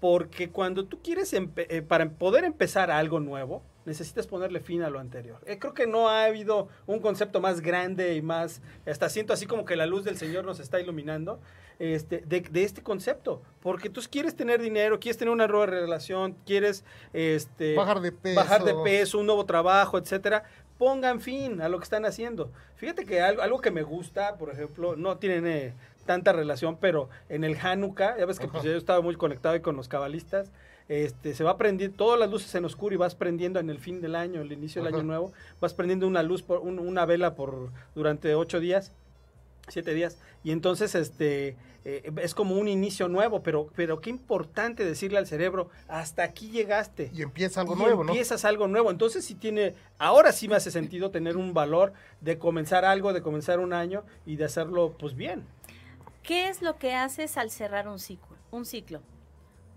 porque 0.00 0.50
cuando 0.50 0.86
tú 0.86 1.00
quieres, 1.02 1.32
eh, 1.32 1.82
para 1.82 2.08
poder 2.10 2.44
empezar 2.44 2.90
algo 2.90 3.20
nuevo, 3.20 3.62
necesitas 3.88 4.26
ponerle 4.26 4.60
fin 4.60 4.82
a 4.82 4.90
lo 4.90 5.00
anterior. 5.00 5.40
Eh, 5.46 5.58
creo 5.58 5.74
que 5.74 5.86
no 5.86 6.08
ha 6.08 6.24
habido 6.24 6.68
un 6.86 7.00
concepto 7.00 7.40
más 7.40 7.60
grande 7.60 8.14
y 8.14 8.22
más, 8.22 8.60
hasta 8.86 9.08
siento 9.08 9.32
así 9.32 9.46
como 9.46 9.64
que 9.64 9.74
la 9.74 9.86
luz 9.86 10.04
del 10.04 10.16
Señor 10.16 10.44
nos 10.44 10.60
está 10.60 10.78
iluminando, 10.78 11.40
este, 11.78 12.22
de, 12.26 12.62
este 12.62 12.82
concepto. 12.82 13.42
Porque 13.60 13.90
tú 13.90 14.00
quieres 14.10 14.36
tener 14.36 14.60
dinero, 14.60 15.00
quieres 15.00 15.16
tener 15.16 15.32
una 15.32 15.48
nueva 15.48 15.66
relación, 15.66 16.36
quieres 16.46 16.84
este, 17.12 17.74
bajar 17.74 18.00
de 18.00 18.12
peso, 18.12 18.36
bajar 18.36 18.64
de 18.64 18.74
peso 18.84 19.18
un 19.18 19.26
nuevo 19.26 19.44
trabajo, 19.46 19.98
etcétera. 19.98 20.44
Pongan 20.76 21.20
fin 21.20 21.60
a 21.60 21.68
lo 21.68 21.78
que 21.78 21.84
están 21.84 22.04
haciendo. 22.04 22.52
Fíjate 22.76 23.04
que 23.04 23.20
algo, 23.20 23.42
algo 23.42 23.60
que 23.60 23.72
me 23.72 23.82
gusta, 23.82 24.36
por 24.36 24.50
ejemplo, 24.50 24.94
no 24.94 25.16
tiene 25.16 25.74
tanta 26.08 26.32
relación, 26.32 26.78
pero 26.80 27.10
en 27.28 27.44
el 27.44 27.54
Hanukkah, 27.54 28.16
ya 28.16 28.24
ves 28.24 28.38
que 28.38 28.48
pues, 28.48 28.62
yo 28.62 28.72
estaba 28.72 29.02
muy 29.02 29.14
conectado 29.14 29.54
ahí 29.54 29.60
con 29.60 29.76
los 29.76 29.88
cabalistas, 29.88 30.50
este, 30.88 31.34
se 31.34 31.44
va 31.44 31.58
prendiendo 31.58 31.98
todas 31.98 32.18
las 32.18 32.30
luces 32.30 32.54
en 32.54 32.64
oscuro 32.64 32.94
y 32.94 32.96
vas 32.96 33.14
prendiendo 33.14 33.60
en 33.60 33.68
el 33.68 33.78
fin 33.78 34.00
del 34.00 34.16
año, 34.16 34.40
el 34.40 34.50
inicio 34.50 34.82
del 34.82 34.94
año 34.94 35.02
nuevo, 35.02 35.32
vas 35.60 35.74
prendiendo 35.74 36.06
una 36.06 36.22
luz, 36.22 36.42
por 36.42 36.60
una 36.60 37.04
vela 37.04 37.34
por 37.34 37.72
durante 37.94 38.34
ocho 38.34 38.58
días, 38.58 38.92
siete 39.68 39.92
días, 39.92 40.18
y 40.42 40.52
entonces 40.52 40.94
este 40.94 41.58
eh, 41.84 42.10
es 42.22 42.34
como 42.34 42.54
un 42.54 42.68
inicio 42.68 43.06
nuevo, 43.08 43.42
pero, 43.42 43.68
pero 43.76 44.00
qué 44.00 44.08
importante 44.08 44.86
decirle 44.86 45.18
al 45.18 45.26
cerebro, 45.26 45.68
hasta 45.88 46.22
aquí 46.22 46.50
llegaste. 46.50 47.10
Y 47.14 47.20
empieza 47.20 47.60
algo 47.60 47.76
nuevo, 47.76 48.02
¿no? 48.02 48.12
Empiezas 48.12 48.46
algo 48.46 48.66
nuevo. 48.66 48.90
Entonces 48.90 49.26
sí 49.26 49.34
tiene, 49.34 49.74
ahora 49.98 50.32
sí 50.32 50.48
me 50.48 50.56
hace 50.56 50.70
sentido 50.70 51.10
tener 51.10 51.36
un 51.36 51.52
valor 51.52 51.92
de 52.22 52.38
comenzar 52.38 52.86
algo, 52.86 53.12
de 53.12 53.20
comenzar 53.20 53.60
un 53.60 53.74
año 53.74 54.04
y 54.24 54.36
de 54.36 54.46
hacerlo 54.46 54.96
pues 54.98 55.14
bien. 55.14 55.44
¿Qué 56.28 56.50
es 56.50 56.60
lo 56.60 56.76
que 56.76 56.94
haces 56.94 57.38
al 57.38 57.50
cerrar 57.50 57.88
un 57.88 57.98
ciclo? 57.98 58.36
Un 58.50 58.66
ciclo 58.66 59.00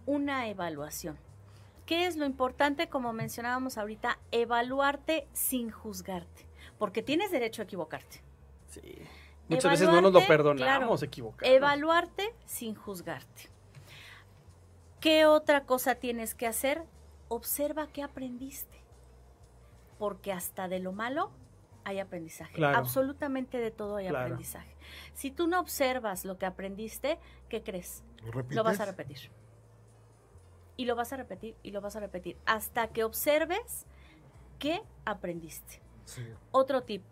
una 0.05 0.49
evaluación. 0.49 1.17
¿Qué 1.85 2.07
es 2.07 2.17
lo 2.17 2.25
importante, 2.25 2.89
como 2.89 3.13
mencionábamos 3.13 3.77
ahorita? 3.77 4.19
Evaluarte 4.31 5.29
sin 5.31 5.71
juzgarte, 5.71 6.45
porque 6.77 7.01
tienes 7.01 7.31
derecho 7.31 7.61
a 7.61 7.65
equivocarte. 7.65 8.21
Sí. 8.67 8.81
Muchas 9.47 9.71
veces 9.71 9.87
no 9.87 10.01
nos 10.01 10.11
lo 10.11 10.27
perdonamos 10.27 11.01
equivocar. 11.03 11.47
Evaluarte 11.47 12.35
sin 12.45 12.75
juzgarte. 12.75 13.49
¿Qué 14.99 15.25
otra 15.25 15.63
cosa 15.63 15.95
tienes 15.95 16.35
que 16.35 16.47
hacer? 16.47 16.83
Observa 17.29 17.87
qué 17.87 18.03
aprendiste. 18.03 18.83
Porque 19.97 20.33
hasta 20.33 20.67
de 20.67 20.79
lo 20.79 20.91
malo 20.91 21.31
hay 21.83 21.99
aprendizaje. 21.99 22.63
Absolutamente 22.65 23.57
de 23.57 23.71
todo 23.71 23.97
hay 23.97 24.07
aprendizaje. 24.07 24.75
Si 25.13 25.31
tú 25.31 25.47
no 25.47 25.59
observas 25.59 26.25
lo 26.25 26.37
que 26.37 26.45
aprendiste, 26.45 27.19
¿qué 27.49 27.63
crees? 27.63 28.03
Lo 28.49 28.63
vas 28.63 28.79
a 28.79 28.85
repetir 28.85 29.31
y 30.77 30.85
lo 30.85 30.95
vas 30.95 31.13
a 31.13 31.17
repetir 31.17 31.55
y 31.63 31.71
lo 31.71 31.81
vas 31.81 31.95
a 31.95 31.99
repetir 31.99 32.37
hasta 32.45 32.87
que 32.87 33.03
observes 33.03 33.85
qué 34.59 34.81
aprendiste. 35.05 35.81
Otro 36.51 36.83
tip, 36.83 37.03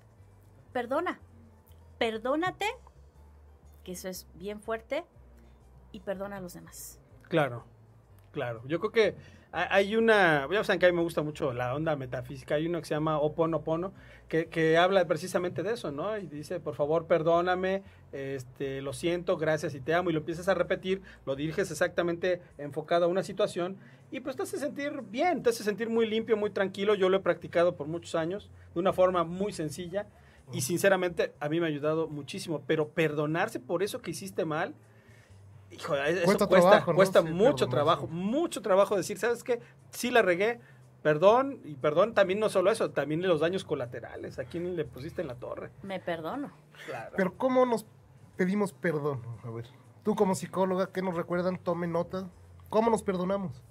perdona, 0.74 1.20
perdónate, 1.98 2.66
que 3.84 3.94
eso 3.94 4.10
es 4.10 4.28
bien 4.36 4.60
fuerte, 4.60 5.06
y 5.92 6.02
perdona 6.02 6.38
a 6.38 6.42
los 6.42 6.54
demás. 6.54 7.00
Claro, 7.24 7.66
claro. 8.32 8.62
Yo 8.66 8.80
creo 8.80 8.92
que 8.92 9.16
hay 9.52 9.96
una, 9.96 10.48
ya 10.52 10.64
saben 10.64 10.80
que 10.80 10.86
a 10.86 10.90
mí 10.90 10.96
me 10.96 11.02
gusta 11.02 11.24
mucho 11.24 11.54
la 11.54 11.74
onda 11.74 11.96
metafísica, 11.96 12.56
hay 12.56 12.68
uno 12.68 12.80
que 12.80 12.86
se 12.86 12.94
llama 12.94 13.18
Oponopono, 13.20 13.94
que, 14.28 14.46
que 14.46 14.78
habla 14.78 15.06
precisamente 15.08 15.64
de 15.64 15.74
eso, 15.74 15.92
¿no? 15.92 16.16
Y 16.18 16.28
dice, 16.28 16.60
por 16.60 16.76
favor, 16.76 17.08
perdóname, 17.08 17.82
este, 18.12 18.82
lo 18.82 18.94
siento, 18.94 19.38
gracias 19.38 19.74
y 19.74 19.80
te 19.80 19.96
amo, 19.96 20.12
y 20.12 20.14
lo 20.14 20.20
empiezas 20.20 20.48
a 20.50 20.54
repetir, 20.54 21.02
lo 21.26 21.36
diriges 21.36 21.72
exactamente 21.72 22.42
enfocado 22.60 23.06
a 23.06 23.08
una 23.08 23.24
situación, 23.24 23.78
y 24.12 24.20
pues 24.20 24.36
te 24.36 24.44
hace 24.44 24.60
sentir 24.60 25.02
bien, 25.10 25.42
te 25.42 25.50
hace 25.50 25.64
sentir 25.64 25.90
muy 25.90 26.08
limpio, 26.08 26.38
muy 26.38 26.52
tranquilo, 26.52 26.94
yo 26.94 27.10
lo 27.10 27.18
he 27.18 27.22
practicado 27.22 27.76
por 27.76 27.88
muchos 27.88 28.14
años, 28.14 28.52
de 28.76 28.80
una 28.80 28.94
forma 28.94 29.24
muy 29.24 29.52
sencilla, 29.52 30.06
y 30.52 30.62
sinceramente 30.62 31.34
a 31.40 31.50
mí 31.50 31.60
me 31.60 31.66
ha 31.66 31.70
ayudado 31.70 32.08
muchísimo, 32.08 32.64
pero 32.66 32.90
perdonarse 32.90 33.60
por 33.60 33.84
eso 33.84 34.02
que 34.02 34.12
hiciste 34.12 34.46
mal, 34.46 34.74
hijo, 35.72 35.96
eso 35.96 36.26
cuesta, 36.48 36.48
trabajo, 36.48 36.96
cuesta 36.96 37.22
mucho 37.22 37.68
trabajo, 37.68 38.08
mucho 38.08 38.62
trabajo 38.62 38.96
decir, 38.96 39.18
¿sabes 39.18 39.44
qué? 39.44 39.62
Sí 39.92 40.12
la 40.12 40.22
regué, 40.22 40.60
perdón, 41.02 41.60
y 41.64 41.76
perdón 41.76 42.14
también 42.14 42.40
no 42.40 42.50
solo 42.50 42.72
eso, 42.72 42.92
también 42.92 43.22
los 43.22 43.40
daños 43.40 43.64
colaterales, 43.64 44.40
a 44.40 44.46
quién 44.46 44.76
le 44.76 44.86
pusiste 44.86 45.22
en 45.22 45.28
la 45.28 45.36
torre. 45.36 45.72
Me 45.84 46.00
perdono. 46.00 46.52
Pero 47.16 47.36
¿cómo 47.38 47.66
nos 47.66 47.86
pedimos 48.36 48.74
perdón? 48.74 49.22
A 49.44 49.50
ver, 49.50 49.68
tú 50.04 50.16
como 50.16 50.36
psicóloga, 50.36 50.92
¿qué 50.92 51.02
nos 51.02 51.16
recuerdan? 51.16 51.58
Tome 51.58 51.88
nota. 51.88 52.30
¿Cómo 52.70 52.92
nos 52.92 53.02
perdonamos? 53.02 53.64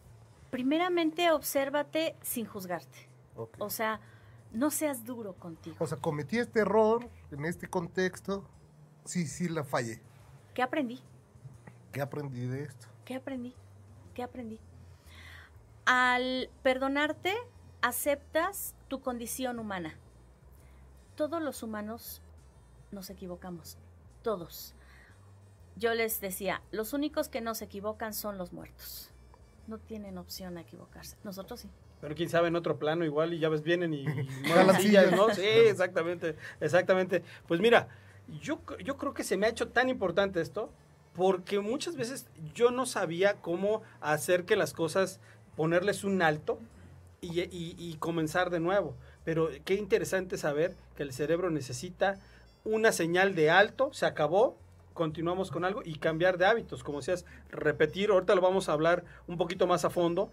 Primeramente, 0.50 1.30
obsérvate 1.30 2.16
sin 2.22 2.46
juzgarte. 2.46 3.08
O 3.58 3.70
sea, 3.70 4.00
no 4.52 4.70
seas 4.70 5.04
duro 5.04 5.34
contigo. 5.34 5.76
O 5.78 5.87
sea, 5.87 5.98
cometí 5.98 6.38
este 6.38 6.61
error 6.61 7.08
en 7.30 7.44
este 7.44 7.68
contexto, 7.68 8.44
sí, 9.04 9.26
sí 9.26 9.48
la 9.48 9.62
fallé. 9.62 10.02
¿Qué 10.54 10.62
aprendí? 10.62 11.00
¿Qué 11.98 12.02
aprendí 12.02 12.46
de 12.46 12.62
esto? 12.62 12.87
¿Qué 13.04 13.16
aprendí? 13.16 13.54
¿Qué 14.14 14.22
aprendí? 14.22 14.61
Al 15.84 16.48
perdonarte, 16.62 17.34
aceptas 17.82 18.76
tu 18.87 19.00
condición 19.00 19.58
humana. 19.58 19.96
Todos 21.16 21.42
los 21.42 21.64
humanos 21.64 22.22
nos 22.92 23.11
equivocamos, 23.11 23.78
todos. 24.22 24.76
Yo 25.74 25.92
les 25.92 26.20
decía, 26.20 26.62
los 26.70 26.92
únicos 26.92 27.28
que 27.28 27.40
no 27.40 27.56
se 27.56 27.64
equivocan 27.64 28.14
son 28.14 28.38
los 28.38 28.52
muertos. 28.52 29.11
No 29.66 29.78
tienen 29.78 30.16
opción 30.16 30.56
a 30.56 30.61
equivocarse. 30.61 31.16
Nosotros 31.24 31.58
sí. 31.58 31.70
Pero 32.00 32.14
quién 32.14 32.28
sabe 32.28 32.46
en 32.46 32.54
otro 32.54 32.78
plano 32.78 33.04
igual 33.04 33.34
y 33.34 33.40
ya 33.40 33.48
ves 33.48 33.64
vienen 33.64 33.92
y, 33.92 34.02
y 34.04 35.16
¿no? 35.16 35.34
Sí, 35.34 35.44
exactamente, 35.44 36.37
exactamente. 36.61 37.24
Pues 37.48 37.61
mira, 37.61 37.88
yo, 38.40 38.61
yo 38.84 38.96
creo 38.96 39.14
que 39.14 39.24
se 39.24 39.37
me 39.37 39.46
ha 39.46 39.50
hecho 39.50 39.70
tan 39.70 39.88
importante 39.88 40.40
esto 40.40 40.70
porque 41.18 41.59
muchas 41.59 41.96
veces 41.96 42.28
yo 42.54 42.70
no 42.70 42.87
sabía 42.87 43.35
cómo 43.42 43.83
hacer 44.00 44.44
que 44.44 44.54
las 44.54 44.72
cosas, 44.72 45.18
ponerles 45.57 46.04
un 46.04 46.22
alto 46.22 46.61
y, 47.20 47.96
comenzar 47.96 48.50
de 48.50 48.61
nuevo. 48.61 48.94
Pero 49.24 49.48
qué 49.64 49.74
interesante 49.74 50.38
saber 50.38 50.76
que 50.96 51.02
el 51.02 51.12
cerebro 51.12 51.50
necesita 51.50 52.20
una 52.64 52.92
señal 52.92 53.35
de 53.35 53.50
alto, 53.50 53.92
se 53.92 54.07
acabó, 54.07 54.57
continuamos 54.94 55.50
con 55.50 55.64
algo 55.64 55.83
y 55.85 55.98
cambiar 55.98 56.38
de 56.38 56.46
hábitos, 56.46 56.85
como 56.85 56.98
decías, 56.98 57.24
repetir, 57.50 58.11
ahorita 58.11 58.37
lo 58.37 58.40
vamos 58.40 58.68
a 58.68 58.72
hablar 58.72 59.02
un 59.26 59.38
poquito 59.38 59.66
más 59.66 59.85
a 59.85 59.90
fondo. 59.90 60.31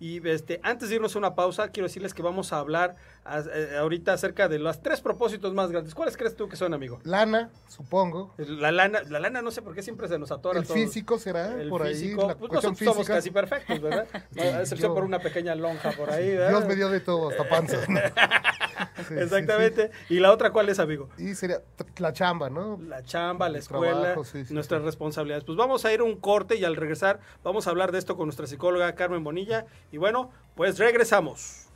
Y 0.00 0.26
este, 0.26 0.60
antes 0.62 0.88
de 0.88 0.94
irnos 0.94 1.14
a 1.14 1.18
una 1.18 1.34
pausa, 1.34 1.68
quiero 1.68 1.86
decirles 1.86 2.14
que 2.14 2.22
vamos 2.22 2.54
a 2.54 2.58
hablar 2.58 2.96
eh, 3.26 3.76
ahorita 3.78 4.14
acerca 4.14 4.48
de 4.48 4.58
los 4.58 4.80
tres 4.80 5.02
propósitos 5.02 5.52
más 5.52 5.70
grandes. 5.70 5.94
¿Cuáles 5.94 6.16
crees 6.16 6.34
tú 6.34 6.48
que 6.48 6.56
son, 6.56 6.72
amigo? 6.72 7.00
Lana, 7.04 7.50
supongo. 7.68 8.34
La 8.38 8.72
lana, 8.72 9.02
la 9.08 9.20
lana 9.20 9.42
no 9.42 9.50
sé 9.50 9.60
por 9.60 9.74
qué 9.74 9.82
siempre 9.82 10.08
se 10.08 10.18
nos 10.18 10.32
atora. 10.32 10.58
El 10.58 10.64
físico 10.64 11.18
será, 11.18 11.54
por 11.68 11.86
físico, 11.86 12.30
ahí. 12.30 12.34
pues 12.38 12.50
nosotros 12.50 12.78
somos 12.78 13.06
casi 13.06 13.30
perfectos, 13.30 13.78
¿verdad? 13.78 14.06
excepción 14.60 14.94
por 14.94 15.04
una 15.04 15.18
pequeña 15.18 15.54
lonja 15.54 15.92
por 15.92 16.10
ahí, 16.10 16.30
¿verdad? 16.30 16.48
Dios 16.48 16.66
me 16.66 16.76
dio 16.76 16.88
de 16.88 17.00
todo, 17.00 17.28
hasta 17.28 17.46
panza. 17.46 17.76
Exactamente. 19.10 19.90
¿Y 20.08 20.20
la 20.20 20.32
otra 20.32 20.50
cuál 20.50 20.68
es, 20.68 20.78
amigo? 20.78 21.08
Y 21.18 21.34
sería 21.34 21.62
la 21.98 22.12
chamba, 22.12 22.50
¿no? 22.50 22.78
La 22.82 23.02
chamba, 23.02 23.48
la 23.48 23.58
escuela, 23.58 24.14
nuestras 24.50 24.82
responsabilidades. 24.82 25.44
Pues 25.44 25.56
vamos 25.56 25.84
a 25.84 25.92
ir 25.92 26.00
a 26.00 26.04
un 26.04 26.16
corte 26.16 26.56
y 26.56 26.64
al 26.64 26.76
regresar 26.76 27.20
vamos 27.42 27.66
a 27.66 27.70
hablar 27.70 27.92
de 27.92 27.98
esto 27.98 28.16
con 28.16 28.26
nuestra 28.26 28.46
psicóloga 28.46 28.94
Carmen 28.94 29.24
Bonilla. 29.24 29.66
Y 29.92 29.98
bueno, 29.98 30.30
pues 30.54 30.78
regresamos. 30.78 31.66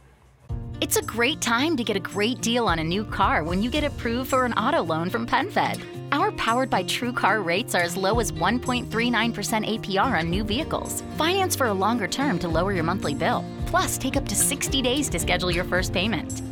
It's 0.80 0.96
a 0.96 1.02
great 1.02 1.40
time 1.40 1.76
to 1.76 1.84
get 1.84 1.96
a 1.96 2.00
great 2.00 2.40
deal 2.40 2.68
on 2.68 2.78
a 2.78 2.84
new 2.84 3.04
car 3.04 3.42
when 3.42 3.62
you 3.62 3.70
get 3.70 3.84
approved 3.84 4.30
for 4.30 4.44
an 4.44 4.52
auto 4.54 4.82
loan 4.82 5.08
from 5.08 5.26
PenFed. 5.26 5.80
Our 6.12 6.32
powered 6.32 6.68
by 6.68 6.82
True 6.82 7.12
Car 7.12 7.40
rates 7.42 7.74
are 7.74 7.82
as 7.82 7.96
low 7.96 8.20
as 8.20 8.32
1.39% 8.32 8.86
APR 8.88 10.18
on 10.18 10.30
new 10.30 10.44
vehicles. 10.44 11.02
Finance 11.16 11.56
for 11.56 11.68
a 11.68 11.72
longer 11.72 12.06
term 12.06 12.38
to 12.40 12.48
lower 12.48 12.72
your 12.72 12.84
monthly 12.84 13.14
bill. 13.14 13.44
Plus, 13.66 13.98
take 13.98 14.16
up 14.16 14.28
to 14.28 14.34
60 14.34 14.82
days 14.82 15.08
to 15.08 15.18
schedule 15.18 15.50
your 15.50 15.64
first 15.64 15.92
payment. 15.92 16.42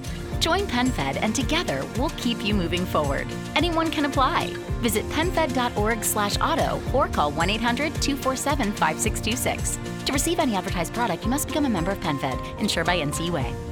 Join 0.42 0.66
PenFed 0.66 1.18
and 1.22 1.32
together 1.32 1.86
we'll 1.96 2.10
keep 2.10 2.44
you 2.44 2.52
moving 2.52 2.84
forward. 2.84 3.28
Anyone 3.54 3.92
can 3.92 4.06
apply. 4.06 4.52
Visit 4.80 5.08
penfed.org 5.10 6.02
slash 6.02 6.36
auto 6.40 6.82
or 6.92 7.06
call 7.06 7.30
1-800-247-5626. 7.32 10.04
To 10.04 10.12
receive 10.12 10.40
any 10.40 10.56
advertised 10.56 10.94
product, 10.94 11.22
you 11.22 11.30
must 11.30 11.46
become 11.46 11.66
a 11.66 11.70
member 11.70 11.92
of 11.92 12.00
PenFed, 12.00 12.58
insured 12.58 12.86
by 12.86 12.98
NCUA. 12.98 13.71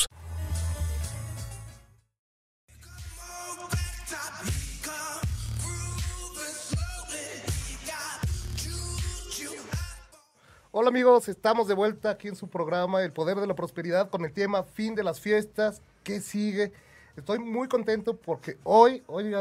Hola 10.73 10.87
amigos, 10.87 11.27
estamos 11.27 11.67
de 11.67 11.73
vuelta 11.73 12.11
aquí 12.11 12.29
en 12.29 12.37
su 12.37 12.47
programa 12.47 13.03
El 13.03 13.11
Poder 13.11 13.37
de 13.37 13.45
la 13.45 13.55
Prosperidad 13.55 14.09
con 14.09 14.23
el 14.23 14.31
tema 14.31 14.63
Fin 14.63 14.95
de 14.95 15.03
las 15.03 15.19
Fiestas. 15.19 15.81
¿Qué 16.01 16.21
sigue? 16.21 16.71
Estoy 17.17 17.39
muy 17.39 17.67
contento 17.67 18.15
porque 18.15 18.57
hoy, 18.63 19.03
hoy 19.07 19.35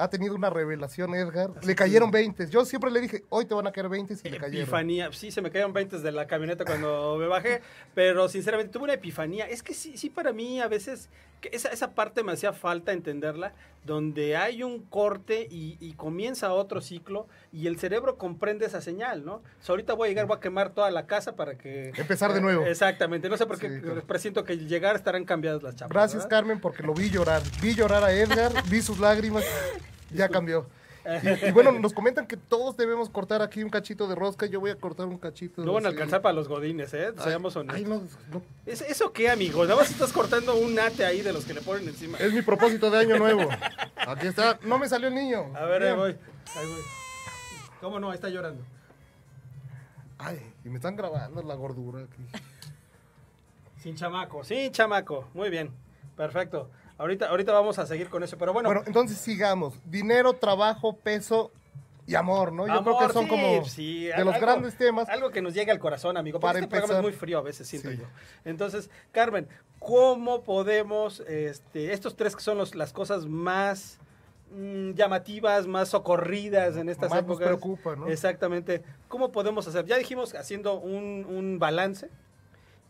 ha 0.00 0.08
tenido 0.08 0.34
una 0.34 0.50
revelación, 0.50 1.14
Edgar. 1.14 1.50
le 1.62 1.74
cayeron 1.74 2.10
20. 2.10 2.48
Yo 2.48 2.64
siempre 2.64 2.90
le 2.90 3.00
dije, 3.00 3.24
hoy 3.28 3.44
te 3.44 3.54
van 3.54 3.66
a 3.66 3.72
caer 3.72 3.88
20 3.88 4.14
y 4.14 4.28
le 4.30 4.38
cayeron. 4.38 4.62
Epifanía. 4.62 5.12
Sí, 5.12 5.30
se 5.30 5.42
me 5.42 5.50
cayeron 5.50 5.72
20 5.72 5.98
de 5.98 6.12
la 6.12 6.26
camioneta 6.26 6.64
cuando 6.64 7.16
me 7.18 7.26
bajé, 7.26 7.60
pero 7.94 8.28
sinceramente 8.28 8.72
tuve 8.72 8.84
una 8.84 8.94
epifanía. 8.94 9.48
Es 9.48 9.62
que 9.62 9.74
sí, 9.74 9.96
sí 9.96 10.10
para 10.10 10.32
mí 10.32 10.60
a 10.60 10.68
veces 10.68 11.08
esa, 11.48 11.68
esa 11.70 11.94
parte 11.94 12.22
me 12.22 12.32
hacía 12.32 12.52
falta 12.52 12.92
entenderla, 12.92 13.52
donde 13.84 14.36
hay 14.36 14.62
un 14.62 14.80
corte 14.80 15.46
y, 15.50 15.94
comienza 15.94 16.52
otro 16.52 16.80
ciclo 16.80 17.26
y 17.52 17.66
el 17.66 17.78
cerebro 17.78 18.16
comprende 18.16 18.66
esa 18.66 18.80
señal, 18.80 19.24
¿no? 19.24 19.42
ahorita 19.66 19.94
voy 19.94 20.06
a 20.06 20.08
llegar, 20.10 20.26
voy 20.26 20.36
a 20.36 20.40
quemar 20.40 20.70
toda 20.70 20.90
la 20.90 21.06
casa 21.06 21.36
para 21.36 21.56
que... 21.56 21.92
Empezar 21.96 22.32
de 22.32 22.40
nuevo. 22.40 22.64
exactamente. 22.64 23.28
No 23.28 23.36
sé 23.36 23.46
por 23.46 23.58
qué 23.58 23.68
presiento 24.06 24.44
que 24.44 24.56
llegar 24.56 24.96
estarán 24.96 25.24
cambiadas 25.24 25.62
las 25.62 25.76
chapas. 25.76 25.92
Gracias, 25.92 26.26
Carmen, 26.26 26.60
porque 26.60 26.82
lo 26.82 26.94
vi 26.94 27.10
llorar. 27.10 27.42
Vi 27.60 27.74
llorar 27.74 28.04
a 28.04 28.12
Edgar, 28.12 28.52
vi 28.68 28.82
sus 28.82 28.98
lágrimas. 28.98 29.44
Ya 30.12 30.28
cambió. 30.28 30.66
Y, 31.46 31.50
bueno, 31.52 31.72
nos 31.72 31.92
comentan 31.92 32.26
que 32.26 32.36
todos 32.36 32.76
debemos 32.76 33.08
cortar 33.08 33.40
aquí 33.42 33.62
un 33.62 33.70
cachito 33.70 34.06
de 34.06 34.14
rosca. 34.14 34.46
Yo 34.46 34.60
voy 34.60 34.70
a 34.70 34.76
cortar 34.76 35.06
un 35.06 35.18
cachito. 35.18 35.64
No 35.64 35.72
van 35.72 35.86
a 35.86 35.88
alcanzar 35.88 36.20
para 36.20 36.34
los 36.34 36.48
godines, 36.48 36.92
¿eh? 36.94 37.12
Seamos 37.22 37.56
honestos. 37.56 38.02
¿Eso 38.66 39.12
qué, 39.12 39.30
amigo? 39.30 39.64
Nada 39.64 39.76
más 39.76 39.90
estás 39.90 40.12
cortando 40.12 40.54
un 40.56 40.74
nate 40.74 41.04
ahí 41.04 41.22
de 41.22 41.32
los 41.32 41.44
que 41.44 41.54
le 41.54 41.62
ponen 41.62 41.88
encima. 41.88 42.18
Es 42.18 42.32
mi 42.32 42.42
propósito 42.42 42.90
de 42.90 42.98
año 42.98 43.16
nuevo. 43.16 43.48
Aquí 43.96 44.26
está. 44.26 44.58
No 44.62 44.78
me 44.78 44.88
salió 44.88 45.08
el 45.08 45.14
niño. 45.14 45.50
A 45.54 45.64
ver, 45.64 45.82
ahí 45.84 45.96
voy. 45.96 46.10
Ahí 46.10 46.66
voy. 46.66 46.82
¿Cómo 47.80 47.98
no? 47.98 48.10
Ahí 48.10 48.16
está 48.16 48.28
llorando. 48.28 48.62
Ay, 50.18 50.38
y 50.64 50.68
me 50.68 50.76
están 50.76 50.96
grabando 50.96 51.42
la 51.42 51.54
gordura 51.54 52.00
aquí. 52.00 52.26
Sin 53.78 53.96
chamaco, 53.96 54.44
sin 54.44 54.70
chamaco. 54.70 55.30
Muy 55.32 55.48
bien. 55.48 55.70
Perfecto. 56.14 56.68
Ahorita, 57.00 57.30
ahorita 57.30 57.52
vamos 57.52 57.78
a 57.78 57.86
seguir 57.86 58.10
con 58.10 58.22
eso, 58.22 58.36
pero 58.36 58.52
bueno. 58.52 58.68
Bueno, 58.68 58.82
entonces 58.86 59.16
sigamos. 59.16 59.72
Dinero, 59.86 60.34
trabajo, 60.34 60.94
peso 60.94 61.50
y 62.06 62.14
amor, 62.14 62.52
¿no? 62.52 62.66
Yo 62.66 62.84
creo 62.84 62.98
que 62.98 63.12
son 63.14 63.26
como 63.26 63.42
de 63.42 64.22
los 64.22 64.38
grandes 64.38 64.76
temas. 64.76 65.08
Algo 65.08 65.30
que 65.30 65.40
nos 65.40 65.54
llegue 65.54 65.70
al 65.70 65.78
corazón, 65.78 66.18
amigo. 66.18 66.38
Para 66.40 66.58
este 66.58 66.68
programa 66.68 66.96
es 66.98 67.02
muy 67.02 67.12
frío 67.12 67.38
a 67.38 67.40
veces, 67.40 67.66
siento 67.66 67.90
yo. 67.90 68.04
Entonces, 68.44 68.90
Carmen, 69.12 69.48
¿cómo 69.78 70.42
podemos, 70.42 71.20
este, 71.20 71.94
estos 71.94 72.16
tres 72.16 72.36
que 72.36 72.42
son 72.42 72.58
los, 72.58 72.74
las 72.74 72.92
cosas 72.92 73.24
más 73.24 73.98
mm, 74.54 74.90
llamativas, 74.92 75.66
más 75.66 75.88
socorridas 75.88 76.76
en 76.76 76.90
estas 76.90 77.08
más 77.08 77.20
épocas? 77.20 77.48
Nos 77.48 77.60
preocupa, 77.60 77.96
¿no? 77.96 78.08
Exactamente. 78.08 78.82
¿Cómo 79.08 79.32
podemos 79.32 79.66
hacer? 79.66 79.86
Ya 79.86 79.96
dijimos 79.96 80.34
haciendo 80.34 80.78
un, 80.78 81.24
un 81.26 81.58
balance 81.58 82.10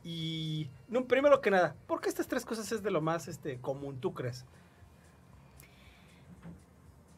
y 0.03 0.69
no, 0.89 1.05
primero 1.05 1.41
que 1.41 1.51
nada, 1.51 1.75
¿por 1.87 2.01
qué 2.01 2.09
estas 2.09 2.27
tres 2.27 2.45
cosas 2.45 2.71
es 2.73 2.83
de 2.83 2.91
lo 2.91 3.01
más 3.01 3.29
este, 3.29 3.59
común, 3.61 4.01
tú 4.01 4.15
crees? 4.15 4.45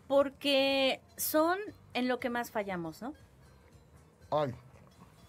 Porque 0.09 1.01
son 1.17 1.59
en 1.95 2.09
lo 2.09 2.19
que 2.19 2.29
más 2.29 2.51
fallamos, 2.51 3.01
¿no? 3.01 3.15
Ay, 4.31 4.55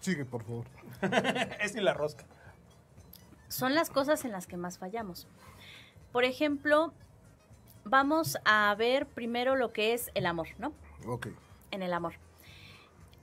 sigue, 0.00 0.24
por 0.24 0.42
favor. 0.42 0.66
es 1.60 1.74
ni 1.74 1.80
la 1.80 1.94
rosca. 1.94 2.24
Son 3.48 3.74
las 3.74 3.88
cosas 3.88 4.24
en 4.24 4.32
las 4.32 4.46
que 4.46 4.56
más 4.56 4.78
fallamos. 4.78 5.28
Por 6.10 6.24
ejemplo, 6.24 6.92
vamos 7.84 8.36
a 8.44 8.74
ver 8.76 9.06
primero 9.06 9.54
lo 9.56 9.72
que 9.72 9.94
es 9.94 10.10
el 10.14 10.26
amor, 10.26 10.48
¿no? 10.58 10.72
Ok. 11.06 11.28
En 11.70 11.82
el 11.82 11.92
amor. 11.92 12.14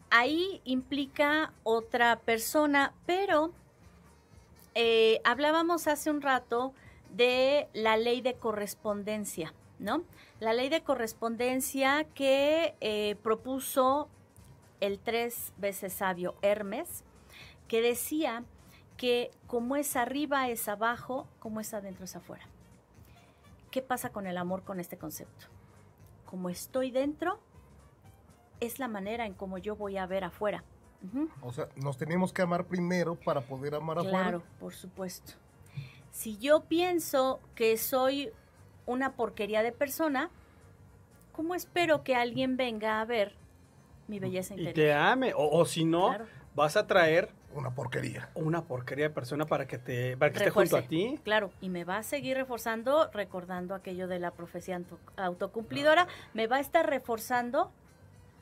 Ahí 0.10 0.62
implica 0.64 1.54
otra 1.64 2.20
persona, 2.20 2.94
pero 3.06 3.54
eh, 4.76 5.22
hablábamos 5.24 5.88
hace 5.88 6.10
un 6.10 6.22
rato 6.22 6.74
de 7.10 7.68
la 7.74 7.98
ley 7.98 8.22
de 8.22 8.36
correspondencia, 8.36 9.54
¿no? 9.80 10.04
La 10.40 10.54
ley 10.54 10.70
de 10.70 10.82
correspondencia 10.82 12.06
que 12.14 12.76
eh, 12.80 13.16
propuso 13.22 14.10
el 14.80 15.00
tres 15.00 15.54
veces 15.58 15.94
sabio 15.94 16.36
Hermes, 16.42 17.04
que 17.68 17.82
decía 17.82 18.44
que 18.98 19.32
como 19.48 19.76
es 19.76 19.96
arriba 19.96 20.50
es 20.50 20.68
abajo, 20.68 21.28
como 21.40 21.60
es 21.60 21.74
adentro 21.74 22.06
es 22.06 22.16
afuera. 22.16 22.46
¿Qué 23.72 23.82
pasa 23.82 24.12
con 24.12 24.28
el 24.28 24.38
amor 24.38 24.64
con 24.64 24.80
este 24.80 24.98
concepto? 24.98 25.48
Como 26.26 26.50
estoy 26.50 26.92
dentro, 26.92 27.40
es 28.60 28.80
la 28.80 28.88
manera 28.88 29.26
en 29.26 29.34
cómo 29.34 29.58
yo 29.58 29.76
voy 29.76 29.98
a 29.98 30.06
ver 30.06 30.24
afuera. 30.24 30.64
O 31.42 31.52
sea, 31.52 31.68
nos 31.76 31.98
tenemos 31.98 32.32
que 32.32 32.42
amar 32.42 32.66
primero 32.66 33.16
para 33.16 33.42
poder 33.42 33.76
amar 33.76 33.98
a 33.98 34.02
afuera. 34.02 34.20
Claro, 34.20 34.44
por 34.60 34.74
supuesto. 34.74 35.34
Si 36.12 36.38
yo 36.38 36.62
pienso 36.66 37.40
que 37.56 37.78
soy 37.78 38.32
una 38.86 39.14
porquería 39.14 39.64
de 39.64 39.72
persona, 39.72 40.30
¿cómo 41.32 41.56
espero 41.56 42.04
que 42.04 42.16
alguien 42.16 42.58
venga 42.58 43.02
a 43.02 43.06
ver 43.06 43.36
mi 44.08 44.20
belleza 44.20 44.54
interior? 44.54 44.78
Y 44.78 44.82
te 44.82 44.94
ame, 44.94 45.34
o, 45.36 45.66
si 45.66 45.86
no, 45.86 46.16
vas 46.54 46.76
a 46.76 46.86
traer 46.86 47.30
una 47.54 47.74
porquería. 47.74 48.30
Una 48.36 48.64
porquería 48.64 49.06
de 49.06 49.14
persona 49.14 49.46
para 49.46 49.68
que 49.68 49.78
te 49.78 50.18
para 50.18 50.32
que 50.32 50.40
esté 50.40 50.52
junto 50.52 50.78
a 50.78 50.84
ti. 50.84 51.20
Claro, 51.24 51.52
y 51.62 51.70
me 51.70 51.84
va 51.84 51.98
a 51.98 52.04
seguir 52.04 52.38
reforzando, 52.38 53.10
recordando 53.12 53.76
aquello 53.76 54.08
de 54.08 54.20
la 54.20 54.32
profecía 54.32 54.82
autocumplidora, 55.18 56.08
me 56.34 56.48
va 56.48 56.58
a 56.58 56.60
estar 56.60 56.90
reforzando 56.90 57.72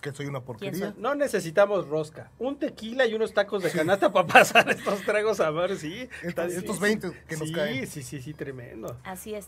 que 0.01 0.13
soy 0.13 0.27
una 0.27 0.41
porquería. 0.41 0.93
No 0.97 1.15
necesitamos 1.15 1.87
rosca. 1.87 2.31
Un 2.39 2.57
tequila 2.57 3.05
y 3.05 3.13
unos 3.13 3.33
tacos 3.33 3.63
de 3.63 3.71
canasta 3.71 4.11
para 4.11 4.27
pasar 4.27 4.69
estos 4.69 5.01
tragos 5.03 5.39
a 5.39 5.49
ver, 5.51 5.77
sí. 5.77 6.09
Estos, 6.23 6.79
20 6.79 7.11
que 7.27 7.37
nos 7.37 7.51
caen. 7.51 7.87
Sí, 7.87 8.03
sí, 8.03 8.21
sí, 8.21 8.33
tremendo. 8.33 8.97
Así 9.03 9.33
es. 9.33 9.47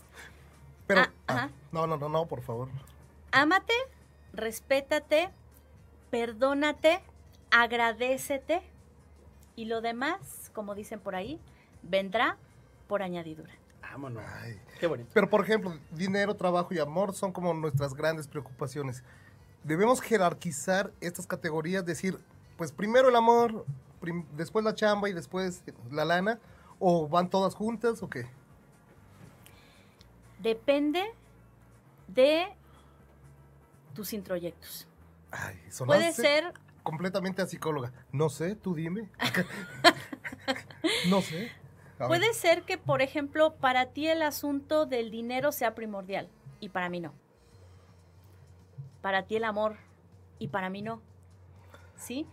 Pero, 0.86 1.02
ah, 1.02 1.10
ah, 1.28 1.48
no, 1.70 1.86
no, 1.86 1.96
no, 1.96 2.08
no, 2.08 2.26
por 2.26 2.42
favor. 2.42 2.68
Ámate, 3.30 3.72
respétate, 4.32 5.30
perdónate, 6.10 7.00
agradecete 7.50 8.62
Y 9.56 9.66
lo 9.66 9.80
demás, 9.80 10.50
como 10.52 10.74
dicen 10.74 11.00
por 11.00 11.14
ahí, 11.14 11.40
vendrá 11.82 12.36
por 12.88 13.02
añadidura. 13.02 13.52
Vámonos. 13.80 14.22
Ay. 14.42 14.60
Qué 14.80 14.86
bonito. 14.86 15.10
Pero, 15.14 15.30
por 15.30 15.42
ejemplo, 15.42 15.78
dinero, 15.90 16.34
trabajo 16.34 16.74
y 16.74 16.78
amor 16.78 17.14
son 17.14 17.32
como 17.32 17.54
nuestras 17.54 17.94
grandes 17.94 18.26
preocupaciones. 18.26 19.02
Debemos 19.64 20.00
jerarquizar 20.00 20.92
estas 21.00 21.26
categorías, 21.26 21.84
decir, 21.86 22.18
pues 22.56 22.72
primero 22.72 23.08
el 23.08 23.16
amor, 23.16 23.64
prim- 24.00 24.26
después 24.36 24.64
la 24.64 24.74
chamba 24.74 25.08
y 25.08 25.12
después 25.12 25.62
la 25.90 26.04
lana, 26.04 26.40
o 26.78 27.08
van 27.08 27.30
todas 27.30 27.54
juntas 27.54 28.02
o 28.02 28.10
qué. 28.10 28.26
Depende 30.40 31.04
de 32.08 32.46
tus 33.94 34.12
introyectos. 34.12 34.88
Ay, 35.30 35.56
Puede 35.86 36.12
ser, 36.12 36.52
completamente 36.82 37.40
a 37.42 37.46
psicóloga. 37.46 37.92
No 38.10 38.28
sé, 38.28 38.56
tú 38.56 38.74
dime. 38.74 39.08
no 41.08 41.22
sé. 41.22 41.50
Puede 41.98 42.34
ser 42.34 42.64
que, 42.64 42.78
por 42.78 43.00
ejemplo, 43.00 43.54
para 43.54 43.86
ti 43.86 44.08
el 44.08 44.22
asunto 44.22 44.86
del 44.86 45.10
dinero 45.10 45.52
sea 45.52 45.74
primordial 45.74 46.28
y 46.58 46.68
para 46.70 46.88
mí 46.88 46.98
no. 47.00 47.14
Para 49.02 49.26
ti 49.26 49.36
el 49.36 49.44
amor 49.44 49.76
y 50.38 50.48
para 50.48 50.70
mí 50.70 50.80
no. 50.80 51.02
¿Sí? 51.96 52.26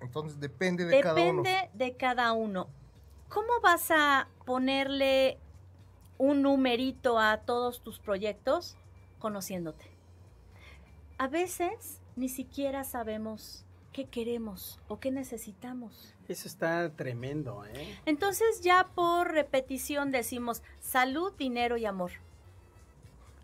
Entonces 0.00 0.40
depende 0.40 0.84
de 0.84 1.00
cada 1.00 1.20
uno. 1.20 1.42
Depende 1.42 1.70
de 1.74 1.96
cada 1.96 2.32
uno. 2.32 2.68
¿Cómo 3.28 3.60
vas 3.62 3.90
a 3.90 4.28
ponerle 4.44 5.38
un 6.18 6.42
numerito 6.42 7.18
a 7.18 7.38
todos 7.38 7.82
tus 7.82 7.98
proyectos? 7.98 8.76
Conociéndote. 9.18 9.90
A 11.18 11.28
veces 11.28 12.00
ni 12.16 12.28
siquiera 12.28 12.84
sabemos 12.84 13.64
qué 13.92 14.06
queremos 14.06 14.80
o 14.88 14.98
qué 14.98 15.10
necesitamos. 15.10 16.14
Eso 16.28 16.48
está 16.48 16.90
tremendo, 16.90 17.64
¿eh? 17.64 17.98
Entonces 18.06 18.60
ya 18.60 18.88
por 18.94 19.32
repetición 19.32 20.10
decimos 20.10 20.62
salud, 20.80 21.32
dinero 21.38 21.76
y 21.76 21.86
amor. 21.86 22.12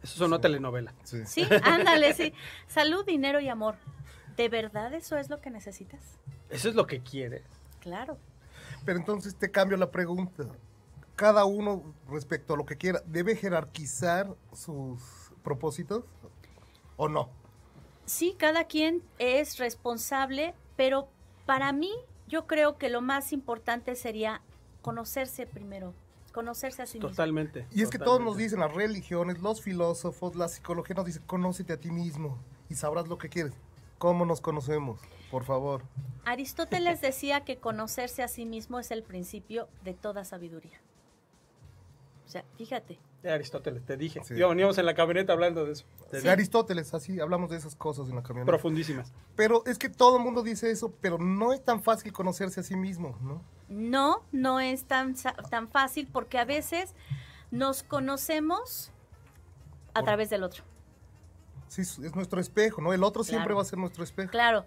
Eso 0.03 0.17
sonó 0.19 0.37
Sí. 0.37 0.43
telenovela. 0.43 0.95
Sí. 1.05 1.25
Sí, 1.27 1.47
ándale, 1.65 2.15
sí. 2.15 2.33
Salud, 2.67 3.05
dinero 3.05 3.41
y 3.41 3.49
amor. 3.49 3.77
¿De 4.37 4.49
verdad 4.49 4.95
eso 4.95 5.17
es 5.19 5.29
lo 5.29 5.41
que 5.41 5.51
necesitas? 5.51 6.01
Eso 6.49 6.69
es 6.69 6.75
lo 6.75 6.87
que 6.87 7.01
quieres. 7.01 7.43
Claro. 7.81 8.19
Pero 8.85 8.99
entonces 8.99 9.35
te 9.37 9.51
cambio 9.51 9.77
la 9.77 9.91
pregunta. 9.91 10.45
Cada 11.17 11.45
uno, 11.45 11.95
respecto 12.09 12.55
a 12.55 12.57
lo 12.57 12.65
que 12.65 12.77
quiera, 12.77 13.03
¿debe 13.07 13.37
jerarquizar 13.37 14.35
sus 14.55 15.01
propósitos 15.43 16.05
o 16.97 17.09
no? 17.09 17.29
Sí, 18.07 18.35
cada 18.39 18.65
quien 18.65 19.03
es 19.19 19.59
responsable, 19.59 20.55
pero 20.77 21.09
para 21.45 21.73
mí 21.73 21.93
yo 22.27 22.47
creo 22.47 22.79
que 22.79 22.89
lo 22.89 23.03
más 23.03 23.33
importante 23.33 23.95
sería 23.97 24.41
conocerse 24.83 25.47
primero, 25.47 25.93
conocerse 26.33 26.83
a 26.83 26.87
sí 26.87 26.99
mismo. 26.99 27.11
Totalmente. 27.11 27.67
Y 27.71 27.83
es 27.83 27.91
que 27.91 27.99
todos 27.99 28.21
nos 28.21 28.37
dicen, 28.37 28.61
las 28.61 28.73
religiones, 28.73 29.41
los 29.41 29.61
filósofos, 29.63 30.37
la 30.37 30.49
psicología 30.49 30.97
nos 30.97 31.07
dicen, 31.07 31.23
conócete 31.27 31.73
a 31.73 31.77
ti 31.79 31.91
mismo 31.91 32.39
y 32.69 32.75
sabrás 32.75 33.09
lo 33.09 33.19
que 33.19 33.29
quieres. 33.29 33.55
¿Cómo 33.99 34.25
nos 34.25 34.41
conocemos? 34.41 35.01
Por 35.31 35.45
favor. 35.45 35.83
Aristóteles 36.25 37.01
decía 37.03 37.45
que 37.45 37.59
conocerse 37.59 38.23
a 38.23 38.29
sí 38.29 38.47
mismo 38.47 38.79
es 38.79 38.91
el 38.91 39.03
principio 39.03 39.69
de 39.85 39.95
toda 39.95 40.25
sabiduría. 40.25 40.81
O 42.27 42.29
sea, 42.29 42.45
fíjate, 42.57 42.99
Ya, 43.23 43.35
Aristóteles, 43.35 43.85
te 43.85 43.97
dije. 43.99 44.23
Sí. 44.25 44.35
Ya 44.37 44.47
veníamos 44.47 44.79
en 44.79 44.87
la 44.87 44.95
camioneta 44.95 45.33
hablando 45.35 45.65
de 45.67 45.73
eso. 45.73 45.85
De- 46.11 46.23
De 46.23 46.31
Aristóteles, 46.31 46.95
así, 46.95 47.21
hablamos 47.21 47.51
de 47.51 47.57
esas 47.59 47.77
cosas 47.77 48.09
en 48.09 48.17
la 48.17 48.23
camioneta. 48.23 48.47
Profundísimas. 48.51 49.13
Pero 49.37 49.63
es 49.67 49.79
que 49.79 49.89
todo 49.91 50.17
el 50.17 50.23
mundo 50.23 50.43
dice 50.43 50.71
eso, 50.71 50.95
pero 51.03 51.19
no 51.19 51.53
es 51.53 51.63
tan 51.63 51.83
fácil 51.83 52.13
conocerse 52.13 52.61
a 52.61 52.63
sí 52.63 52.77
mismo, 52.77 53.19
¿no? 53.23 53.43
no, 53.69 54.23
no 54.33 54.59
es 54.59 54.85
tan, 54.85 55.15
tan 55.49 55.69
fácil 55.69 56.09
porque 56.13 56.39
a 56.39 56.45
veces 56.45 56.95
nos 57.53 57.83
conocemos 57.85 58.91
a 59.91 60.01
Por- 60.01 60.05
través 60.05 60.31
del 60.31 60.43
otro. 60.43 60.65
Sí, 61.69 61.83
es 61.83 61.99
es 62.01 62.15
nuestro 62.17 62.41
espejo, 62.41 62.81
¿no? 62.83 62.93
El 62.93 63.05
otro 63.05 63.23
siempre 63.23 63.55
va 63.55 63.63
a 63.63 63.65
ser 63.65 63.79
nuestro 63.79 64.03
espejo. 64.03 64.31
Claro, 64.33 64.65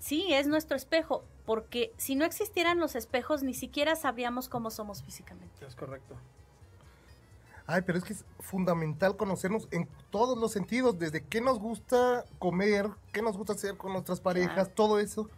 sí, 0.00 0.32
es 0.32 0.48
nuestro 0.48 0.76
espejo, 0.76 1.22
porque 1.46 1.92
si 1.96 2.16
no 2.16 2.24
existieran 2.24 2.80
los 2.80 2.96
espejos, 2.96 3.42
ni 3.44 3.54
siquiera 3.54 3.94
sabríamos 3.94 4.48
cómo 4.48 4.70
somos 4.70 5.02
físicamente. 5.04 5.64
Es 5.64 5.76
correcto. 5.76 6.16
Ay, 7.72 7.82
pero 7.86 7.98
es 7.98 8.04
que 8.04 8.12
es 8.14 8.24
fundamental 8.40 9.16
conocernos 9.16 9.68
en 9.70 9.88
todos 10.10 10.36
los 10.36 10.50
sentidos, 10.50 10.98
desde 10.98 11.22
qué 11.24 11.40
nos 11.40 11.60
gusta 11.60 12.24
comer, 12.40 12.88
qué 13.12 13.22
nos 13.22 13.36
gusta 13.36 13.52
hacer 13.52 13.76
con 13.76 13.92
nuestras 13.92 14.20
parejas, 14.20 14.54
Claro. 14.54 14.70
todo 14.74 14.98
eso. 14.98 15.30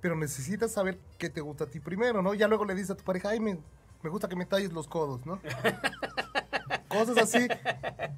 Pero 0.00 0.16
necesitas 0.16 0.72
saber 0.72 0.98
qué 1.18 1.28
te 1.28 1.40
gusta 1.42 1.64
a 1.64 1.66
ti 1.66 1.80
primero, 1.80 2.22
¿no? 2.22 2.32
Ya 2.34 2.48
luego 2.48 2.64
le 2.64 2.74
dices 2.74 2.90
a 2.92 2.94
tu 2.96 3.04
pareja, 3.04 3.30
ay, 3.30 3.40
me, 3.40 3.58
me 4.02 4.10
gusta 4.10 4.28
que 4.28 4.36
me 4.36 4.46
talles 4.46 4.72
los 4.72 4.88
codos, 4.88 5.26
¿no? 5.26 5.40
Cosas 6.88 7.18
así. 7.18 7.48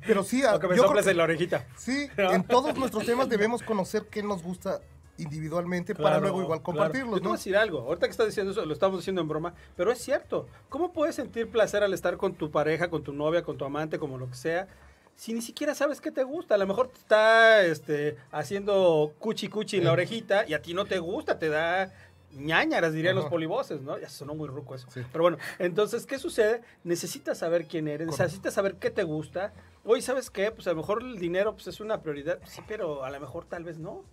Pero 0.06 0.22
sí, 0.22 0.42
a- 0.44 0.56
O 0.56 0.60
que 0.60 0.68
me 0.68 0.76
yo 0.76 0.82
creo 0.82 0.88
soples 0.88 1.04
que- 1.06 1.10
en 1.12 1.16
la 1.16 1.24
orejita. 1.24 1.66
sí, 1.76 2.08
en 2.16 2.44
todos 2.44 2.76
nuestros 2.76 3.04
temas 3.06 3.28
debemos 3.28 3.62
conocer 3.62 4.06
qué 4.10 4.22
nos 4.22 4.42
gusta 4.42 4.80
individualmente 5.18 5.94
para 5.94 6.16
Claro, 6.16 6.20
luego 6.22 6.42
igual 6.42 6.58
claro. 6.60 6.62
compartirlos, 6.62 7.10
Yo 7.10 7.16
te 7.16 7.20
voy 7.22 7.28
¿no? 7.28 7.34
a 7.34 7.36
decir 7.36 7.56
algo. 7.56 7.80
Ahorita 7.80 8.06
que 8.06 8.10
estás 8.10 8.26
diciendo 8.26 8.52
eso, 8.52 8.64
lo 8.64 8.72
estamos 8.72 8.98
diciendo 9.00 9.20
en 9.22 9.28
broma, 9.28 9.54
pero 9.76 9.90
es 9.92 9.98
cierto. 9.98 10.46
¿Cómo 10.68 10.92
puedes 10.92 11.14
sentir 11.14 11.48
placer 11.50 11.82
al 11.82 11.92
estar 11.94 12.16
con 12.16 12.34
tu 12.34 12.50
pareja, 12.50 12.88
con 12.90 13.02
tu 13.02 13.12
novia, 13.12 13.42
con 13.42 13.56
tu 13.56 13.64
amante, 13.64 13.98
como 13.98 14.18
lo 14.18 14.28
que 14.28 14.36
sea, 14.36 14.68
si 15.14 15.32
ni 15.32 15.40
siquiera 15.40 15.74
sabes 15.74 16.00
qué 16.00 16.10
te 16.10 16.22
gusta? 16.24 16.56
A 16.56 16.58
lo 16.58 16.66
mejor 16.66 16.88
te 16.88 16.98
está 16.98 17.64
este, 17.64 18.16
haciendo 18.30 19.14
cuchi 19.18 19.48
cuchi 19.48 19.78
en 19.78 19.84
la 19.84 19.92
orejita 19.92 20.44
y 20.46 20.52
a 20.54 20.60
ti 20.60 20.74
no 20.74 20.84
te 20.84 20.98
gusta, 20.98 21.38
te 21.38 21.48
da 21.48 21.92
ñañaras, 22.32 22.92
dirían 22.92 23.16
los 23.16 23.24
polivoces, 23.26 23.80
¿no? 23.80 23.98
Ya 23.98 24.10
sonó 24.10 24.34
muy 24.34 24.46
ruco 24.46 24.74
eso. 24.74 24.86
Sí. 24.90 25.00
Pero 25.10 25.22
bueno, 25.22 25.38
entonces, 25.58 26.04
¿qué 26.04 26.18
sucede? 26.18 26.60
Necesitas 26.84 27.38
saber 27.38 27.66
quién 27.66 27.88
eres, 27.88 28.08
Correcto. 28.08 28.24
necesitas 28.24 28.52
saber 28.52 28.74
qué 28.74 28.90
te 28.90 29.04
gusta. 29.04 29.54
Hoy, 29.84 30.02
¿sabes 30.02 30.28
qué? 30.28 30.50
Pues 30.50 30.66
a 30.66 30.70
lo 30.70 30.76
mejor 30.76 31.02
el 31.02 31.18
dinero 31.18 31.54
pues, 31.54 31.66
es 31.68 31.80
una 31.80 32.02
prioridad, 32.02 32.38
sí, 32.44 32.60
pero 32.68 33.04
a 33.04 33.10
lo 33.10 33.18
mejor 33.18 33.46
tal 33.46 33.64
vez 33.64 33.78
no. 33.78 34.04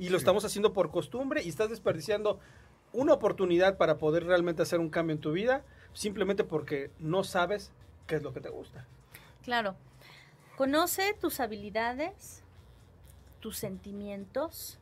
Y 0.00 0.08
lo 0.08 0.16
estamos 0.16 0.46
haciendo 0.46 0.72
por 0.72 0.90
costumbre 0.90 1.42
y 1.42 1.50
estás 1.50 1.68
desperdiciando 1.68 2.40
una 2.92 3.12
oportunidad 3.12 3.76
para 3.76 3.98
poder 3.98 4.24
realmente 4.24 4.62
hacer 4.62 4.80
un 4.80 4.88
cambio 4.88 5.14
en 5.14 5.20
tu 5.20 5.30
vida 5.32 5.62
simplemente 5.92 6.42
porque 6.42 6.90
no 6.98 7.22
sabes 7.22 7.70
qué 8.06 8.16
es 8.16 8.22
lo 8.22 8.32
que 8.32 8.40
te 8.40 8.48
gusta. 8.48 8.86
Claro, 9.44 9.76
conoce 10.56 11.14
tus 11.20 11.38
habilidades, 11.38 12.42
tus 13.40 13.58
sentimientos, 13.58 14.78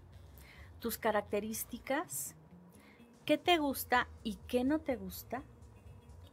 tus 0.78 0.98
características, 0.98 2.36
qué 3.24 3.38
te 3.38 3.58
gusta 3.58 4.06
y 4.22 4.38
qué 4.46 4.62
no 4.62 4.78
te 4.78 4.94
gusta. 4.94 5.42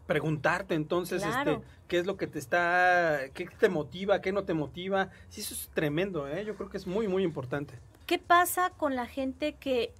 Preguntarte 0.06 0.76
entonces 0.76 1.24
Claro. 1.24 1.54
este, 1.54 1.66
qué 1.88 1.98
es 1.98 2.06
lo 2.06 2.18
que 2.18 2.28
te 2.28 2.38
está, 2.38 3.30
qué 3.34 3.48
te 3.48 3.70
motiva, 3.70 4.22
qué 4.22 4.32
no 4.32 4.44
te 4.44 4.54
motiva. 4.54 5.10
Sí, 5.30 5.42
eso 5.42 5.56
es 5.56 5.70
tremendo, 5.74 6.28
¿eh? 6.28 6.46
Yo 6.46 6.56
creo 6.56 6.70
que 6.70 6.78
es 6.78 6.86
muy, 6.86 7.08
muy 7.08 7.24
importante. 7.24 7.80
¿Qué 8.06 8.20
pasa 8.20 8.70
con 8.72 8.96
la 8.96 9.08
gente 9.08 9.56
que 9.56 9.94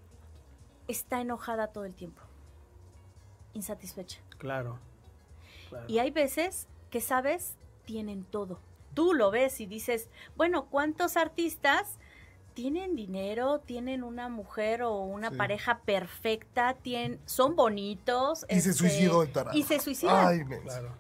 está 0.88 1.22
enojada 1.22 1.68
todo 1.68 1.86
el 1.86 1.94
tiempo? 1.96 2.22
Insatisfecha. 3.54 4.20
Claro. 4.38 4.80
claro. 5.70 5.86
Y 5.88 6.00
hay 6.00 6.12
veces 6.12 6.68
que, 6.90 7.02
sabes, 7.02 7.56
tienen 7.86 8.24
todo. 8.26 8.60
Tú 8.94 9.14
lo 9.14 9.32
ves 9.32 9.60
y 9.60 9.66
dices, 9.66 10.10
bueno, 10.36 10.66
¿cuántos 10.70 11.18
artistas 11.18 11.98
tienen 12.54 12.96
dinero, 12.96 13.60
tienen 13.60 14.04
una 14.04 14.30
mujer 14.30 14.84
o 14.84 15.00
una 15.02 15.32
Sí. 15.32 15.36
pareja 15.36 15.80
perfecta, 15.80 16.76
tienen, 16.76 17.20
son 17.26 17.56
bonitos? 17.56 18.46
Y 18.50 18.62
se 18.62 18.70
este, 18.70 18.74
suicidó 18.74 19.24
el 19.24 19.32
tarado. 19.32 19.58
Y 19.58 19.64
se 19.64 19.80
suicidan. 19.80 20.28
Ay. 20.28 20.46
Claro. 20.64 20.92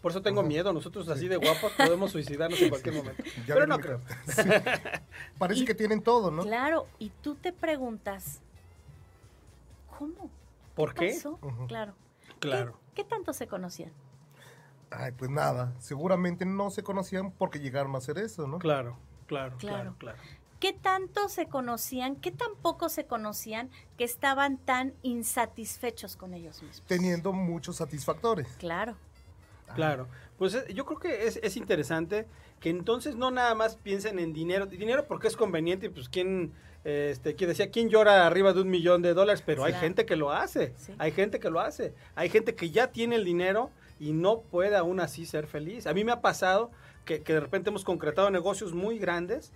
Por 0.00 0.12
eso 0.12 0.22
tengo 0.22 0.40
Ajá. 0.40 0.48
miedo. 0.48 0.72
Nosotros 0.72 1.08
así 1.08 1.28
de 1.28 1.36
guapos 1.36 1.72
podemos 1.72 2.10
suicidarnos 2.12 2.60
en 2.62 2.70
cualquier 2.70 2.94
momento. 2.94 3.22
Ya 3.46 3.54
Pero 3.54 3.66
no 3.66 3.76
mi- 3.76 3.82
creo. 3.82 4.00
Sí. 4.28 4.48
Parece 5.38 5.62
Y- 5.62 5.64
que 5.66 5.74
tienen 5.74 6.02
todo, 6.02 6.30
¿no? 6.30 6.42
Claro, 6.42 6.86
y 6.98 7.10
tú 7.22 7.34
te 7.34 7.52
preguntas, 7.52 8.40
¿cómo? 9.98 10.30
¿Por 10.74 10.94
qué? 10.94 11.10
pasó? 11.14 11.38
Claro. 11.68 11.94
¿Qué- 12.40 12.48
Claro. 12.48 12.78
¿Qué, 12.94 13.04
tanto 13.04 13.32
se 13.32 13.46
conocían? 13.46 13.92
Ay, 14.90 15.12
pues 15.12 15.30
nada, 15.30 15.72
seguramente 15.78 16.44
no 16.44 16.70
se 16.70 16.82
conocían 16.82 17.30
porque 17.32 17.60
llegaron 17.60 17.94
a 17.94 17.98
hacer 17.98 18.18
eso, 18.18 18.46
¿no? 18.46 18.58
Claro, 18.58 18.96
claro, 19.26 19.56
claro, 19.58 19.76
Claro. 19.76 19.94
claro. 19.98 20.18
¿Qué 20.58 20.72
tanto 20.74 21.28
se 21.30 21.46
conocían? 21.46 22.16
¿Qué 22.16 22.30
tan 22.32 22.54
poco 22.60 22.88
se 22.90 23.06
conocían 23.06 23.70
que 23.96 24.04
estaban 24.04 24.58
tan 24.58 24.92
insatisfechos 25.02 26.16
con 26.16 26.34
ellos 26.34 26.62
mismos? 26.62 26.82
Teniendo 26.86 27.32
muchos 27.32 27.76
satisfactores. 27.76 28.48
Claro. 28.58 28.96
Claro, 29.74 30.08
pues 30.38 30.54
eh, 30.54 30.64
yo 30.74 30.84
creo 30.86 30.98
que 30.98 31.26
es, 31.26 31.38
es 31.42 31.56
interesante 31.56 32.26
que 32.60 32.70
entonces 32.70 33.16
no 33.16 33.30
nada 33.30 33.54
más 33.54 33.76
piensen 33.76 34.18
en 34.18 34.32
dinero, 34.32 34.66
dinero 34.66 35.06
porque 35.06 35.28
es 35.28 35.36
conveniente, 35.36 35.86
y 35.86 35.88
pues 35.88 36.08
quién, 36.08 36.52
este, 36.84 37.34
quien 37.34 37.48
decía, 37.48 37.70
quién 37.70 37.88
llora 37.88 38.26
arriba 38.26 38.52
de 38.52 38.60
un 38.60 38.68
millón 38.70 39.02
de 39.02 39.14
dólares, 39.14 39.42
pero 39.44 39.64
hay 39.64 39.72
gente 39.74 40.04
que 40.06 40.16
lo 40.16 40.30
hace, 40.32 40.74
Sí. 40.76 40.92
hay 40.98 41.12
gente 41.12 41.40
que 41.40 41.50
lo 41.50 41.60
hace, 41.60 41.94
hay 42.14 42.28
gente 42.28 42.54
que 42.54 42.70
ya 42.70 42.88
tiene 42.88 43.16
el 43.16 43.24
dinero 43.24 43.70
y 43.98 44.12
no 44.12 44.40
puede 44.40 44.76
aún 44.76 45.00
así 45.00 45.24
ser 45.26 45.46
feliz. 45.46 45.86
A 45.86 45.94
mí 45.94 46.04
me 46.04 46.12
ha 46.12 46.20
pasado 46.20 46.70
que, 47.04 47.22
que 47.22 47.34
de 47.34 47.40
repente 47.40 47.70
hemos 47.70 47.84
concretado 47.84 48.30
negocios 48.30 48.72
muy 48.72 48.98
grandes 48.98 49.52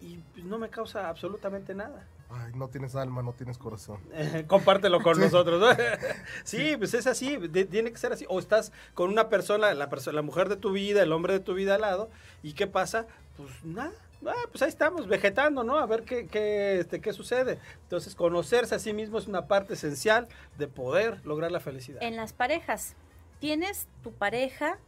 y 0.00 0.16
pues, 0.34 0.44
no 0.44 0.58
me 0.58 0.68
causa 0.68 1.08
absolutamente 1.08 1.74
nada. 1.74 2.06
Ay, 2.34 2.52
no 2.54 2.68
tienes 2.68 2.94
alma, 2.94 3.22
no 3.22 3.32
tienes 3.32 3.58
corazón. 3.58 4.00
compártelo 4.46 5.00
con 5.02 5.20
nosotros. 5.20 5.76
sí, 6.44 6.76
pues 6.78 6.94
es 6.94 7.06
así, 7.06 7.38
tiene 7.70 7.92
que 7.92 7.98
ser 7.98 8.12
así. 8.12 8.24
O 8.28 8.38
estás 8.38 8.72
con 8.94 9.10
una 9.10 9.28
persona, 9.28 9.74
la, 9.74 9.90
persona, 9.90 10.16
la 10.16 10.22
mujer 10.22 10.48
de 10.48 10.56
tu 10.56 10.72
vida, 10.72 11.02
el 11.02 11.12
hombre 11.12 11.34
de 11.34 11.40
tu 11.40 11.54
vida 11.54 11.74
al 11.74 11.82
lado, 11.82 12.10
¿y 12.42 12.54
qué 12.54 12.66
pasa? 12.66 13.06
Pues 13.36 13.50
nada, 13.64 13.92
ah, 14.26 14.34
pues 14.50 14.62
ahí 14.62 14.68
estamos, 14.68 15.06
vegetando, 15.06 15.62
¿no? 15.62 15.78
A 15.78 15.86
ver 15.86 16.04
qué, 16.04 16.26
qué, 16.26 16.80
este, 16.80 17.00
qué 17.00 17.12
sucede. 17.12 17.58
Entonces, 17.82 18.14
conocerse 18.14 18.74
a 18.74 18.78
sí 18.78 18.92
mismo 18.92 19.18
es 19.18 19.26
una 19.26 19.46
parte 19.46 19.74
esencial 19.74 20.28
de 20.58 20.68
poder 20.68 21.20
lograr 21.26 21.52
la 21.52 21.60
felicidad. 21.60 22.02
En 22.02 22.16
las 22.16 22.32
parejas, 22.32 22.96
tienes 23.40 23.88
tu 24.02 24.12
pareja 24.12 24.78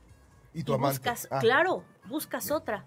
y 0.54 0.62
tu 0.62 0.72
amante. 0.72 0.98
Buscas, 0.98 1.28
ah. 1.30 1.40
Claro, 1.40 1.84
buscas 2.06 2.50
otra 2.50 2.86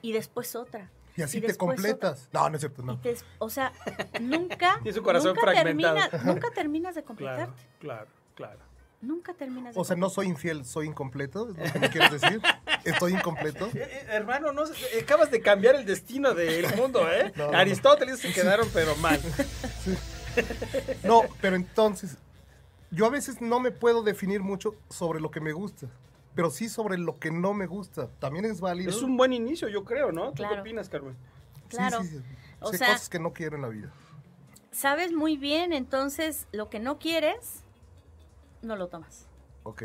y 0.00 0.12
después 0.12 0.56
otra 0.56 0.90
y 1.16 1.22
así 1.22 1.40
te 1.40 1.54
completas. 1.56 2.28
No, 2.32 2.48
no 2.48 2.56
es 2.56 2.60
cierto, 2.60 2.82
no. 2.82 2.98
o 3.38 3.50
sea, 3.50 3.72
nunca. 4.20 4.78
Tienes 4.82 4.96
un 4.96 5.04
corazón 5.04 5.34
nunca 5.34 5.52
fragmentado. 5.52 5.98
nunca 6.24 6.50
terminas 6.50 6.94
de 6.94 7.02
completarte. 7.02 7.62
Claro, 7.78 8.08
claro, 8.34 8.60
Nunca 9.00 9.34
terminas 9.34 9.74
de 9.74 9.80
O 9.80 9.84
sea, 9.84 9.96
no 9.96 10.08
soy 10.08 10.28
infiel, 10.28 10.64
soy 10.64 10.86
incompleto, 10.86 11.48
es 11.50 11.56
lo 11.56 11.72
que 11.72 11.78
me 11.80 11.90
quieres 11.90 12.20
decir. 12.20 12.40
Estoy 12.84 13.14
incompleto. 13.14 13.66
Eh, 13.66 13.72
eh, 13.74 14.06
hermano, 14.10 14.52
no, 14.52 14.62
acabas 15.00 15.30
de 15.30 15.40
cambiar 15.40 15.74
el 15.74 15.84
destino 15.84 16.34
del 16.34 16.74
mundo, 16.76 17.08
¿eh? 17.10 17.32
Aristóteles 17.52 18.20
se 18.20 18.32
quedaron, 18.32 18.68
pero 18.72 18.94
mal. 18.96 19.20
No, 21.04 21.22
pero 21.40 21.56
entonces, 21.56 22.16
yo 22.90 23.06
a 23.06 23.10
veces 23.10 23.40
no 23.40 23.60
me 23.60 23.70
puedo 23.70 24.02
definir 24.02 24.40
mucho 24.40 24.76
sobre 24.88 25.20
lo 25.20 25.30
que 25.30 25.40
me 25.40 25.52
gusta 25.52 25.88
pero 26.34 26.50
sí 26.50 26.68
sobre 26.68 26.98
lo 26.98 27.18
que 27.18 27.30
no 27.30 27.54
me 27.54 27.66
gusta. 27.66 28.08
También 28.18 28.44
es 28.44 28.60
válido. 28.60 28.90
Es 28.90 29.02
un 29.02 29.16
buen 29.16 29.32
inicio, 29.32 29.68
yo 29.68 29.84
creo, 29.84 30.12
¿no? 30.12 30.32
¿Tú 30.32 30.42
qué 30.48 30.60
opinas, 30.60 30.88
Carmen? 30.88 31.16
Claro. 31.68 32.02
Sí, 32.02 32.08
sí, 32.08 32.22
O 32.60 32.72
sea, 32.72 32.88
cosas 32.88 33.08
que 33.08 33.18
no 33.18 33.32
quiero 33.32 33.56
en 33.56 33.62
la 33.62 33.68
vida. 33.68 33.92
Sabes 34.70 35.12
muy 35.12 35.36
bien, 35.36 35.72
entonces, 35.72 36.46
lo 36.52 36.70
que 36.70 36.80
no 36.80 36.98
quieres, 36.98 37.62
no 38.62 38.76
lo 38.76 38.88
tomas. 38.88 39.26
Ok. 39.64 39.82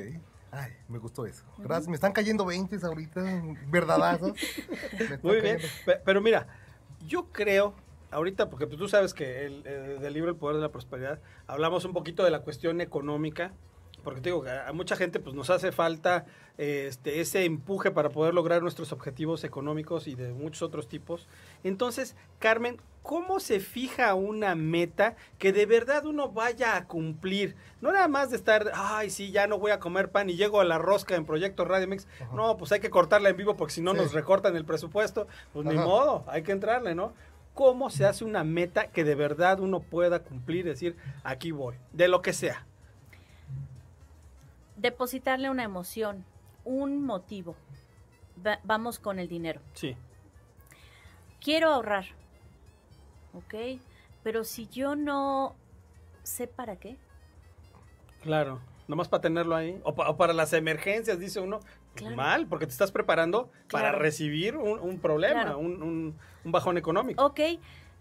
Ay, 0.52 0.72
me 0.88 0.98
gustó 0.98 1.26
eso. 1.26 1.44
Gracias. 1.58 1.90
Me 1.90 1.96
están 1.96 2.14
cayendo 2.14 2.46
20 2.46 2.78
ahorita, 2.86 3.22
verdadazos. 3.68 4.32
muy 5.22 5.42
bien. 5.42 5.60
Pero 6.06 6.22
mira, 6.22 6.48
yo 7.06 7.26
creo, 7.34 7.74
ahorita, 8.12 8.50
porque 8.50 8.66
tú 8.66 8.88
sabes 8.88 9.14
que 9.14 9.46
el, 9.46 9.68
el, 9.68 10.00
del 10.00 10.14
libro 10.14 10.30
El 10.30 10.38
Poder 10.38 10.56
de 10.56 10.62
la 10.62 10.72
Prosperidad, 10.72 11.20
hablamos 11.48 11.84
un 11.84 11.92
poquito 11.92 12.24
de 12.24 12.32
la 12.32 12.42
cuestión 12.44 12.80
económica 12.80 13.52
porque 14.04 14.22
te 14.22 14.30
digo 14.30 14.44
que 14.44 14.50
a 14.50 14.72
mucha 14.74 14.96
gente 14.96 15.20
pues 15.20 15.36
nos 15.36 15.50
hace 15.50 15.72
falta 15.72 16.26
este, 16.58 17.20
ese 17.20 17.46
empuje 17.46 17.92
para 17.92 18.10
poder 18.10 18.34
lograr 18.34 18.62
nuestros 18.62 18.92
objetivos 18.92 19.44
económicos 19.44 20.08
y 20.08 20.16
de 20.16 20.34
muchos 20.34 20.62
otros 20.62 20.88
tipos. 20.88 21.28
Entonces, 21.64 22.16
Carmen, 22.40 22.82
¿cómo 23.04 23.40
se 23.40 23.60
fija 23.60 24.14
una 24.16 24.56
meta 24.56 25.16
que 25.38 25.54
de 25.54 25.66
verdad 25.66 26.06
uno 26.06 26.30
vaya 26.30 26.76
a 26.76 26.86
cumplir? 26.86 27.56
No 27.82 27.92
nada 27.92 28.08
más 28.08 28.30
de 28.30 28.38
estar, 28.38 28.72
ay, 28.74 29.10
sí, 29.10 29.32
ya 29.32 29.48
no 29.48 29.60
voy 29.60 29.72
a 29.72 29.80
comer 29.80 30.10
pan 30.10 30.30
y 30.30 30.36
llego 30.36 30.62
a 30.62 30.66
la 30.66 30.78
rosca 30.78 31.16
en 31.16 31.26
Proyecto 31.26 31.66
Radio 31.66 31.88
Mix. 31.88 32.08
No, 32.34 32.58
pues 32.58 32.72
hay 32.72 32.80
que 32.80 32.90
cortarla 32.90 33.30
en 33.30 33.38
vivo 33.38 33.56
porque 33.56 33.74
si 33.74 33.82
no 33.82 33.94
nos 33.94 34.14
recortan 34.14 34.56
el 34.56 34.66
presupuesto. 34.66 35.28
Pues 35.54 35.66
ni 35.66 35.76
modo, 35.76 36.24
hay 36.28 36.44
que 36.44 36.52
entrarle, 36.52 36.96
¿no? 36.96 37.14
¿Cómo 37.54 37.90
se 37.90 38.06
hace 38.06 38.24
una 38.24 38.44
meta 38.44 38.88
que 38.88 39.04
de 39.04 39.16
verdad 39.16 39.60
uno 39.60 39.80
pueda 39.80 40.20
cumplir? 40.20 40.66
Decir, 40.66 40.96
aquí 41.24 41.52
voy, 41.52 41.76
de 41.92 42.08
lo 42.08 42.22
que 42.22 42.34
sea 42.34 42.67
depositarle 44.78 45.50
una 45.50 45.64
emoción, 45.64 46.24
un 46.64 47.04
motivo. 47.04 47.56
vamos 48.64 49.00
con 49.00 49.20
el 49.20 49.28
dinero. 49.28 49.60
Sí. 49.74 49.98
Quiero 51.42 51.70
ahorrar. 51.70 52.06
¿Ok? 53.34 53.80
Pero 54.24 54.44
si 54.44 54.68
yo 54.68 54.96
no 54.96 55.56
sé 56.24 56.48
para 56.48 56.78
qué. 56.78 56.98
Claro. 58.22 58.60
Nomás 58.88 59.10
para 59.10 59.22
tenerlo 59.22 59.56
ahí. 59.56 59.80
O, 59.84 59.94
para 59.96 60.34
las 60.34 60.54
emergencias, 60.54 61.20
dice 61.20 61.40
uno. 61.40 61.60
Pues 61.98 62.16
mal, 62.16 62.46
porque 62.46 62.68
te 62.68 62.72
estás 62.72 62.92
preparando 62.92 63.50
para 63.72 63.92
recibir 63.92 64.56
un, 64.56 65.00
problema, 65.00 65.58
un, 65.58 66.16
un 66.44 66.52
bajón 66.52 66.78
económico. 66.78 67.26
Ok. 67.26 67.40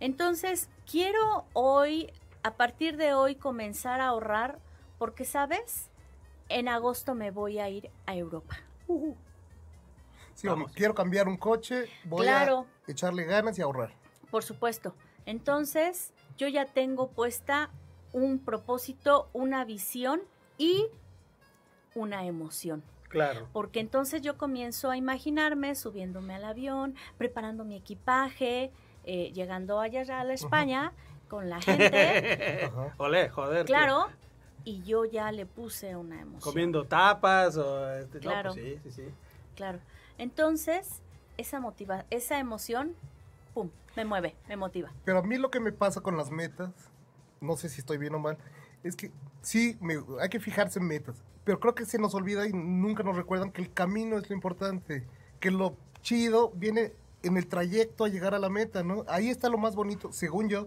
Entonces, 0.00 0.68
quiero 0.90 1.46
hoy, 1.54 2.12
a 2.42 2.54
partir 2.54 2.98
de 2.98 3.14
hoy, 3.14 3.36
comenzar 3.36 4.00
a 4.00 4.08
ahorrar 4.08 4.58
porque, 4.98 5.24
¿sabes? 5.24 5.90
En 6.48 6.68
agosto 6.68 7.14
me 7.14 7.30
voy 7.30 7.58
a 7.58 7.68
ir 7.68 7.90
a 8.06 8.14
Europa. 8.14 8.56
Sí, 10.34 10.48
quiero 10.74 10.94
cambiar 10.94 11.28
un 11.28 11.36
coche, 11.36 11.88
voy 12.04 12.26
a 12.26 12.64
echarle 12.86 13.24
ganas 13.24 13.58
y 13.58 13.62
ahorrar. 13.62 13.92
Por 14.30 14.44
supuesto. 14.44 14.94
Entonces, 15.24 16.12
yo 16.36 16.46
ya 16.48 16.66
tengo 16.66 17.08
puesta 17.08 17.70
un 18.12 18.38
propósito, 18.38 19.28
una 19.32 19.64
visión 19.64 20.20
y 20.58 20.86
una 21.94 22.24
emoción. 22.24 22.82
Claro. 23.08 23.48
Porque 23.52 23.80
entonces 23.80 24.20
yo 24.22 24.36
comienzo 24.36 24.90
a 24.90 24.96
imaginarme 24.96 25.74
subiéndome 25.74 26.34
al 26.34 26.44
avión, 26.44 26.94
preparando 27.18 27.64
mi 27.64 27.76
equipaje, 27.76 28.70
eh, 29.04 29.32
llegando 29.32 29.80
allá 29.80 30.20
a 30.20 30.24
la 30.24 30.34
España 30.34 30.92
con 31.28 31.48
la 31.48 31.60
gente. 31.60 32.70
Olé, 32.98 33.28
joder. 33.30 33.64
Claro, 33.64 34.08
y 34.66 34.82
yo 34.82 35.04
ya 35.04 35.30
le 35.30 35.46
puse 35.46 35.94
una 35.94 36.20
emoción. 36.20 36.40
Comiendo 36.52 36.84
tapas 36.84 37.56
o... 37.56 37.88
Este, 37.92 38.18
pues 38.18 38.22
claro. 38.22 38.52
sí, 38.52 38.78
sí, 38.82 38.90
sí. 38.90 39.04
Claro. 39.54 39.78
Entonces, 40.18 41.02
esa, 41.38 41.60
motiva, 41.60 42.04
esa 42.10 42.40
emoción, 42.40 42.94
pum, 43.54 43.70
me 43.94 44.04
mueve, 44.04 44.34
me 44.48 44.56
motiva. 44.56 44.90
Pero 45.04 45.20
a 45.20 45.22
mí 45.22 45.38
lo 45.38 45.52
que 45.52 45.60
me 45.60 45.70
pasa 45.70 46.00
con 46.00 46.16
las 46.16 46.32
metas, 46.32 46.72
no 47.40 47.56
sé 47.56 47.68
si 47.68 47.80
estoy 47.80 47.96
bien 47.96 48.16
o 48.16 48.18
mal, 48.18 48.38
es 48.82 48.96
que 48.96 49.12
sí, 49.40 49.78
me, 49.80 50.02
hay 50.20 50.28
que 50.28 50.40
fijarse 50.40 50.80
en 50.80 50.88
metas, 50.88 51.22
pero 51.44 51.60
creo 51.60 51.76
que 51.76 51.86
se 51.86 52.00
nos 52.00 52.12
olvida 52.14 52.44
y 52.48 52.52
nunca 52.52 53.04
nos 53.04 53.16
recuerdan 53.16 53.52
que 53.52 53.62
el 53.62 53.72
camino 53.72 54.18
es 54.18 54.28
lo 54.28 54.34
importante, 54.34 55.06
que 55.38 55.52
lo 55.52 55.76
chido 56.02 56.50
viene 56.50 56.92
en 57.22 57.36
el 57.36 57.46
trayecto 57.46 58.04
a 58.04 58.08
llegar 58.08 58.34
a 58.34 58.40
la 58.40 58.48
meta, 58.48 58.82
¿no? 58.82 59.04
Ahí 59.06 59.30
está 59.30 59.48
lo 59.48 59.58
más 59.58 59.76
bonito, 59.76 60.10
según 60.12 60.48
yo, 60.48 60.66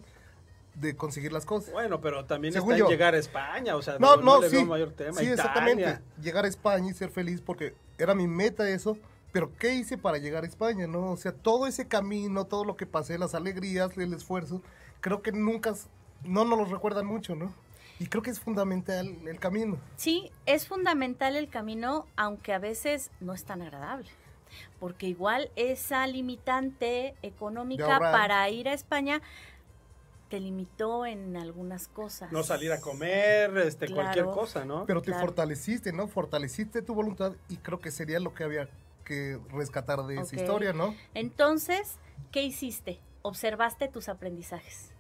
de 0.76 0.96
conseguir 0.96 1.32
las 1.32 1.46
cosas. 1.46 1.72
Bueno, 1.74 2.00
pero 2.02 2.26
también 2.26 2.56
está 2.56 2.78
en 2.78 2.88
llegar 2.88 3.14
a 3.14 3.18
España, 3.18 3.76
o 3.76 3.82
sea, 3.82 3.98
no, 4.00 4.18
no, 4.18 4.42
sí, 4.44 4.64
mayor 4.64 4.92
tema. 4.92 5.20
Sí, 5.20 5.28
exactamente, 5.28 6.00
llegar 6.22 6.46
a 6.46 6.48
España 6.48 6.90
y 6.90 6.94
ser 6.94 7.10
feliz 7.10 7.42
porque 7.42 7.76
era 7.98 8.16
mi 8.16 8.28
meta 8.28 8.70
eso, 8.70 8.98
pero 9.32 9.52
¿qué 9.58 9.74
hice 9.74 9.98
para 9.98 10.18
llegar 10.18 10.44
a 10.44 10.48
España, 10.48 10.88
no? 10.88 11.12
O 11.12 11.18
sea, 11.18 11.32
todo 11.32 11.68
ese 11.68 11.88
camino, 11.88 12.46
todo 12.46 12.64
lo 12.64 12.76
que 12.78 12.86
pasé, 12.86 13.18
las 13.18 13.36
alegrías, 13.36 13.98
el 13.98 14.14
esfuerzo, 14.14 14.62
creo 15.02 15.22
que 15.22 15.32
nunca, 15.32 15.74
no 16.24 16.46
nos 16.46 16.58
lo 16.58 16.66
recuerdan 16.66 17.06
mucho, 17.06 17.36
¿no? 17.36 17.54
Y 18.00 18.08
creo 18.08 18.24
que 18.24 18.30
es 18.30 18.40
fundamental 18.40 19.14
el 19.28 19.40
camino. 19.40 19.78
Sí, 19.98 20.32
es 20.46 20.68
fundamental 20.68 21.36
el 21.36 21.50
camino, 21.50 22.06
aunque 22.16 22.54
a 22.54 22.60
veces 22.60 23.12
no 23.20 23.34
es 23.34 23.44
tan 23.44 23.62
agradable 23.62 24.10
porque 24.80 25.08
igual 25.08 25.50
esa 25.56 26.08
limitante 26.08 27.16
económica 27.22 28.00
para 28.00 28.50
ir 28.50 28.70
a 28.70 28.74
España 28.74 29.22
te 30.30 30.40
limitó 30.40 31.06
en 31.06 31.36
algunas 31.36 31.88
cosas. 31.88 32.32
No 32.32 32.44
salir 32.44 32.72
a 32.72 32.80
comer, 32.80 33.58
este, 33.58 33.92
cualquier 33.92 34.26
cosa, 34.26 34.64
¿no? 34.64 34.86
Pero 34.86 35.02
te 35.02 35.14
fortaleciste, 35.14 35.92
¿no? 35.92 36.08
Fortaleciste 36.08 36.82
tu 36.82 36.94
voluntad 36.94 37.34
y 37.50 37.58
creo 37.58 37.80
que 37.80 37.92
sería 37.92 38.20
lo 38.20 38.34
que 38.34 38.44
había 38.44 38.70
que 39.04 39.40
rescatar 39.52 40.06
de 40.06 40.22
esa 40.22 40.36
historia, 40.36 40.72
¿no? 40.72 40.96
Entonces, 41.16 41.98
¿qué 42.32 42.44
hiciste? 42.44 43.00
Observaste 43.24 43.88
tus 43.88 44.08
aprendizajes. 44.08 44.92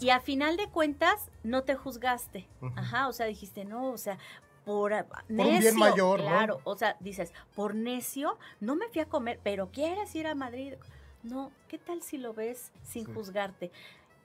Y 0.00 0.10
a 0.10 0.20
final 0.20 0.56
de 0.56 0.68
cuentas, 0.68 1.30
no 1.42 1.64
te 1.64 1.74
juzgaste. 1.74 2.46
Ajá, 2.76 3.08
o 3.08 3.12
sea, 3.12 3.26
dijiste, 3.26 3.64
no, 3.64 3.90
o 3.90 3.98
sea, 3.98 4.18
por, 4.64 4.92
necio, 5.28 5.54
un 5.54 5.60
bien 5.60 5.76
mayor, 5.76 6.20
claro, 6.20 6.60
o 6.64 6.76
sea, 6.76 6.96
dices, 7.00 7.32
por 7.54 7.74
necio, 7.74 8.38
no 8.60 8.76
me 8.76 8.86
fui 8.88 9.00
a 9.00 9.06
comer, 9.06 9.40
pero 9.42 9.70
quieres 9.70 10.14
ir 10.14 10.26
a 10.26 10.34
Madrid. 10.34 10.74
No, 11.22 11.50
¿qué 11.66 11.78
tal 11.78 12.02
si 12.02 12.18
lo 12.18 12.32
ves 12.32 12.70
sin 12.84 13.12
juzgarte? 13.12 13.72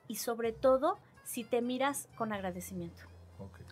Y 0.08 0.16
sobre 0.16 0.52
todo 0.52 0.98
si 1.24 1.44
te 1.44 1.62
miras 1.62 2.08
con 2.16 2.32
agradecimiento. 2.32 3.02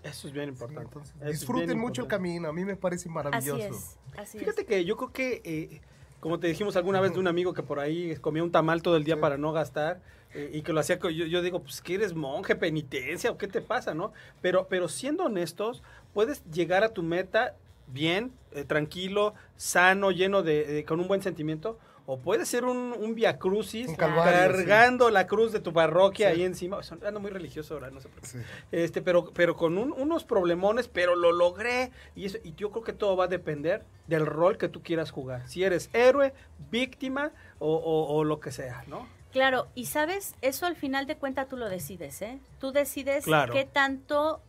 Eso 0.03 0.27
es 0.27 0.33
bien 0.33 0.49
importante. 0.49 0.99
disfruten 1.27 1.79
mucho 1.79 2.03
el 2.03 2.09
camino, 2.09 2.49
a 2.49 2.53
mí 2.53 2.65
me 2.65 2.77
parece 2.77 3.09
maravilloso. 3.09 3.55
Así 3.55 3.75
es, 3.75 3.99
así 4.19 4.39
Fíjate 4.39 4.67
que 4.67 4.85
yo 4.85 4.97
creo 4.97 5.13
que, 5.13 5.41
eh, 5.45 5.81
como 6.19 6.41
te 6.41 6.49
dijimos 6.49 6.77
alguna 6.77 7.01
vez 7.01 7.13
de 7.13 7.21
un 7.21 7.29
amigo 7.29 7.55
que 7.55 7.63
por 7.63 7.79
ahí 7.79 8.17
comía 8.17 8.43
un 8.43 8.51
tamal 8.51 8.83
todo 8.83 8.97
el 8.97 9.05
día 9.05 9.21
para 9.21 9.39
no 9.39 9.53
gastar 9.53 10.01
eh, 10.35 10.51
y 10.53 10.63
que 10.63 10.73
lo 10.73 10.81
hacía, 10.81 10.99
yo, 10.99 11.11
yo 11.11 11.41
digo, 11.41 11.63
pues 11.63 11.81
que 11.81 11.95
eres 11.95 12.15
monje, 12.15 12.57
penitencia 12.57 13.31
o 13.31 13.39
qué 13.39 13.47
te 13.47 13.61
pasa, 13.61 13.95
¿no? 13.95 14.13
Pero, 14.41 14.67
pero 14.69 14.89
siendo 14.89 15.25
honestos, 15.25 15.83
puedes 16.13 16.45
llegar 16.51 16.83
a 16.83 16.89
tu 16.89 17.05
meta 17.05 17.55
bien, 17.87 18.33
eh, 18.53 18.65
tranquilo, 18.65 19.35
sano, 19.57 20.11
lleno 20.11 20.43
de, 20.43 20.85
con 20.87 20.99
un 20.99 21.07
buen 21.07 21.23
sentimiento, 21.23 21.79
o 22.13 22.19
puede 22.19 22.45
ser 22.45 22.67
un, 22.67 22.95
un 22.99 23.15
via 23.15 23.39
crucis 23.39 23.91
cargando 23.97 25.09
la 25.09 25.27
cruz 25.27 25.51
de 25.51 25.61
tu 25.61 25.73
parroquia 25.73 26.29
ahí 26.29 26.43
encima. 26.43 26.79
Ando 27.07 27.21
muy 27.21 27.31
religioso 27.31 27.73
ahora, 27.73 27.91
no 27.91 28.03
sé 28.03 28.11
por 28.11 28.21
qué. 28.21 28.29
Este, 28.71 29.01
pero, 29.01 29.33
pero 29.33 29.57
con 29.57 29.79
unos 29.79 30.25
problemones, 30.25 30.89
pero 30.89 31.17
lo 31.17 31.33
logré. 31.33 31.91
Y, 32.15 32.27
eso, 32.27 32.37
y 32.45 32.55
yo 32.55 32.71
creo 32.71 32.85
que 32.85 32.93
todo 32.93 33.17
va 33.17 33.25
a 33.25 33.29
depender 33.29 33.87
del 34.09 34.27
rol 34.27 34.59
que 34.59 34.69
tú 34.69 34.83
quieras 34.83 35.11
jugar. 35.11 35.49
Si 35.49 35.65
eres 35.65 35.89
héroe, 35.95 36.35
víctima 36.71 37.33
o, 37.59 37.77
o, 37.77 38.25
lo 38.25 38.41
que 38.41 38.51
sea, 38.51 38.85
¿no? 38.89 39.09
Claro, 39.31 39.69
y 39.75 39.87
sabes, 39.87 40.35
eso 40.43 40.67
al 40.67 40.77
final 40.77 41.07
de 41.07 41.17
cuentas 41.17 41.49
tú 41.49 41.57
lo 41.57 41.71
decides, 41.71 42.21
¿eh? 42.21 42.39
Tú 42.61 42.73
decides 42.73 43.25
Claro. 43.25 43.55
qué 43.55 43.65
tanto 43.65 44.43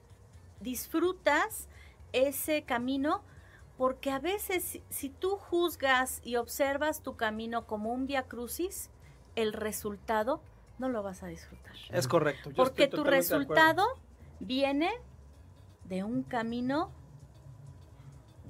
disfrutas 0.60 1.70
ese 2.12 2.64
camino, 2.64 3.24
porque 3.78 4.12
a 4.12 4.20
veces 4.20 4.80
si, 4.90 5.10
tú 5.10 5.38
juzgas 5.38 6.22
y 6.24 6.36
observas 6.36 7.02
tu 7.02 7.16
camino 7.16 7.66
como 7.66 7.92
un 7.92 8.06
via 8.06 8.24
crucis, 8.24 8.90
el 9.36 9.54
resultado 9.54 10.42
no 10.78 10.90
lo 10.90 11.02
vas 11.02 11.24
a 11.24 11.28
disfrutar. 11.28 11.74
Es 11.90 12.08
correcto. 12.08 12.52
yo 12.52 12.56
Porque 12.56 12.88
tu 12.88 13.04
de 13.04 13.10
resultado 13.10 13.84
viene 14.40 14.92
de 15.86 16.04
un 16.04 16.24
camino 16.24 16.92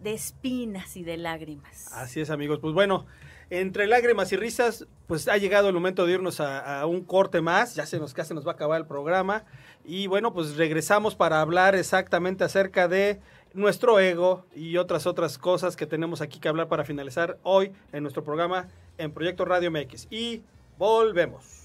de 0.01 0.13
espinas 0.13 0.97
y 0.97 1.03
de 1.03 1.17
lágrimas. 1.17 1.91
Así 1.93 2.19
es, 2.19 2.29
amigos. 2.29 2.59
Pues 2.59 2.73
bueno, 2.73 3.05
entre 3.49 3.87
lágrimas 3.87 4.31
y 4.33 4.35
risas, 4.35 4.87
pues 5.07 5.29
ha 5.29 5.37
llegado 5.37 5.69
el 5.69 5.73
momento 5.73 6.05
de 6.05 6.13
irnos 6.13 6.41
a, 6.41 6.81
a 6.81 6.85
un 6.85 7.05
corte 7.05 7.39
más. 7.39 7.75
Ya 7.75 7.85
se 7.85 7.99
nos 7.99 8.13
casi 8.13 8.33
nos 8.33 8.45
va 8.45 8.51
a 8.51 8.55
acabar 8.55 8.81
el 8.81 8.87
programa. 8.87 9.45
Y 9.85 10.07
bueno, 10.07 10.33
pues 10.33 10.57
regresamos 10.57 11.15
para 11.15 11.39
hablar 11.39 11.75
exactamente 11.75 12.43
acerca 12.43 12.89
de 12.89 13.21
nuestro 13.53 13.99
ego 13.99 14.45
y 14.55 14.77
otras 14.77 15.05
otras 15.05 15.37
cosas 15.37 15.75
que 15.75 15.85
tenemos 15.85 16.21
aquí 16.21 16.39
que 16.39 16.49
hablar 16.49 16.67
para 16.67 16.85
finalizar 16.85 17.39
hoy 17.43 17.71
en 17.91 18.03
nuestro 18.03 18.23
programa 18.23 18.67
en 18.97 19.11
Proyecto 19.11 19.45
Radio 19.45 19.71
MX. 19.71 20.07
Y 20.09 20.41
volvemos. 20.77 21.63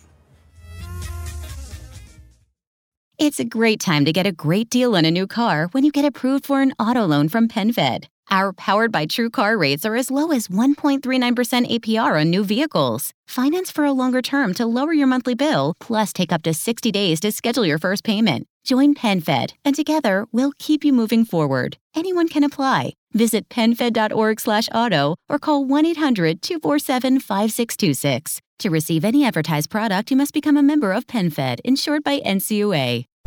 It's 3.18 3.40
a 3.40 3.44
great 3.44 3.80
time 3.80 4.04
to 4.04 4.12
get 4.12 4.26
a 4.26 4.32
great 4.32 4.70
deal 4.70 4.94
on 4.94 5.04
a 5.04 5.10
new 5.10 5.26
car 5.26 5.68
when 5.72 5.84
you 5.84 5.90
get 5.90 6.04
approved 6.04 6.46
for 6.46 6.62
an 6.62 6.72
auto 6.78 7.04
loan 7.04 7.28
from 7.28 7.48
PenFed. 7.48 8.04
Our 8.30 8.52
powered 8.52 8.92
by 8.92 9.06
True 9.06 9.30
Car 9.30 9.56
rates 9.56 9.84
are 9.84 9.96
as 9.96 10.10
low 10.10 10.30
as 10.30 10.48
1.39% 10.48 11.00
APR 11.00 12.20
on 12.20 12.30
new 12.30 12.44
vehicles. 12.44 13.12
Finance 13.26 13.72
for 13.72 13.84
a 13.84 13.92
longer 13.92 14.22
term 14.22 14.54
to 14.54 14.66
lower 14.66 14.92
your 14.92 15.06
monthly 15.06 15.34
bill, 15.34 15.74
plus 15.80 16.12
take 16.12 16.32
up 16.32 16.42
to 16.42 16.54
60 16.54 16.92
days 16.92 17.20
to 17.20 17.32
schedule 17.32 17.66
your 17.66 17.78
first 17.78 18.04
payment. 18.04 18.46
Join 18.68 18.94
PenFed, 18.94 19.54
and 19.64 19.74
together 19.74 20.26
we'll 20.30 20.52
keep 20.58 20.84
you 20.84 20.92
moving 20.92 21.24
forward. 21.24 21.78
Anyone 21.94 22.28
can 22.28 22.44
apply. 22.44 22.92
Visit 23.14 23.48
penfed.org/auto 23.48 25.16
or 25.30 25.38
call 25.38 25.64
1-800-247-5626. 25.64 28.40
To 28.58 28.68
receive 28.68 29.06
any 29.06 29.24
advertised 29.24 29.70
product, 29.70 30.10
you 30.10 30.18
must 30.18 30.34
become 30.34 30.58
a 30.58 30.62
member 30.62 30.92
of 30.92 31.06
PenFed, 31.06 31.60
insured 31.64 32.04
by 32.04 32.20
NCUA. 32.20 33.06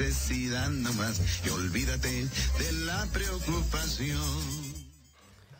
Necesidad 0.00 0.68
nomás, 0.70 1.20
y 1.44 1.50
olvídate 1.50 2.08
de 2.08 2.72
la 2.86 3.06
preocupación. 3.12 4.18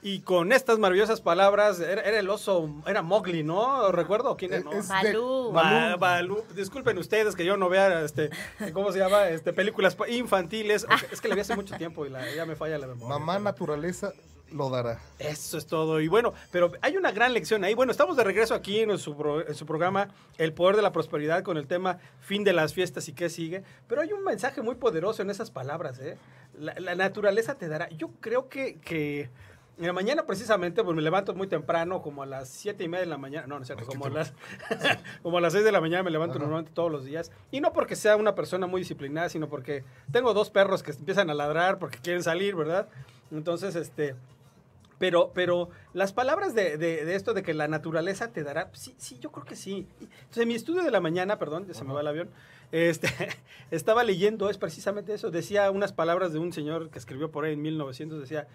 Y 0.02 0.20
con 0.20 0.50
estas 0.52 0.78
maravillosas 0.78 1.20
palabras, 1.20 1.78
era, 1.78 2.00
era 2.00 2.18
el 2.18 2.30
oso, 2.30 2.70
era 2.86 3.02
Mowgli, 3.02 3.42
¿no? 3.42 3.92
¿Recuerdo? 3.92 4.34
¿Quién 4.38 4.54
es? 4.54 4.60
Es- 4.72 4.88
no? 4.88 4.94
Balú. 4.94 5.52
Ba- 5.52 5.96
Balú. 5.96 6.42
Disculpen 6.54 6.96
ustedes 6.96 7.36
que 7.36 7.44
yo 7.44 7.58
no 7.58 7.68
vea, 7.68 8.02
este, 8.02 8.30
¿cómo 8.72 8.92
se 8.92 8.98
llama? 8.98 9.28
Este, 9.28 9.52
películas 9.52 9.96
infantiles. 10.08 10.86
Es 11.12 11.20
que 11.20 11.28
le 11.28 11.34
vi 11.34 11.42
hace 11.42 11.54
mucho 11.54 11.76
tiempo 11.76 12.06
y 12.06 12.08
la- 12.08 12.34
ya 12.34 12.46
me 12.46 12.56
falla 12.56 12.78
la 12.78 12.86
memoria. 12.86 13.08
Mamá 13.18 13.38
naturaleza 13.38 14.12
lo 14.52 14.68
dará. 14.70 15.00
Eso 15.18 15.58
es 15.58 15.66
todo. 15.66 16.00
Y 16.00 16.08
bueno, 16.08 16.32
pero 16.50 16.72
hay 16.82 16.96
una 16.96 17.12
gran 17.12 17.32
lección 17.32 17.62
ahí. 17.64 17.74
Bueno, 17.74 17.92
estamos 17.92 18.16
de 18.16 18.24
regreso 18.24 18.54
aquí 18.54 18.80
en 18.80 18.98
su, 18.98 19.16
pro- 19.16 19.46
en 19.46 19.54
su 19.54 19.66
programa 19.66 20.08
El 20.38 20.52
Poder 20.52 20.76
de 20.76 20.82
la 20.82 20.92
Prosperidad 20.92 21.42
con 21.42 21.56
el 21.56 21.66
tema 21.66 21.98
Fin 22.20 22.44
de 22.44 22.52
las 22.52 22.74
Fiestas 22.74 23.08
y 23.08 23.12
qué 23.12 23.28
sigue. 23.28 23.62
Pero 23.88 24.00
hay 24.02 24.12
un 24.12 24.24
mensaje 24.24 24.62
muy 24.62 24.74
poderoso 24.74 25.22
en 25.22 25.30
esas 25.30 25.50
palabras, 25.50 25.98
¿eh? 26.00 26.18
La, 26.58 26.74
la 26.80 26.94
naturaleza 26.94 27.54
te 27.54 27.68
dará. 27.68 27.88
Yo 27.90 28.10
creo 28.20 28.48
que, 28.48 28.78
que 28.80 29.30
en 29.78 29.86
la 29.86 29.92
mañana 29.94 30.26
precisamente, 30.26 30.82
pues 30.84 30.94
me 30.94 31.00
levanto 31.00 31.32
muy 31.34 31.46
temprano, 31.46 32.02
como 32.02 32.22
a 32.22 32.26
las 32.26 32.48
siete 32.50 32.84
y 32.84 32.88
media 32.88 33.00
de 33.04 33.06
la 33.10 33.16
mañana. 33.18 33.46
No, 33.46 33.54
no 33.56 33.62
es 33.62 33.68
cierto, 33.68 33.86
como 33.86 34.06
a 34.06 34.10
las, 34.10 34.34
como 35.22 35.38
a 35.38 35.40
las 35.40 35.52
6 35.54 35.64
de 35.64 35.72
la 35.72 35.80
mañana 35.80 36.02
me 36.02 36.10
levanto 36.10 36.32
Ajá. 36.34 36.40
normalmente 36.40 36.72
todos 36.74 36.90
los 36.92 37.04
días. 37.04 37.30
Y 37.50 37.60
no 37.60 37.72
porque 37.72 37.96
sea 37.96 38.16
una 38.16 38.34
persona 38.34 38.66
muy 38.66 38.80
disciplinada, 38.82 39.28
sino 39.30 39.48
porque 39.48 39.84
tengo 40.12 40.34
dos 40.34 40.50
perros 40.50 40.82
que 40.82 40.90
empiezan 40.90 41.30
a 41.30 41.34
ladrar 41.34 41.78
porque 41.78 41.98
quieren 41.98 42.22
salir, 42.22 42.56
¿verdad? 42.56 42.88
Entonces, 43.30 43.76
este... 43.76 44.16
Pero, 45.00 45.32
pero 45.34 45.70
las 45.94 46.12
palabras 46.12 46.54
de, 46.54 46.76
de- 46.76 47.04
de 47.06 47.14
esto 47.16 47.32
de 47.34 47.42
que 47.42 47.54
la 47.54 47.66
naturaleza 47.68 48.28
te 48.28 48.44
dará, 48.44 48.68
sí, 48.74 48.94
sí, 48.98 49.18
yo 49.18 49.32
creo 49.32 49.46
que 49.46 49.56
sí. 49.56 49.88
Entonces, 50.00 50.42
en 50.42 50.48
mi 50.48 50.54
estudio 50.54 50.82
de 50.82 50.90
la 50.90 51.00
mañana, 51.00 51.38
perdón, 51.38 51.66
ya 51.66 51.72
se 51.74 51.84
me 51.84 51.94
va 51.94 52.02
el 52.02 52.06
avión, 52.06 52.28
este, 52.70 53.08
estaba 53.70 54.04
leyendo, 54.04 54.50
es 54.50 54.58
precisamente 54.58 55.14
eso, 55.14 55.30
decía 55.30 55.70
unas 55.70 55.92
palabras 55.94 56.34
de 56.34 56.38
un 56.38 56.52
señor 56.52 56.90
que 56.90 56.98
escribió 56.98 57.30
por 57.30 57.46
ahí 57.46 57.54
en 57.54 57.62
1900, 57.62 58.20
decía, 58.20 58.46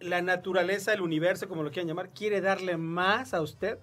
la 0.00 0.20
naturaleza, 0.20 0.92
el 0.92 1.00
universo, 1.00 1.48
como 1.48 1.62
lo 1.62 1.70
quieran 1.70 1.86
llamar, 1.86 2.10
quiere 2.10 2.40
darle 2.40 2.76
más 2.76 3.32
a 3.32 3.40
usted 3.40 3.78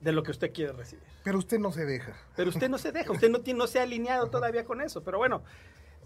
de 0.00 0.12
lo 0.12 0.22
que 0.22 0.30
usted 0.30 0.52
quiere 0.52 0.72
recibir. 0.72 1.02
Pero 1.24 1.38
usted 1.38 1.58
no 1.58 1.72
se 1.72 1.84
deja. 1.84 2.16
Pero 2.36 2.48
usted 2.50 2.68
no 2.70 2.78
se 2.78 2.92
deja, 2.92 3.10
usted 3.10 3.28
no, 3.28 3.40
tiene, 3.40 3.58
no 3.58 3.66
se 3.66 3.80
ha 3.80 3.82
alineado 3.82 4.28
todavía 4.30 4.64
con 4.64 4.80
eso. 4.80 5.02
Pero 5.02 5.18
bueno, 5.18 5.42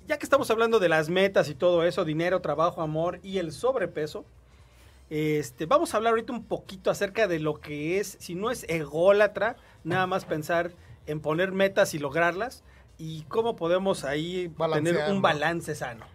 ya 0.08 0.16
que 0.18 0.24
estamos 0.24 0.50
hablando 0.50 0.78
de 0.80 0.88
las 0.88 1.10
metas 1.10 1.50
y 1.50 1.54
todo 1.54 1.84
eso, 1.84 2.06
dinero, 2.06 2.40
trabajo, 2.40 2.80
amor 2.80 3.20
y 3.22 3.36
el 3.36 3.52
sobrepeso, 3.52 4.24
este, 5.12 5.66
vamos 5.66 5.92
a 5.92 5.98
hablar 5.98 6.12
ahorita 6.12 6.32
un 6.32 6.44
poquito 6.46 6.90
acerca 6.90 7.28
de 7.28 7.38
lo 7.38 7.60
que 7.60 8.00
es, 8.00 8.16
si 8.18 8.34
no 8.34 8.50
es 8.50 8.64
ególatra, 8.70 9.56
nada 9.84 10.06
más 10.06 10.24
pensar 10.24 10.72
en 11.04 11.20
poner 11.20 11.52
metas 11.52 11.92
y 11.92 11.98
lograrlas 11.98 12.64
y 12.96 13.24
cómo 13.24 13.54
podemos 13.54 14.04
ahí 14.04 14.50
tener 14.72 15.10
un 15.10 15.20
balance 15.20 15.74
sano. 15.74 16.06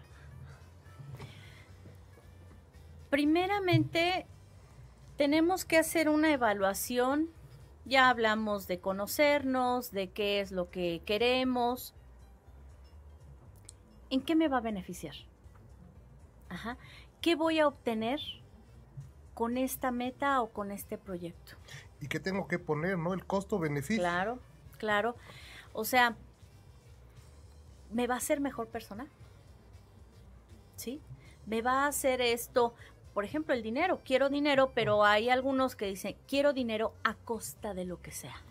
Primeramente, 3.11 4.25
tenemos 5.15 5.63
que 5.63 5.77
hacer 5.77 6.09
una 6.09 6.33
evaluación. 6.33 7.29
Ya 7.85 8.09
hablamos 8.09 8.65
de 8.65 8.79
conocernos, 8.79 9.91
de 9.91 10.09
qué 10.09 10.39
es 10.39 10.51
lo 10.51 10.71
que 10.71 11.03
queremos. 11.05 11.93
¿En 14.09 14.23
qué 14.23 14.35
me 14.35 14.47
va 14.47 14.57
a 14.57 14.61
beneficiar? 14.61 15.13
Ajá. 16.49 16.77
¿Qué 17.21 17.35
voy 17.35 17.59
a 17.59 17.67
obtener 17.67 18.19
con 19.37 19.55
esta 19.55 19.91
meta 19.91 20.41
o 20.41 20.49
con 20.49 20.71
este 20.71 20.97
proyecto? 20.97 21.53
¿Y 22.01 22.07
qué 22.07 22.19
tengo 22.19 22.47
que 22.47 22.57
poner, 22.57 22.97
no? 22.97 23.13
El 23.13 23.23
costo-beneficio. 23.23 24.01
Claro, 24.01 24.39
claro. 24.79 25.15
O 25.73 25.85
sea, 25.85 26.15
¿me 27.91 28.07
va 28.07 28.15
a 28.15 28.17
hacer 28.17 28.39
mejor 28.41 28.65
persona? 28.65 29.05
¿Sí? 30.75 30.99
¿Me 31.45 31.61
va 31.61 31.83
a 31.83 31.87
hacer 31.89 32.19
esto? 32.19 32.73
Por 33.13 33.25
ejemplo, 33.25 33.53
el 33.53 33.61
dinero. 33.61 34.01
Quiero 34.03 34.29
dinero, 34.29 34.71
pero 34.73 35.05
hay 35.05 35.29
algunos 35.29 35.75
que 35.75 35.85
dicen, 35.85 36.15
quiero 36.27 36.51
dinero 36.51 36.95
a 37.03 37.13
costa 37.13 37.75
de 37.75 37.85
lo 37.85 38.01
que 38.01 38.09
sea. 38.09 38.41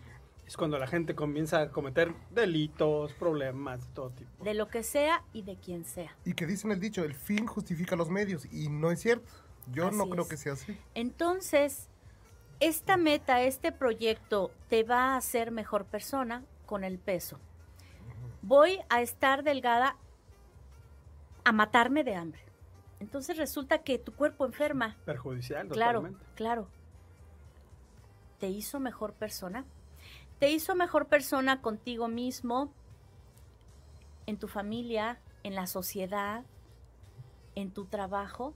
Es 0.45 0.55
cuando 0.55 0.79
la 0.79 0.87
gente 0.87 1.15
comienza 1.15 1.59
a 1.59 1.69
cometer 1.69 2.13
delitos, 2.31 3.11
problemas, 3.11 3.85
de 3.85 3.93
todo 3.93 4.11
tipo. 4.11 4.41
De 4.41 4.53
lo 4.53 4.69
que 4.69 4.83
sea 4.83 5.21
y 5.33 5.41
de 5.41 5.57
quien 5.57 5.83
sea. 5.83 6.15
Y 6.23 6.33
que 6.33 6.45
dicen 6.45 6.71
el 6.71 6.79
dicho, 6.79 7.03
el 7.03 7.13
fin 7.13 7.45
justifica 7.45 7.97
los 7.97 8.09
medios. 8.09 8.45
Y 8.53 8.69
no 8.69 8.89
es 8.89 9.01
cierto. 9.01 9.29
Yo 9.73 9.91
no 9.91 10.09
creo 10.09 10.23
es. 10.23 10.29
que 10.29 10.37
sea 10.37 10.53
así. 10.53 10.77
Entonces, 10.95 11.89
esta 12.59 12.97
meta, 12.97 13.41
este 13.41 13.71
proyecto 13.71 14.51
te 14.69 14.83
va 14.83 15.13
a 15.13 15.17
hacer 15.17 15.51
mejor 15.51 15.85
persona 15.85 16.43
con 16.65 16.83
el 16.83 16.97
peso. 16.99 17.39
Voy 18.41 18.79
a 18.89 19.01
estar 19.01 19.43
delgada 19.43 19.95
a 21.43 21.51
matarme 21.51 22.03
de 22.03 22.15
hambre. 22.15 22.41
Entonces 22.99 23.37
resulta 23.37 23.79
que 23.79 23.99
tu 23.99 24.13
cuerpo 24.13 24.45
enferma. 24.45 24.95
Perjudicial, 25.05 25.67
Claro, 25.69 25.99
totalmente. 25.99 26.25
claro. 26.35 26.67
¿Te 28.39 28.47
hizo 28.49 28.79
mejor 28.79 29.13
persona? 29.13 29.65
¿Te 30.39 30.51
hizo 30.51 30.75
mejor 30.75 31.07
persona 31.07 31.61
contigo 31.61 32.07
mismo, 32.07 32.71
en 34.25 34.37
tu 34.37 34.47
familia, 34.47 35.19
en 35.43 35.55
la 35.55 35.67
sociedad, 35.67 36.43
en 37.55 37.71
tu 37.71 37.85
trabajo? 37.85 38.53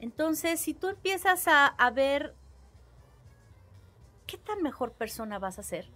Entonces, 0.00 0.60
si 0.60 0.74
tú 0.74 0.88
empiezas 0.88 1.48
a, 1.48 1.66
a 1.66 1.90
ver 1.90 2.34
qué 4.26 4.38
tan 4.38 4.62
mejor 4.62 4.92
persona 4.92 5.38
vas 5.38 5.58
a 5.58 5.62
ser, 5.62 5.88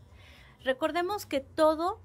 recordemos 0.65 1.27
que 1.27 1.41
todo 1.41 2.01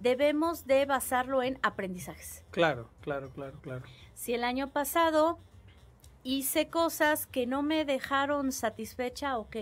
debemos 0.00 0.66
de 0.66 0.84
basarlo 0.84 1.42
en 1.42 1.58
aprendizajes. 1.62 2.44
Claro, 2.50 2.90
claro, 3.00 3.30
claro, 3.30 3.58
claro. 3.60 3.84
Si 4.14 4.34
el 4.34 4.44
año 4.44 4.70
pasado 4.70 5.38
hice 6.24 6.68
cosas 6.68 7.26
que 7.26 7.46
no 7.46 7.62
me 7.62 7.84
dejaron 7.84 8.52
satisfecha, 8.52 9.38
ok, 9.38 9.56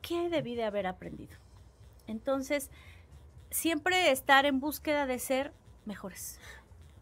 ¿qué 0.00 0.28
debí 0.30 0.54
de 0.54 0.64
haber 0.64 0.86
aprendido? 0.86 1.36
Entonces, 2.06 2.70
siempre 3.50 4.10
estar 4.10 4.46
en 4.46 4.60
búsqueda 4.60 5.06
de 5.06 5.18
ser 5.18 5.52
mejores. 5.84 6.40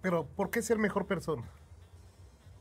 Pero, 0.00 0.26
¿por 0.26 0.50
qué 0.50 0.62
ser 0.62 0.78
mejor 0.78 1.06
persona? 1.06 1.48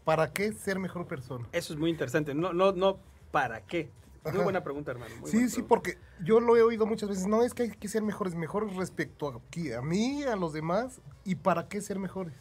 ¿Para 0.03 0.31
qué 0.33 0.53
ser 0.53 0.79
mejor 0.79 1.07
persona? 1.07 1.47
Eso 1.51 1.73
es 1.73 1.79
muy 1.79 1.89
interesante. 1.89 2.33
No, 2.33 2.53
no, 2.53 2.71
no, 2.71 2.99
¿para 3.31 3.65
qué? 3.65 3.91
Muy 4.29 4.41
Ajá. 4.41 4.43
buena 4.43 4.63
pregunta, 4.63 4.91
hermano. 4.91 5.15
muy 5.17 5.31
Sí, 5.31 5.49
sí, 5.49 5.63
pregunta. 5.63 5.67
porque 5.67 5.97
yo 6.23 6.39
lo 6.39 6.55
he 6.57 6.63
oído 6.63 6.85
muchas 6.85 7.09
veces. 7.09 7.27
No 7.27 7.43
es 7.43 7.53
que 7.53 7.63
hay 7.63 7.71
que 7.71 7.87
ser 7.87 8.03
mejores, 8.03 8.35
mejores 8.35 8.75
respecto 8.75 9.29
a, 9.29 9.77
a 9.77 9.81
mí, 9.81 10.23
a 10.23 10.35
los 10.35 10.53
demás. 10.53 11.01
¿Y 11.23 11.35
para 11.35 11.67
qué 11.67 11.81
ser 11.81 11.99
mejores? 11.99 12.35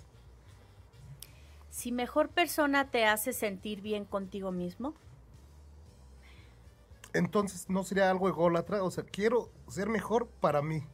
Si 1.70 1.92
mejor 1.92 2.28
persona 2.30 2.90
te 2.90 3.06
hace 3.06 3.32
sentir 3.32 3.80
bien 3.80 4.04
contigo 4.04 4.52
mismo, 4.52 4.94
Entonces, 7.12 7.68
¿no 7.68 7.82
sería 7.82 8.10
algo 8.10 8.28
ególatra? 8.28 8.82
O 8.84 8.90
sea, 8.90 9.04
quiero 9.04 9.50
ser 9.68 9.88
mejor 9.88 10.28
para 10.28 10.62
mí. 10.62 10.84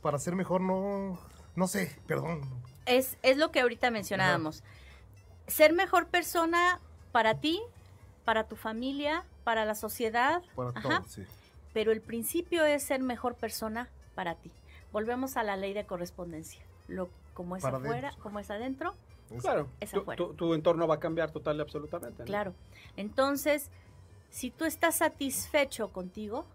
Para 0.00 0.18
ser 0.18 0.34
mejor 0.34 0.60
no... 0.62 1.18
No 1.54 1.66
sé, 1.66 2.00
perdón. 2.06 2.42
es, 2.86 3.18
es 3.22 3.36
lo 3.36 3.50
que 3.50 3.60
ahorita 3.60 3.90
mencionábamos. 3.90 4.62
Ser 5.48 5.72
mejor 5.72 6.06
persona 6.06 6.78
para 7.12 7.34
ti, 7.40 7.60
para 8.24 8.44
tu 8.44 8.54
familia, 8.56 9.24
para 9.44 9.64
la 9.64 9.74
sociedad, 9.74 10.42
Para 10.54 10.70
Ajá. 10.70 10.80
todos, 10.82 11.10
sí. 11.12 11.24
pero 11.72 11.90
el 11.92 12.00
principio 12.00 12.64
es 12.64 12.82
ser 12.84 13.00
mejor 13.02 13.34
persona 13.34 13.88
para 14.14 14.34
ti. 14.36 14.50
Volvemos 14.92 15.36
a 15.36 15.42
la 15.42 15.56
ley 15.56 15.72
de 15.72 15.84
correspondencia. 15.86 16.62
Lo, 16.86 17.08
como 17.34 17.56
es 17.56 17.62
Para 17.62 17.78
afuera, 17.78 18.08
adentro. 18.08 18.22
como 18.22 18.38
es 18.38 18.50
adentro, 18.50 18.94
Es- 19.30 19.42
Claro, 19.42 19.68
es 19.80 19.90
tu, 19.90 20.00
afuera. 20.00 20.16
tu- 20.16 20.34
tu 20.34 20.54
entorno 20.54 20.86
va 20.86 20.94
a 20.96 21.00
cambiar 21.00 21.30
total 21.30 21.58
y 21.58 21.60
absolutamente. 21.60 22.20
¿no? 22.22 22.24
claro. 22.26 22.54
Entonces, 22.96 23.70
si 24.30 24.50
tú 24.50 24.64
estás 24.64 24.96
satisfecho 24.96 25.88
contigo, 25.92 26.46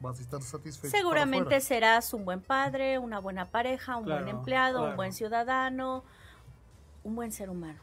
Vas 0.00 0.18
a 0.18 0.22
estar 0.22 0.42
satisfecho. 0.42 0.90
seguramente 0.96 1.60
serás 1.60 2.12
un 2.14 2.24
buen 2.24 2.40
padre, 2.42 2.98
una 2.98 3.18
buena 3.18 3.46
pareja, 3.46 3.96
un 3.96 4.04
buen 4.04 4.18
Claro, 4.24 4.38
empleado, 4.38 4.84
un 4.90 4.96
buen 4.96 5.12
ciudadano, 5.12 6.04
un 7.02 7.16
buen 7.16 7.32
ser 7.32 7.50
humano. 7.50 7.80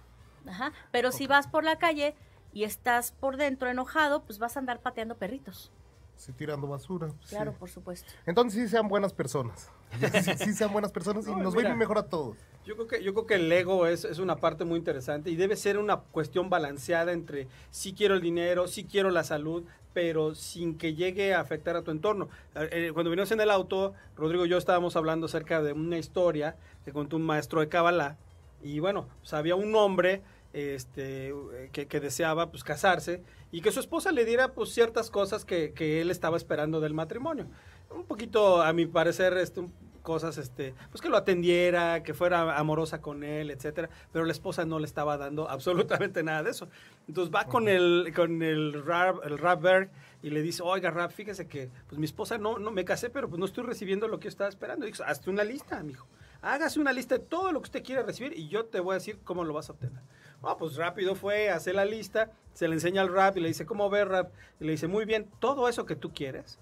Ajá. 0.48 0.72
Pero 0.92 1.12
si 1.12 1.28
vas 1.28 1.48
por 1.48 1.64
la 1.64 1.78
calle 1.78 2.16
y 2.54 2.64
estás 2.64 3.12
por 3.12 3.38
dentro 3.38 3.70
enojado, 3.70 4.24
pues 4.24 4.40
vas 4.40 4.56
a 4.56 4.60
andar 4.60 4.80
pateando 4.80 5.16
perritos. 5.16 5.72
Sí, 6.16 6.32
tirando 6.32 6.68
basura. 6.68 7.10
sí. 7.10 7.36
Claro, 7.36 7.54
por 7.54 7.70
supuesto. 7.70 8.12
Entonces 8.26 8.62
sí 8.64 8.70
sean 8.70 8.88
buenas 8.88 9.14
personas. 9.14 9.70
Sí, 10.24 10.32
sí 10.38 10.54
sean 10.54 10.72
buenas 10.72 10.92
personas 10.92 11.28
y 11.28 11.32
No, 11.32 11.38
nos 11.38 11.56
va 11.56 11.62
a 11.62 11.70
ir 11.70 11.76
mejor 11.76 12.00
a 12.00 12.08
todos. 12.08 12.38
Yo 12.66 12.76
creo 12.76 12.88
que, 12.88 13.04
yo 13.04 13.14
creo 13.14 13.28
que 13.28 13.36
el 13.36 13.52
ego 13.52 13.86
es, 13.86 14.06
es 14.06 14.18
una 14.20 14.38
parte 14.38 14.64
muy 14.64 14.80
interesante 14.80 15.30
y 15.30 15.36
debe 15.36 15.56
ser 15.56 15.78
una 15.78 15.98
cuestión 15.98 16.50
balanceada 16.50 17.12
entre 17.12 17.48
sí 17.70 17.94
quiero 17.94 18.16
el 18.16 18.22
dinero, 18.22 18.68
sí 18.68 18.86
quiero 18.86 19.12
la 19.12 19.24
salud, 19.24 19.64
pero 19.94 20.34
sin 20.34 20.78
que 20.78 20.96
llegue 20.96 21.34
a 21.34 21.42
afectar 21.42 21.76
a 21.76 21.84
tu 21.84 21.92
entorno. 21.92 22.30
Eh, 22.56 22.70
eh, 22.72 22.92
cuando 22.94 23.12
vinimos 23.12 23.32
en 23.32 23.42
el 23.42 23.52
auto, 23.52 23.94
Rodrigo 24.16 24.46
y 24.46 24.50
yo 24.50 24.58
estábamos 24.58 24.96
hablando 24.96 25.28
acerca 25.28 25.62
de 25.62 25.74
una 25.74 25.98
historia 25.98 26.56
que 26.86 26.92
contó 26.92 27.18
un 27.18 27.24
maestro 27.24 27.60
de 27.60 27.70
Kabbalah 27.70 28.18
y 28.64 28.80
bueno, 28.80 29.08
pues 29.20 29.34
había 29.34 29.56
un 29.56 29.76
hombre 29.76 30.22
este, 30.54 31.34
que, 31.72 31.88
que 31.88 32.00
deseaba 32.00 32.50
pues 32.52 32.64
casarse 32.64 33.22
y 33.52 33.62
que 33.62 33.72
su 33.72 33.80
esposa 33.80 34.12
le 34.12 34.26
diera 34.26 34.54
pues 34.54 34.70
ciertas 34.70 35.10
cosas 35.10 35.46
que, 35.46 35.74
que 35.74 36.02
él 36.02 36.10
estaba 36.12 36.38
esperando 36.38 36.80
del 36.80 36.94
matrimonio. 36.94 37.48
Un 37.90 38.06
poquito, 38.06 38.62
a 38.62 38.74
mi 38.74 38.86
parecer, 38.86 39.38
este, 39.38 39.60
un- 39.62 39.74
cosas, 40.02 40.38
este, 40.38 40.74
pues 40.92 41.02
que 41.02 41.08
lo 41.08 41.16
atendiera, 41.16 42.04
que 42.04 42.14
fuera 42.14 42.58
amorosa 42.58 43.00
con 43.00 43.24
él, 43.24 43.50
etcétera, 43.52 43.90
pero 44.12 44.26
la 44.26 44.34
esposa 44.34 44.66
no 44.66 44.78
le 44.80 44.86
estaba 44.86 45.18
dando 45.18 45.50
absolutamente 45.50 46.24
nada 46.24 46.44
de 46.44 46.52
eso. 46.52 46.68
Entonces 47.08 47.34
va 47.34 47.46
con 47.46 47.68
el, 47.70 48.12
con 48.16 48.42
el 48.44 48.84
rap, 48.86 49.18
el 49.24 49.38
rapberg 49.38 49.90
y 50.22 50.30
le 50.30 50.42
dice, 50.42 50.62
oiga 50.64 50.92
rap, 50.92 51.12
fíjese 51.12 51.48
que 51.48 51.70
pues 51.88 51.98
mi 52.00 52.06
esposa 52.06 52.38
no, 52.38 52.60
no 52.60 52.72
me 52.72 52.84
casé, 52.86 53.10
pero 53.10 53.30
pues 53.30 53.40
no 53.40 53.46
estoy 53.46 53.64
recibiendo 53.64 54.08
lo 54.10 54.20
que 54.20 54.26
yo 54.26 54.30
estaba 54.30 54.50
esperando. 54.50 54.86
Y 54.86 54.92
dice, 54.92 55.04
hazte 55.06 55.30
una 55.30 55.44
lista, 55.46 55.82
mijo. 55.84 56.06
Hágase 56.44 56.78
una 56.80 56.92
lista 56.92 57.18
de 57.18 57.24
todo 57.24 57.54
lo 57.54 57.62
que 57.62 57.68
usted 57.68 57.84
quiera 57.84 58.04
recibir 58.04 58.34
y 58.38 58.50
yo 58.50 58.66
te 58.66 58.82
voy 58.82 58.92
a 58.92 58.96
decir 58.96 59.18
cómo 59.24 59.46
lo 59.46 59.54
vas 59.54 59.70
a 59.70 59.74
obtener. 59.74 60.02
Ah, 60.44 60.58
pues 60.58 60.76
rápido 60.76 61.16
fue, 61.16 61.50
hace 61.50 61.72
la 61.72 61.86
lista, 61.86 62.32
se 62.54 62.68
le 62.68 62.74
enseña 62.74 63.02
al 63.02 63.12
rap 63.14 63.38
y 63.38 63.40
le 63.40 63.48
dice, 63.48 63.66
¿cómo 63.66 63.90
ve 63.90 64.04
rap? 64.04 64.30
Y 64.60 64.66
le 64.66 64.72
dice, 64.74 64.88
muy 64.90 65.06
bien, 65.06 65.30
todo 65.40 65.70
eso 65.70 65.86
que 65.86 65.96
tú 65.96 66.12
quieres, 66.14 66.60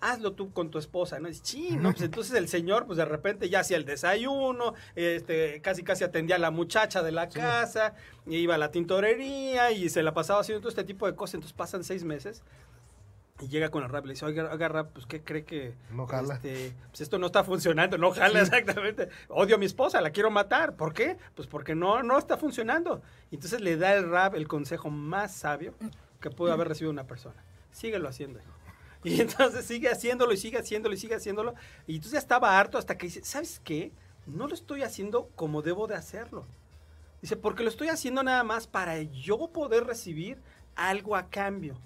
hazlo 0.00 0.34
tú 0.34 0.52
con 0.52 0.70
tu 0.70 0.78
esposa, 0.78 1.18
¿no? 1.18 1.28
"Sí, 1.32 1.70
no, 1.80 1.90
pues 1.90 2.02
entonces 2.02 2.34
el 2.36 2.46
señor, 2.46 2.86
pues 2.86 2.96
de 2.96 3.04
repente 3.06 3.48
ya 3.48 3.60
hacía 3.60 3.76
el 3.76 3.86
desayuno, 3.86 4.74
este, 4.94 5.60
casi 5.62 5.82
casi 5.82 6.04
atendía 6.04 6.36
a 6.36 6.38
la 6.38 6.52
muchacha 6.52 7.02
de 7.02 7.10
la 7.10 7.28
casa, 7.28 7.94
y 8.24 8.36
iba 8.36 8.54
a 8.54 8.58
la 8.58 8.70
tintorería 8.70 9.72
y 9.72 9.88
se 9.88 10.04
la 10.04 10.14
pasaba 10.14 10.40
haciendo 10.42 10.60
todo 10.60 10.68
este 10.68 10.84
tipo 10.84 11.06
de 11.06 11.16
cosas. 11.16 11.34
Entonces 11.34 11.56
pasan 11.56 11.82
seis 11.82 12.04
meses 12.04 12.42
y 13.40 13.48
llega 13.48 13.70
con 13.70 13.82
el 13.82 13.90
rap 13.90 14.04
y 14.04 14.08
le 14.08 14.14
dice, 14.14 14.24
oiga, 14.24 14.50
oiga 14.50 14.68
rap, 14.68 14.92
pues 14.92 15.06
¿qué 15.06 15.22
cree 15.22 15.44
que 15.44 15.74
No 15.90 16.06
jala. 16.06 16.34
este, 16.34 16.72
pues 16.88 17.02
esto 17.02 17.18
no 17.18 17.26
está 17.26 17.44
funcionando? 17.44 17.98
No 17.98 18.10
jala 18.12 18.40
exactamente. 18.40 19.08
Odio 19.28 19.56
a 19.56 19.58
mi 19.58 19.66
esposa, 19.66 20.00
la 20.00 20.10
quiero 20.10 20.30
matar. 20.30 20.76
¿Por 20.76 20.94
qué? 20.94 21.18
Pues 21.34 21.46
porque 21.46 21.74
no, 21.74 22.02
no 22.02 22.18
está 22.18 22.38
funcionando. 22.38 23.02
Y 23.30 23.34
entonces 23.34 23.60
le 23.60 23.76
da 23.76 23.94
el 23.94 24.08
rap 24.10 24.34
el 24.34 24.48
consejo 24.48 24.90
más 24.90 25.34
sabio 25.34 25.74
que 26.20 26.30
pudo 26.30 26.52
haber 26.52 26.68
recibido 26.68 26.90
una 26.90 27.04
persona. 27.04 27.42
Síguelo 27.72 28.08
haciendo, 28.08 28.38
hijo. 28.38 28.50
Y 29.04 29.20
entonces 29.20 29.64
sigue 29.66 29.90
haciéndolo 29.90 30.32
y 30.32 30.36
sigue 30.38 30.58
haciéndolo 30.58 30.94
y 30.94 30.98
sigue 30.98 31.14
haciéndolo. 31.14 31.54
Y 31.86 31.96
entonces 31.96 32.12
ya 32.12 32.18
estaba 32.18 32.58
harto 32.58 32.78
hasta 32.78 32.96
que 32.96 33.06
dice, 33.06 33.22
¿sabes 33.22 33.60
qué? 33.62 33.92
No 34.26 34.48
lo 34.48 34.54
estoy 34.54 34.82
haciendo 34.82 35.28
como 35.36 35.62
debo 35.62 35.86
de 35.86 35.94
hacerlo. 35.94 36.46
Dice, 37.20 37.36
porque 37.36 37.62
lo 37.62 37.68
estoy 37.68 37.88
haciendo 37.88 38.22
nada 38.22 38.44
más 38.44 38.66
para 38.66 39.00
yo 39.02 39.48
poder 39.52 39.84
recibir 39.84 40.38
algo 40.74 41.16
a 41.16 41.28
cambio. 41.28 41.76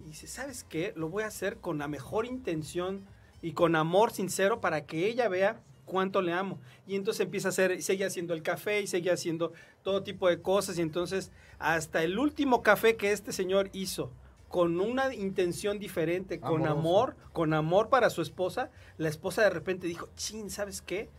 Y 0.00 0.04
dice, 0.08 0.26
¿sabes 0.26 0.64
qué? 0.64 0.92
Lo 0.96 1.08
voy 1.08 1.24
a 1.24 1.26
hacer 1.26 1.58
con 1.58 1.78
la 1.78 1.88
mejor 1.88 2.26
intención 2.26 3.06
y 3.42 3.52
con 3.52 3.76
amor 3.76 4.12
sincero 4.12 4.60
para 4.60 4.86
que 4.86 5.06
ella 5.06 5.28
vea 5.28 5.60
cuánto 5.84 6.22
le 6.22 6.32
amo. 6.32 6.58
Y 6.86 6.94
entonces 6.94 7.24
empieza 7.24 7.48
a 7.48 7.50
hacer, 7.50 7.82
sigue 7.82 8.04
haciendo 8.04 8.34
el 8.34 8.42
café 8.42 8.80
y 8.80 8.86
sigue 8.86 9.10
haciendo 9.10 9.52
todo 9.82 10.02
tipo 10.02 10.28
de 10.28 10.40
cosas. 10.40 10.78
Y 10.78 10.82
entonces 10.82 11.32
hasta 11.58 12.02
el 12.04 12.18
último 12.18 12.62
café 12.62 12.96
que 12.96 13.12
este 13.12 13.32
señor 13.32 13.70
hizo 13.72 14.12
con 14.48 14.80
una 14.80 15.14
intención 15.14 15.78
diferente, 15.78 16.40
con 16.40 16.66
Amoroso. 16.66 16.78
amor, 16.78 17.16
con 17.32 17.52
amor 17.52 17.88
para 17.90 18.08
su 18.08 18.22
esposa, 18.22 18.70
la 18.96 19.08
esposa 19.08 19.42
de 19.42 19.50
repente 19.50 19.86
dijo, 19.86 20.08
chin, 20.16 20.48
¿sabes 20.50 20.80
qué? 20.80 21.10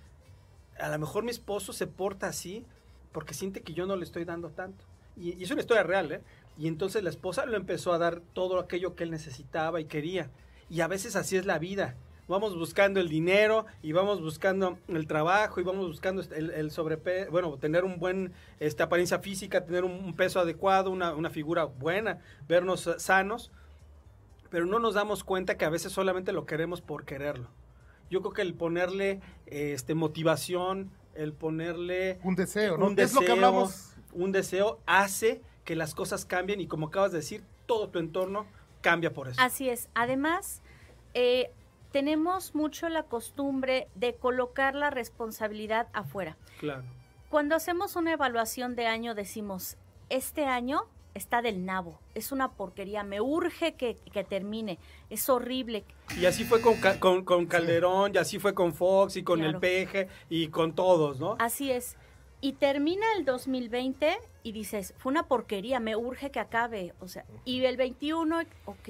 A 0.80 0.90
lo 0.90 0.98
mejor 0.98 1.24
mi 1.24 1.32
esposo 1.32 1.74
se 1.74 1.86
porta 1.86 2.28
así 2.28 2.66
porque 3.12 3.34
siente 3.34 3.62
que 3.62 3.74
yo 3.74 3.86
no 3.86 3.96
le 3.96 4.04
estoy 4.04 4.26
dando 4.26 4.50
tanto. 4.50 4.84
Y, 5.16 5.34
y 5.34 5.44
es 5.44 5.52
una 5.52 5.62
historia 5.62 5.84
real, 5.84 6.12
¿eh? 6.12 6.22
Y 6.60 6.68
entonces 6.68 7.02
la 7.04 7.10
esposa 7.10 7.46
le 7.46 7.56
empezó 7.56 7.94
a 7.94 7.98
dar 7.98 8.22
todo 8.34 8.60
aquello 8.60 8.94
que 8.94 9.06
él 9.06 9.12
necesitaba 9.12 9.80
y 9.80 9.86
quería. 9.86 10.30
Y 10.70 10.82
a 10.82 10.88
veces 10.88 11.16
así 11.16 11.38
es 11.38 11.46
la 11.46 11.58
vida. 11.58 11.96
Vamos 12.28 12.56
buscando 12.56 13.00
el 13.00 13.08
dinero 13.08 13.66
y 13.82 13.94
vamos 13.94 14.22
buscando 14.22 14.78
el 14.90 15.08
trabajo 15.08 15.62
y 15.62 15.64
vamos 15.64 15.88
buscando 15.88 16.22
el, 16.22 16.52
el 16.52 16.70
sobrepeso, 16.70 17.32
bueno, 17.32 17.58
tener 17.58 17.86
un 17.86 17.98
buen 17.98 18.34
este, 18.60 18.84
apariencia 18.84 19.20
física, 19.20 19.66
tener 19.66 19.86
un, 19.86 19.94
un 19.94 20.14
peso 20.14 20.40
adecuado, 20.42 20.92
una, 20.92 21.16
una 21.16 21.30
figura 21.30 21.64
buena, 21.64 22.20
vernos 22.48 22.88
sanos, 22.98 23.52
pero 24.52 24.66
no 24.66 24.80
nos 24.80 24.94
damos 24.94 25.24
cuenta 25.24 25.58
que 25.58 25.66
a 25.66 25.70
veces 25.70 25.94
solamente 25.94 26.34
lo 26.34 26.46
queremos 26.46 26.82
por 26.82 27.06
quererlo. 27.06 27.48
Yo 28.12 28.22
creo 28.22 28.34
que 28.34 28.42
el 28.42 28.54
ponerle 28.54 29.22
este, 29.46 29.96
motivación, 29.96 30.92
el 31.16 31.32
ponerle 31.34 32.20
Un 32.24 32.36
deseo, 32.36 32.78
¿no? 32.78 32.88
un 32.88 33.00
es 33.00 33.14
lo 33.14 33.22
que 33.22 33.32
hablamos. 33.32 33.96
Un 34.12 34.32
deseo 34.32 34.80
hace 34.86 35.42
que 35.70 35.76
las 35.76 35.94
cosas 35.94 36.26
cambien 36.26 36.60
y 36.62 36.66
como 36.66 36.88
acabas 36.88 37.12
de 37.12 37.20
decir, 37.20 37.44
todo 37.68 37.90
tu 37.90 38.00
entorno 38.00 38.48
cambia 38.82 39.14
por 39.14 39.28
eso. 39.28 39.40
Así 39.40 39.70
es. 39.70 39.88
Además, 39.94 40.64
eh, 41.14 41.52
tenemos 41.92 42.56
mucho 42.56 42.90
la 42.90 43.04
costumbre 43.04 43.88
de 43.94 44.16
colocar 44.16 44.74
la 44.74 44.90
responsabilidad 44.90 45.88
afuera. 45.94 46.38
Claro. 46.60 46.82
Cuando 47.30 47.54
hacemos 47.56 47.96
una 47.96 48.14
evaluación 48.14 48.76
de 48.76 48.88
año 48.88 49.14
decimos, 49.14 49.78
este 50.10 50.46
año 50.46 50.88
está 51.14 51.44
del 51.44 51.64
nabo, 51.66 52.00
es 52.16 52.32
una 52.32 52.54
porquería, 52.54 53.04
me 53.04 53.22
urge 53.22 53.76
que, 53.76 53.96
que 54.12 54.24
termine, 54.24 54.80
es 55.12 55.30
horrible. 55.30 55.84
Y 56.20 56.26
así 56.26 56.46
fue 56.46 56.62
con, 56.62 56.78
con, 56.98 57.24
con 57.24 57.46
Calderón, 57.46 58.14
y 58.16 58.18
así 58.18 58.40
fue 58.40 58.56
con 58.56 58.74
Fox, 58.74 59.18
y 59.18 59.24
con 59.24 59.44
el. 59.44 59.58
Peje, 59.60 60.08
y 60.32 60.48
con 60.48 60.74
todos, 60.74 61.20
¿no? 61.20 61.36
Así 61.38 61.72
es. 61.72 61.96
Y 62.42 62.54
termina 62.54 63.06
el 63.18 63.26
2020 63.26 64.18
y 64.44 64.52
dices, 64.54 64.94
fue 64.98 65.12
una 65.12 65.24
porquería, 65.24 65.80
me 65.80 65.96
urge 65.96 66.32
que 66.32 66.40
acabe. 66.40 66.94
O 67.02 67.08
sea, 67.08 67.26
y 67.44 67.64
el 67.66 67.76
21, 67.76 68.42
ok, 68.66 68.90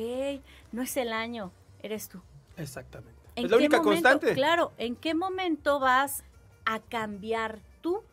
no 0.72 0.82
es 0.84 0.95
el 0.97 1.12
año, 1.12 1.52
eres 1.82 2.10
tú. 2.10 2.22
Exactamente. 2.58 3.18
¿En 3.36 3.45
Es 3.45 3.52
la 3.52 3.58
qué 3.58 3.64
única 3.66 3.82
momento- 3.82 4.10
constante. 4.10 4.34
Claro, 4.36 4.72
¿en 4.78 4.95
qué 4.95 5.16
momento 5.16 5.80
vas 5.80 6.24
a 6.66 6.80
cambiar 6.80 7.60
tú 7.82 8.04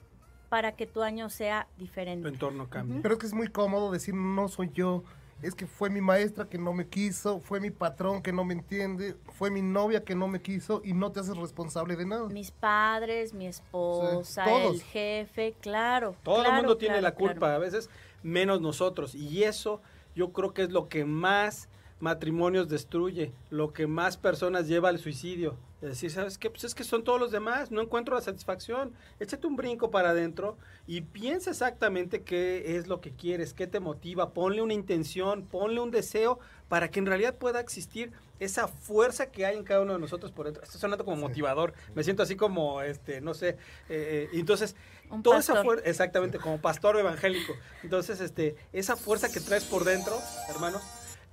para 0.49 0.73
que 0.77 0.87
tu 0.87 1.03
año 1.03 1.29
sea 1.29 1.67
Tu 1.77 1.83
diferente? 1.85 2.29
entorno 2.29 2.71
cambia. 2.71 3.01
Pero 3.03 3.15
es 3.15 3.21
que 3.21 3.27
es 3.27 3.35
muy 3.35 3.49
cómodo 3.49 3.91
decir, 3.91 4.15
no 4.15 4.49
soy 4.49 4.71
yo. 4.73 5.05
Es 5.43 5.55
que 5.55 5.67
fue 5.67 5.91
mi 5.91 6.01
maestra 6.01 6.49
que 6.49 6.59
no 6.59 6.73
me 6.73 6.89
quiso, 6.89 7.41
fue 7.41 7.61
mi 7.61 7.71
patrón 7.71 8.23
que 8.23 8.33
no 8.33 8.45
me 8.45 8.55
entiende, 8.55 9.17
fue 9.35 9.51
mi 9.51 9.61
novia 9.61 10.03
que 10.03 10.15
no 10.15 10.29
me 10.29 10.41
quiso 10.41 10.81
y 10.83 10.95
no 10.95 11.13
te 11.13 11.21
haces 11.21 11.37
responsable 11.37 11.95
de 11.97 12.07
nada. 12.07 12.29
Mis 12.29 12.51
padres, 12.51 13.35
mi 13.35 13.47
esposa, 13.47 14.45
todos. 14.45 14.75
el 14.77 14.83
jefe, 14.83 15.55
claro. 15.61 16.17
Todo 16.23 16.39
el 16.39 16.45
claro, 16.45 16.57
mundo 16.57 16.77
tiene 16.79 16.95
claro, 16.95 17.03
la 17.03 17.15
culpa. 17.15 17.39
claro. 17.39 17.55
A 17.57 17.59
veces 17.59 17.91
menos 18.23 18.61
nosotros. 18.61 19.15
Y 19.15 19.45
eso 19.45 19.83
yo 20.15 20.33
creo 20.33 20.55
que 20.55 20.63
es 20.63 20.71
lo 20.71 20.89
que 20.89 21.05
más 21.05 21.69
matrimonios 22.01 22.69
destruye, 22.69 23.33
lo 23.51 23.73
que 23.73 23.87
más 23.87 24.17
personas 24.17 24.69
lleva 24.69 24.89
al 24.89 24.99
suicidio. 24.99 25.57
Es 25.83 25.91
decir, 25.91 26.11
¿sabes 26.11 26.39
qué? 26.39 26.51
Pues 26.51 26.65
es 26.65 26.75
que 26.75 26.85
son 26.85 27.05
todos 27.05 27.21
los 27.21 27.31
demás, 27.31 27.71
no 27.71 27.83
encuentro 27.83 28.15
la 28.15 28.23
satisfacción. 28.23 28.93
Échate 29.21 29.47
un 29.47 29.57
brinco 29.57 29.91
para 29.91 30.11
adentro 30.11 30.57
y 30.87 31.03
piensa 31.03 31.51
exactamente 31.51 32.23
qué 32.23 32.77
es 32.77 32.87
lo 32.87 33.01
que 33.01 33.13
quieres, 33.13 33.53
qué 33.53 33.67
te 33.67 33.79
motiva, 33.79 34.31
ponle 34.31 34.63
una 34.63 34.73
intención, 34.73 35.47
ponle 35.47 35.81
un 35.81 35.91
deseo 35.91 36.39
para 36.69 36.91
que 36.91 36.99
en 36.99 37.07
realidad 37.07 37.37
pueda 37.37 37.61
existir 37.61 38.13
esa 38.41 38.69
fuerza 38.69 39.31
que 39.31 39.47
hay 39.47 39.57
en 39.57 39.65
cada 39.65 39.83
uno 39.83 39.95
de 39.95 39.99
nosotros 39.99 40.33
por 40.33 40.47
dentro. 40.47 40.63
Esto 40.63 40.79
sonando 40.79 41.05
como 41.05 41.17
motivador, 41.19 41.75
me 41.95 42.03
siento 42.05 42.23
así 42.23 42.37
como, 42.37 42.83
este, 42.83 43.21
no 43.21 43.35
sé, 43.35 43.51
eh, 43.51 43.57
eh, 43.89 44.29
entonces, 44.33 44.77
toda 45.23 45.39
esa 45.39 45.63
fuerza, 45.63 45.85
exactamente, 45.89 46.39
como 46.39 46.61
pastor 46.61 46.99
evangélico. 46.99 47.55
Entonces, 47.83 48.21
este, 48.21 48.57
esa 48.73 48.97
fuerza 48.97 49.31
que 49.31 49.41
traes 49.41 49.65
por 49.65 49.85
dentro, 49.85 50.19
hermano, 50.49 50.81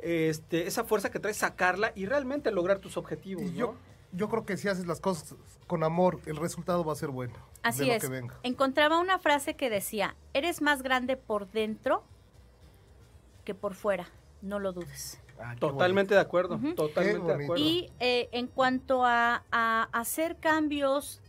este, 0.04 0.68
esa 0.68 0.84
fuerza 0.84 1.10
que 1.12 1.20
traes, 1.20 1.38
sacarla 1.38 1.94
y 1.96 2.06
realmente 2.06 2.52
lograr 2.52 2.80
tus 2.80 2.98
objetivos. 2.98 3.54
Yo, 3.54 3.76
yo 4.12 4.30
creo 4.30 4.46
que 4.46 4.58
si 4.58 4.68
haces 4.68 4.86
las 4.86 5.00
cosas 5.00 5.36
con 5.66 5.84
amor, 5.84 6.20
el 6.26 6.36
resultado 6.36 6.84
va 6.84 6.94
a 6.94 6.96
ser 6.96 7.10
bueno. 7.10 7.34
Así 7.62 7.90
es. 7.90 8.04
Encontraba 8.44 9.00
una 9.00 9.18
frase 9.20 9.56
que 9.56 9.70
decía, 9.70 10.16
eres 10.34 10.62
más 10.62 10.84
grande 10.84 11.16
por 11.18 11.50
dentro 11.50 12.04
que 13.46 13.56
por 13.56 13.76
fuera, 13.76 14.08
no 14.42 14.60
lo 14.60 14.74
dudes. 14.74 15.20
Ah, 15.40 15.56
totalmente 15.60 16.14
de 16.14 16.20
acuerdo, 16.20 16.60
totalmente 16.76 17.26
de 17.26 17.44
acuerdo. 17.44 17.58
Y 17.58 17.92
eh, 18.00 18.30
en 18.32 18.48
cuanto 18.48 19.04
a, 19.06 19.44
a 19.52 19.90
hacer 19.92 20.38
cambios 20.38 21.22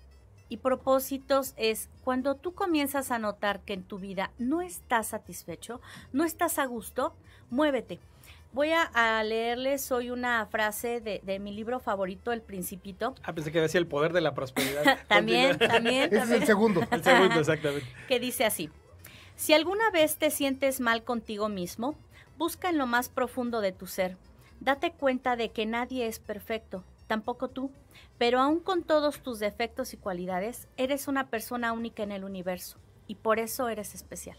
y 0.48 0.58
propósitos 0.58 1.54
es 1.56 1.88
cuando 2.02 2.34
tú 2.34 2.54
comienzas 2.54 3.10
a 3.10 3.18
notar 3.18 3.60
que 3.60 3.72
en 3.72 3.82
tu 3.82 3.98
vida 3.98 4.30
no 4.38 4.62
estás 4.62 5.08
satisfecho, 5.08 5.80
no 6.12 6.24
estás 6.24 6.58
a 6.58 6.66
gusto, 6.66 7.14
muévete. 7.50 7.98
Voy 8.54 8.70
a, 8.70 9.20
leerles 9.24 9.90
hoy 9.90 10.10
una 10.10 10.46
frase 10.46 11.00
de, 11.00 11.38
mi 11.40 11.52
libro 11.52 11.80
favorito, 11.80 12.30
El 12.30 12.40
Principito. 12.40 13.16
Ah, 13.24 13.32
pensé 13.32 13.50
que 13.50 13.60
decía 13.60 13.80
El 13.80 13.88
Poder 13.88 14.12
de 14.12 14.20
la 14.20 14.32
Prosperidad. 14.32 14.96
también, 15.08 15.58
también, 15.58 16.14
Es 16.14 16.30
el 16.30 16.46
segundo. 16.46 16.86
el 16.88 17.02
segundo, 17.02 17.40
exactamente. 17.40 17.84
que 18.08 18.20
dice 18.20 18.44
así. 18.44 18.70
Si 19.34 19.54
alguna 19.54 19.90
vez 19.90 20.18
te 20.18 20.30
sientes 20.30 20.78
mal 20.78 21.02
contigo 21.02 21.48
mismo, 21.48 21.96
busca 22.38 22.70
en 22.70 22.78
lo 22.78 22.86
más 22.86 23.08
profundo 23.08 23.60
de 23.60 23.72
tu 23.72 23.88
ser. 23.88 24.16
Date 24.60 24.92
cuenta 24.92 25.34
de 25.34 25.48
que 25.48 25.66
nadie 25.66 26.06
es 26.06 26.20
perfecto, 26.20 26.84
tampoco 27.08 27.48
tú, 27.48 27.72
pero 28.18 28.38
aún 28.38 28.60
con 28.60 28.84
todos 28.84 29.18
tus 29.18 29.40
defectos 29.40 29.94
y 29.94 29.96
cualidades, 29.96 30.68
eres 30.76 31.08
una 31.08 31.26
persona 31.26 31.72
única 31.72 32.04
en 32.04 32.12
el 32.12 32.22
universo 32.22 32.78
y 33.08 33.16
por 33.16 33.40
eso 33.40 33.68
eres 33.68 33.96
especial 33.96 34.38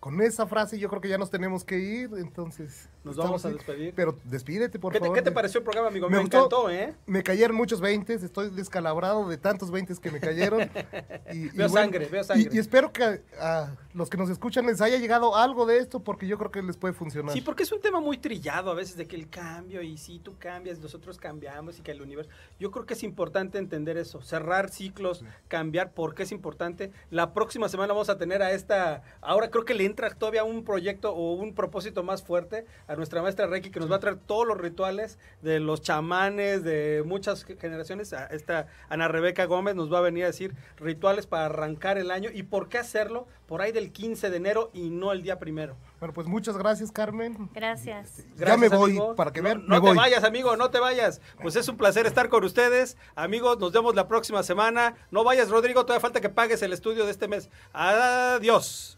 con 0.00 0.20
esa 0.20 0.46
frase 0.46 0.78
yo 0.78 0.88
creo 0.88 1.00
que 1.00 1.08
ya 1.08 1.18
nos 1.18 1.30
tenemos 1.30 1.64
que 1.64 1.78
ir, 1.78 2.10
entonces... 2.16 2.88
Nos 3.04 3.16
vamos 3.16 3.44
a 3.44 3.50
despedir. 3.50 3.94
Pero 3.94 4.18
despídete, 4.24 4.78
por 4.78 4.92
favor. 4.92 5.14
¿Qué 5.14 5.22
te 5.22 5.32
pareció 5.32 5.58
el 5.58 5.64
programa, 5.64 5.88
amigo? 5.88 6.10
Me, 6.10 6.20
encantó, 6.20 6.68
¿eh? 6.68 6.94
Me 7.06 7.22
cayeron 7.22 7.56
muchos 7.56 7.80
veintes, 7.80 8.22
estoy 8.22 8.50
descalabrado 8.50 9.28
de 9.28 9.38
tantos 9.38 9.70
veintes 9.70 9.98
que 9.98 10.10
me 10.10 10.20
cayeron. 10.20 10.60
y, 11.32 11.48
veo 11.48 11.68
sangre, 11.68 12.06
veo 12.06 12.22
sangre. 12.22 12.50
Y, 12.52 12.58
espero 12.58 12.92
que 12.92 13.22
a, 13.40 13.74
los 13.94 14.10
que 14.10 14.18
nos 14.18 14.28
escuchan 14.28 14.66
les 14.66 14.80
haya 14.80 14.98
llegado 14.98 15.36
algo 15.36 15.64
de 15.64 15.78
esto, 15.78 16.00
porque 16.00 16.26
yo 16.26 16.36
creo 16.36 16.50
que 16.50 16.62
les 16.62 16.76
puede 16.76 16.92
funcionar. 16.92 17.32
Sí, 17.32 17.40
porque 17.40 17.62
es 17.62 17.72
un 17.72 17.80
tema 17.80 18.00
muy 18.00 18.18
trillado 18.18 18.70
a 18.70 18.74
veces 18.74 18.96
de 18.96 19.06
que 19.06 19.16
el 19.16 19.30
cambio, 19.30 19.80
y 19.82 19.96
si 19.96 20.18
tú 20.18 20.36
cambias, 20.38 20.78
nosotros 20.78 21.18
cambiamos, 21.18 21.78
y 21.78 21.82
que 21.82 21.92
el 21.92 22.02
universo... 22.02 22.30
Yo 22.58 22.70
creo 22.70 22.84
que 22.84 22.94
es 22.94 23.02
importante 23.02 23.58
entender 23.58 23.96
eso, 23.96 24.20
cerrar 24.20 24.70
ciclos, 24.70 25.24
cambiar, 25.48 25.92
porque 25.92 26.24
es 26.24 26.32
importante. 26.32 26.92
La 27.10 27.32
próxima 27.32 27.68
semana 27.68 27.94
vamos 27.94 28.10
a 28.10 28.18
tener 28.18 28.42
a 28.42 28.52
esta... 28.52 29.02
Ahora 29.20 29.47
creo 29.50 29.64
que 29.64 29.74
le 29.74 29.84
entra 29.84 30.10
todavía 30.10 30.44
un 30.44 30.64
proyecto 30.64 31.12
o 31.12 31.34
un 31.34 31.54
propósito 31.54 32.02
más 32.02 32.22
fuerte 32.22 32.66
a 32.86 32.96
nuestra 32.96 33.22
maestra 33.22 33.46
Reiki 33.46 33.70
que 33.70 33.80
nos 33.80 33.90
va 33.90 33.96
a 33.96 34.00
traer 34.00 34.16
todos 34.18 34.46
los 34.46 34.58
rituales 34.58 35.18
de 35.42 35.60
los 35.60 35.82
chamanes 35.82 36.64
de 36.64 37.02
muchas 37.06 37.44
generaciones. 37.44 38.14
Esta 38.30 38.66
Ana 38.88 39.08
Rebeca 39.08 39.44
Gómez 39.46 39.74
nos 39.74 39.92
va 39.92 39.98
a 39.98 40.02
venir 40.02 40.24
a 40.24 40.28
decir 40.28 40.54
rituales 40.76 41.26
para 41.26 41.46
arrancar 41.46 41.98
el 41.98 42.10
año 42.10 42.30
y 42.32 42.42
por 42.42 42.68
qué 42.68 42.78
hacerlo 42.78 43.26
por 43.46 43.62
ahí 43.62 43.72
del 43.72 43.92
15 43.92 44.28
de 44.28 44.36
enero 44.36 44.70
y 44.74 44.90
no 44.90 45.10
el 45.10 45.22
día 45.22 45.38
primero. 45.38 45.76
Bueno, 46.00 46.12
pues 46.12 46.26
muchas 46.26 46.56
gracias, 46.56 46.92
Carmen. 46.92 47.48
Gracias. 47.54 48.26
ya 48.36 48.56
me 48.58 48.68
voy, 48.68 48.98
para 49.16 49.32
que 49.32 49.40
vean. 49.40 49.66
No, 49.66 49.82
te 49.82 49.94
vayas, 49.94 50.22
amigo, 50.22 50.56
no 50.56 50.70
te 50.70 50.78
vayas. 50.78 51.20
Pues 51.40 51.56
es 51.56 51.66
un 51.68 51.76
placer 51.78 52.06
estar 52.06 52.28
con 52.28 52.44
ustedes. 52.44 52.98
Amigos, 53.16 53.58
nos 53.58 53.72
vemos 53.72 53.94
la 53.94 54.06
próxima 54.06 54.42
semana. 54.42 54.94
No 55.10 55.24
vayas, 55.24 55.48
Rodrigo, 55.48 55.84
todavía 55.86 56.00
falta 56.00 56.20
que 56.20 56.28
pagues 56.28 56.62
el 56.62 56.74
estudio 56.74 57.06
de 57.06 57.10
este 57.10 57.26
mes. 57.26 57.48
Adiós. 57.72 58.97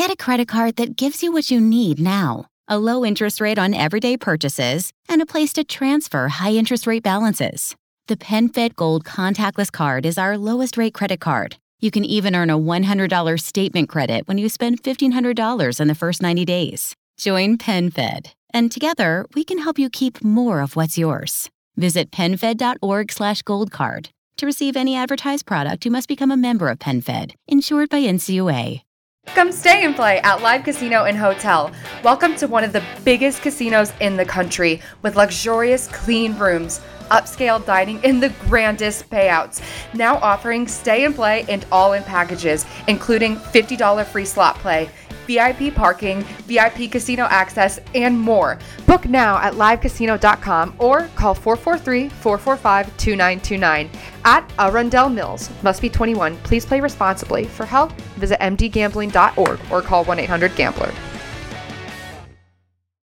Get 0.00 0.10
a 0.10 0.16
credit 0.16 0.48
card 0.48 0.76
that 0.76 0.96
gives 0.96 1.22
you 1.22 1.30
what 1.30 1.50
you 1.50 1.60
need 1.60 2.00
now 2.00 2.46
a 2.68 2.78
low 2.78 3.04
interest 3.04 3.38
rate 3.38 3.58
on 3.58 3.74
everyday 3.74 4.16
purchases, 4.16 4.92
and 5.10 5.20
a 5.20 5.26
place 5.26 5.52
to 5.52 5.62
transfer 5.62 6.28
high 6.28 6.52
interest 6.52 6.86
rate 6.86 7.02
balances. 7.02 7.76
The 8.06 8.16
PenFed 8.16 8.76
Gold 8.76 9.04
Contactless 9.04 9.70
Card 9.70 10.06
is 10.06 10.16
our 10.16 10.38
lowest 10.38 10.78
rate 10.78 10.94
credit 10.94 11.20
card. 11.20 11.56
You 11.80 11.90
can 11.90 12.06
even 12.06 12.34
earn 12.34 12.48
a 12.48 12.58
$100 12.58 13.40
statement 13.40 13.90
credit 13.90 14.26
when 14.26 14.38
you 14.38 14.48
spend 14.48 14.82
$1,500 14.82 15.80
in 15.80 15.88
the 15.88 15.94
first 15.94 16.22
90 16.22 16.46
days. 16.46 16.94
Join 17.18 17.58
PenFed, 17.58 18.32
and 18.54 18.72
together 18.72 19.26
we 19.34 19.44
can 19.44 19.58
help 19.58 19.78
you 19.78 19.90
keep 19.90 20.24
more 20.24 20.62
of 20.62 20.76
what's 20.76 20.96
yours. 20.96 21.50
Visit 21.76 22.10
penfed.org/goldcard. 22.10 24.08
To 24.38 24.46
receive 24.46 24.76
any 24.78 24.96
advertised 24.96 25.44
product, 25.44 25.84
you 25.84 25.90
must 25.90 26.08
become 26.08 26.30
a 26.30 26.38
member 26.38 26.70
of 26.70 26.78
PenFed, 26.78 27.34
insured 27.46 27.90
by 27.90 28.00
NCUA. 28.00 28.80
Come 29.40 29.52
stay 29.52 29.84
and 29.84 29.96
play 29.96 30.20
at 30.20 30.42
Live 30.42 30.64
Casino 30.64 31.04
and 31.04 31.16
Hotel. 31.16 31.72
Welcome 32.04 32.36
to 32.36 32.46
one 32.46 32.62
of 32.62 32.74
the 32.74 32.82
biggest 33.04 33.40
casinos 33.40 33.90
in 34.00 34.16
the 34.16 34.24
country 34.26 34.82
with 35.00 35.16
luxurious, 35.16 35.88
clean 35.88 36.36
rooms, 36.36 36.80
upscale 37.10 37.64
dining, 37.64 38.04
and 38.04 38.22
the 38.22 38.28
grandest 38.48 39.08
payouts. 39.08 39.62
Now 39.94 40.16
offering 40.16 40.68
stay 40.68 41.04
and 41.04 41.14
play 41.14 41.46
and 41.48 41.64
all 41.72 41.94
in 41.94 42.02
packages, 42.02 42.66
including 42.86 43.36
$50 43.36 44.04
free 44.04 44.26
slot 44.26 44.56
play. 44.56 44.90
VIP 45.30 45.72
parking, 45.72 46.22
VIP 46.48 46.90
casino 46.90 47.24
access, 47.30 47.78
and 47.94 48.18
more. 48.18 48.58
Book 48.86 49.04
now 49.06 49.38
at 49.38 49.54
livecasino.com 49.54 50.74
or 50.78 51.08
call 51.14 51.34
443 51.34 52.08
445 52.08 52.96
2929 52.96 53.90
at 54.24 54.52
Arundel 54.58 55.08
Mills. 55.08 55.48
Must 55.62 55.80
be 55.80 55.88
21. 55.88 56.36
Please 56.38 56.66
play 56.66 56.80
responsibly. 56.80 57.44
For 57.44 57.64
help, 57.64 57.92
visit 58.18 58.40
mdgambling.org 58.40 59.60
or 59.70 59.82
call 59.82 60.04
1 60.04 60.18
800 60.18 60.56
Gambler. 60.56 60.92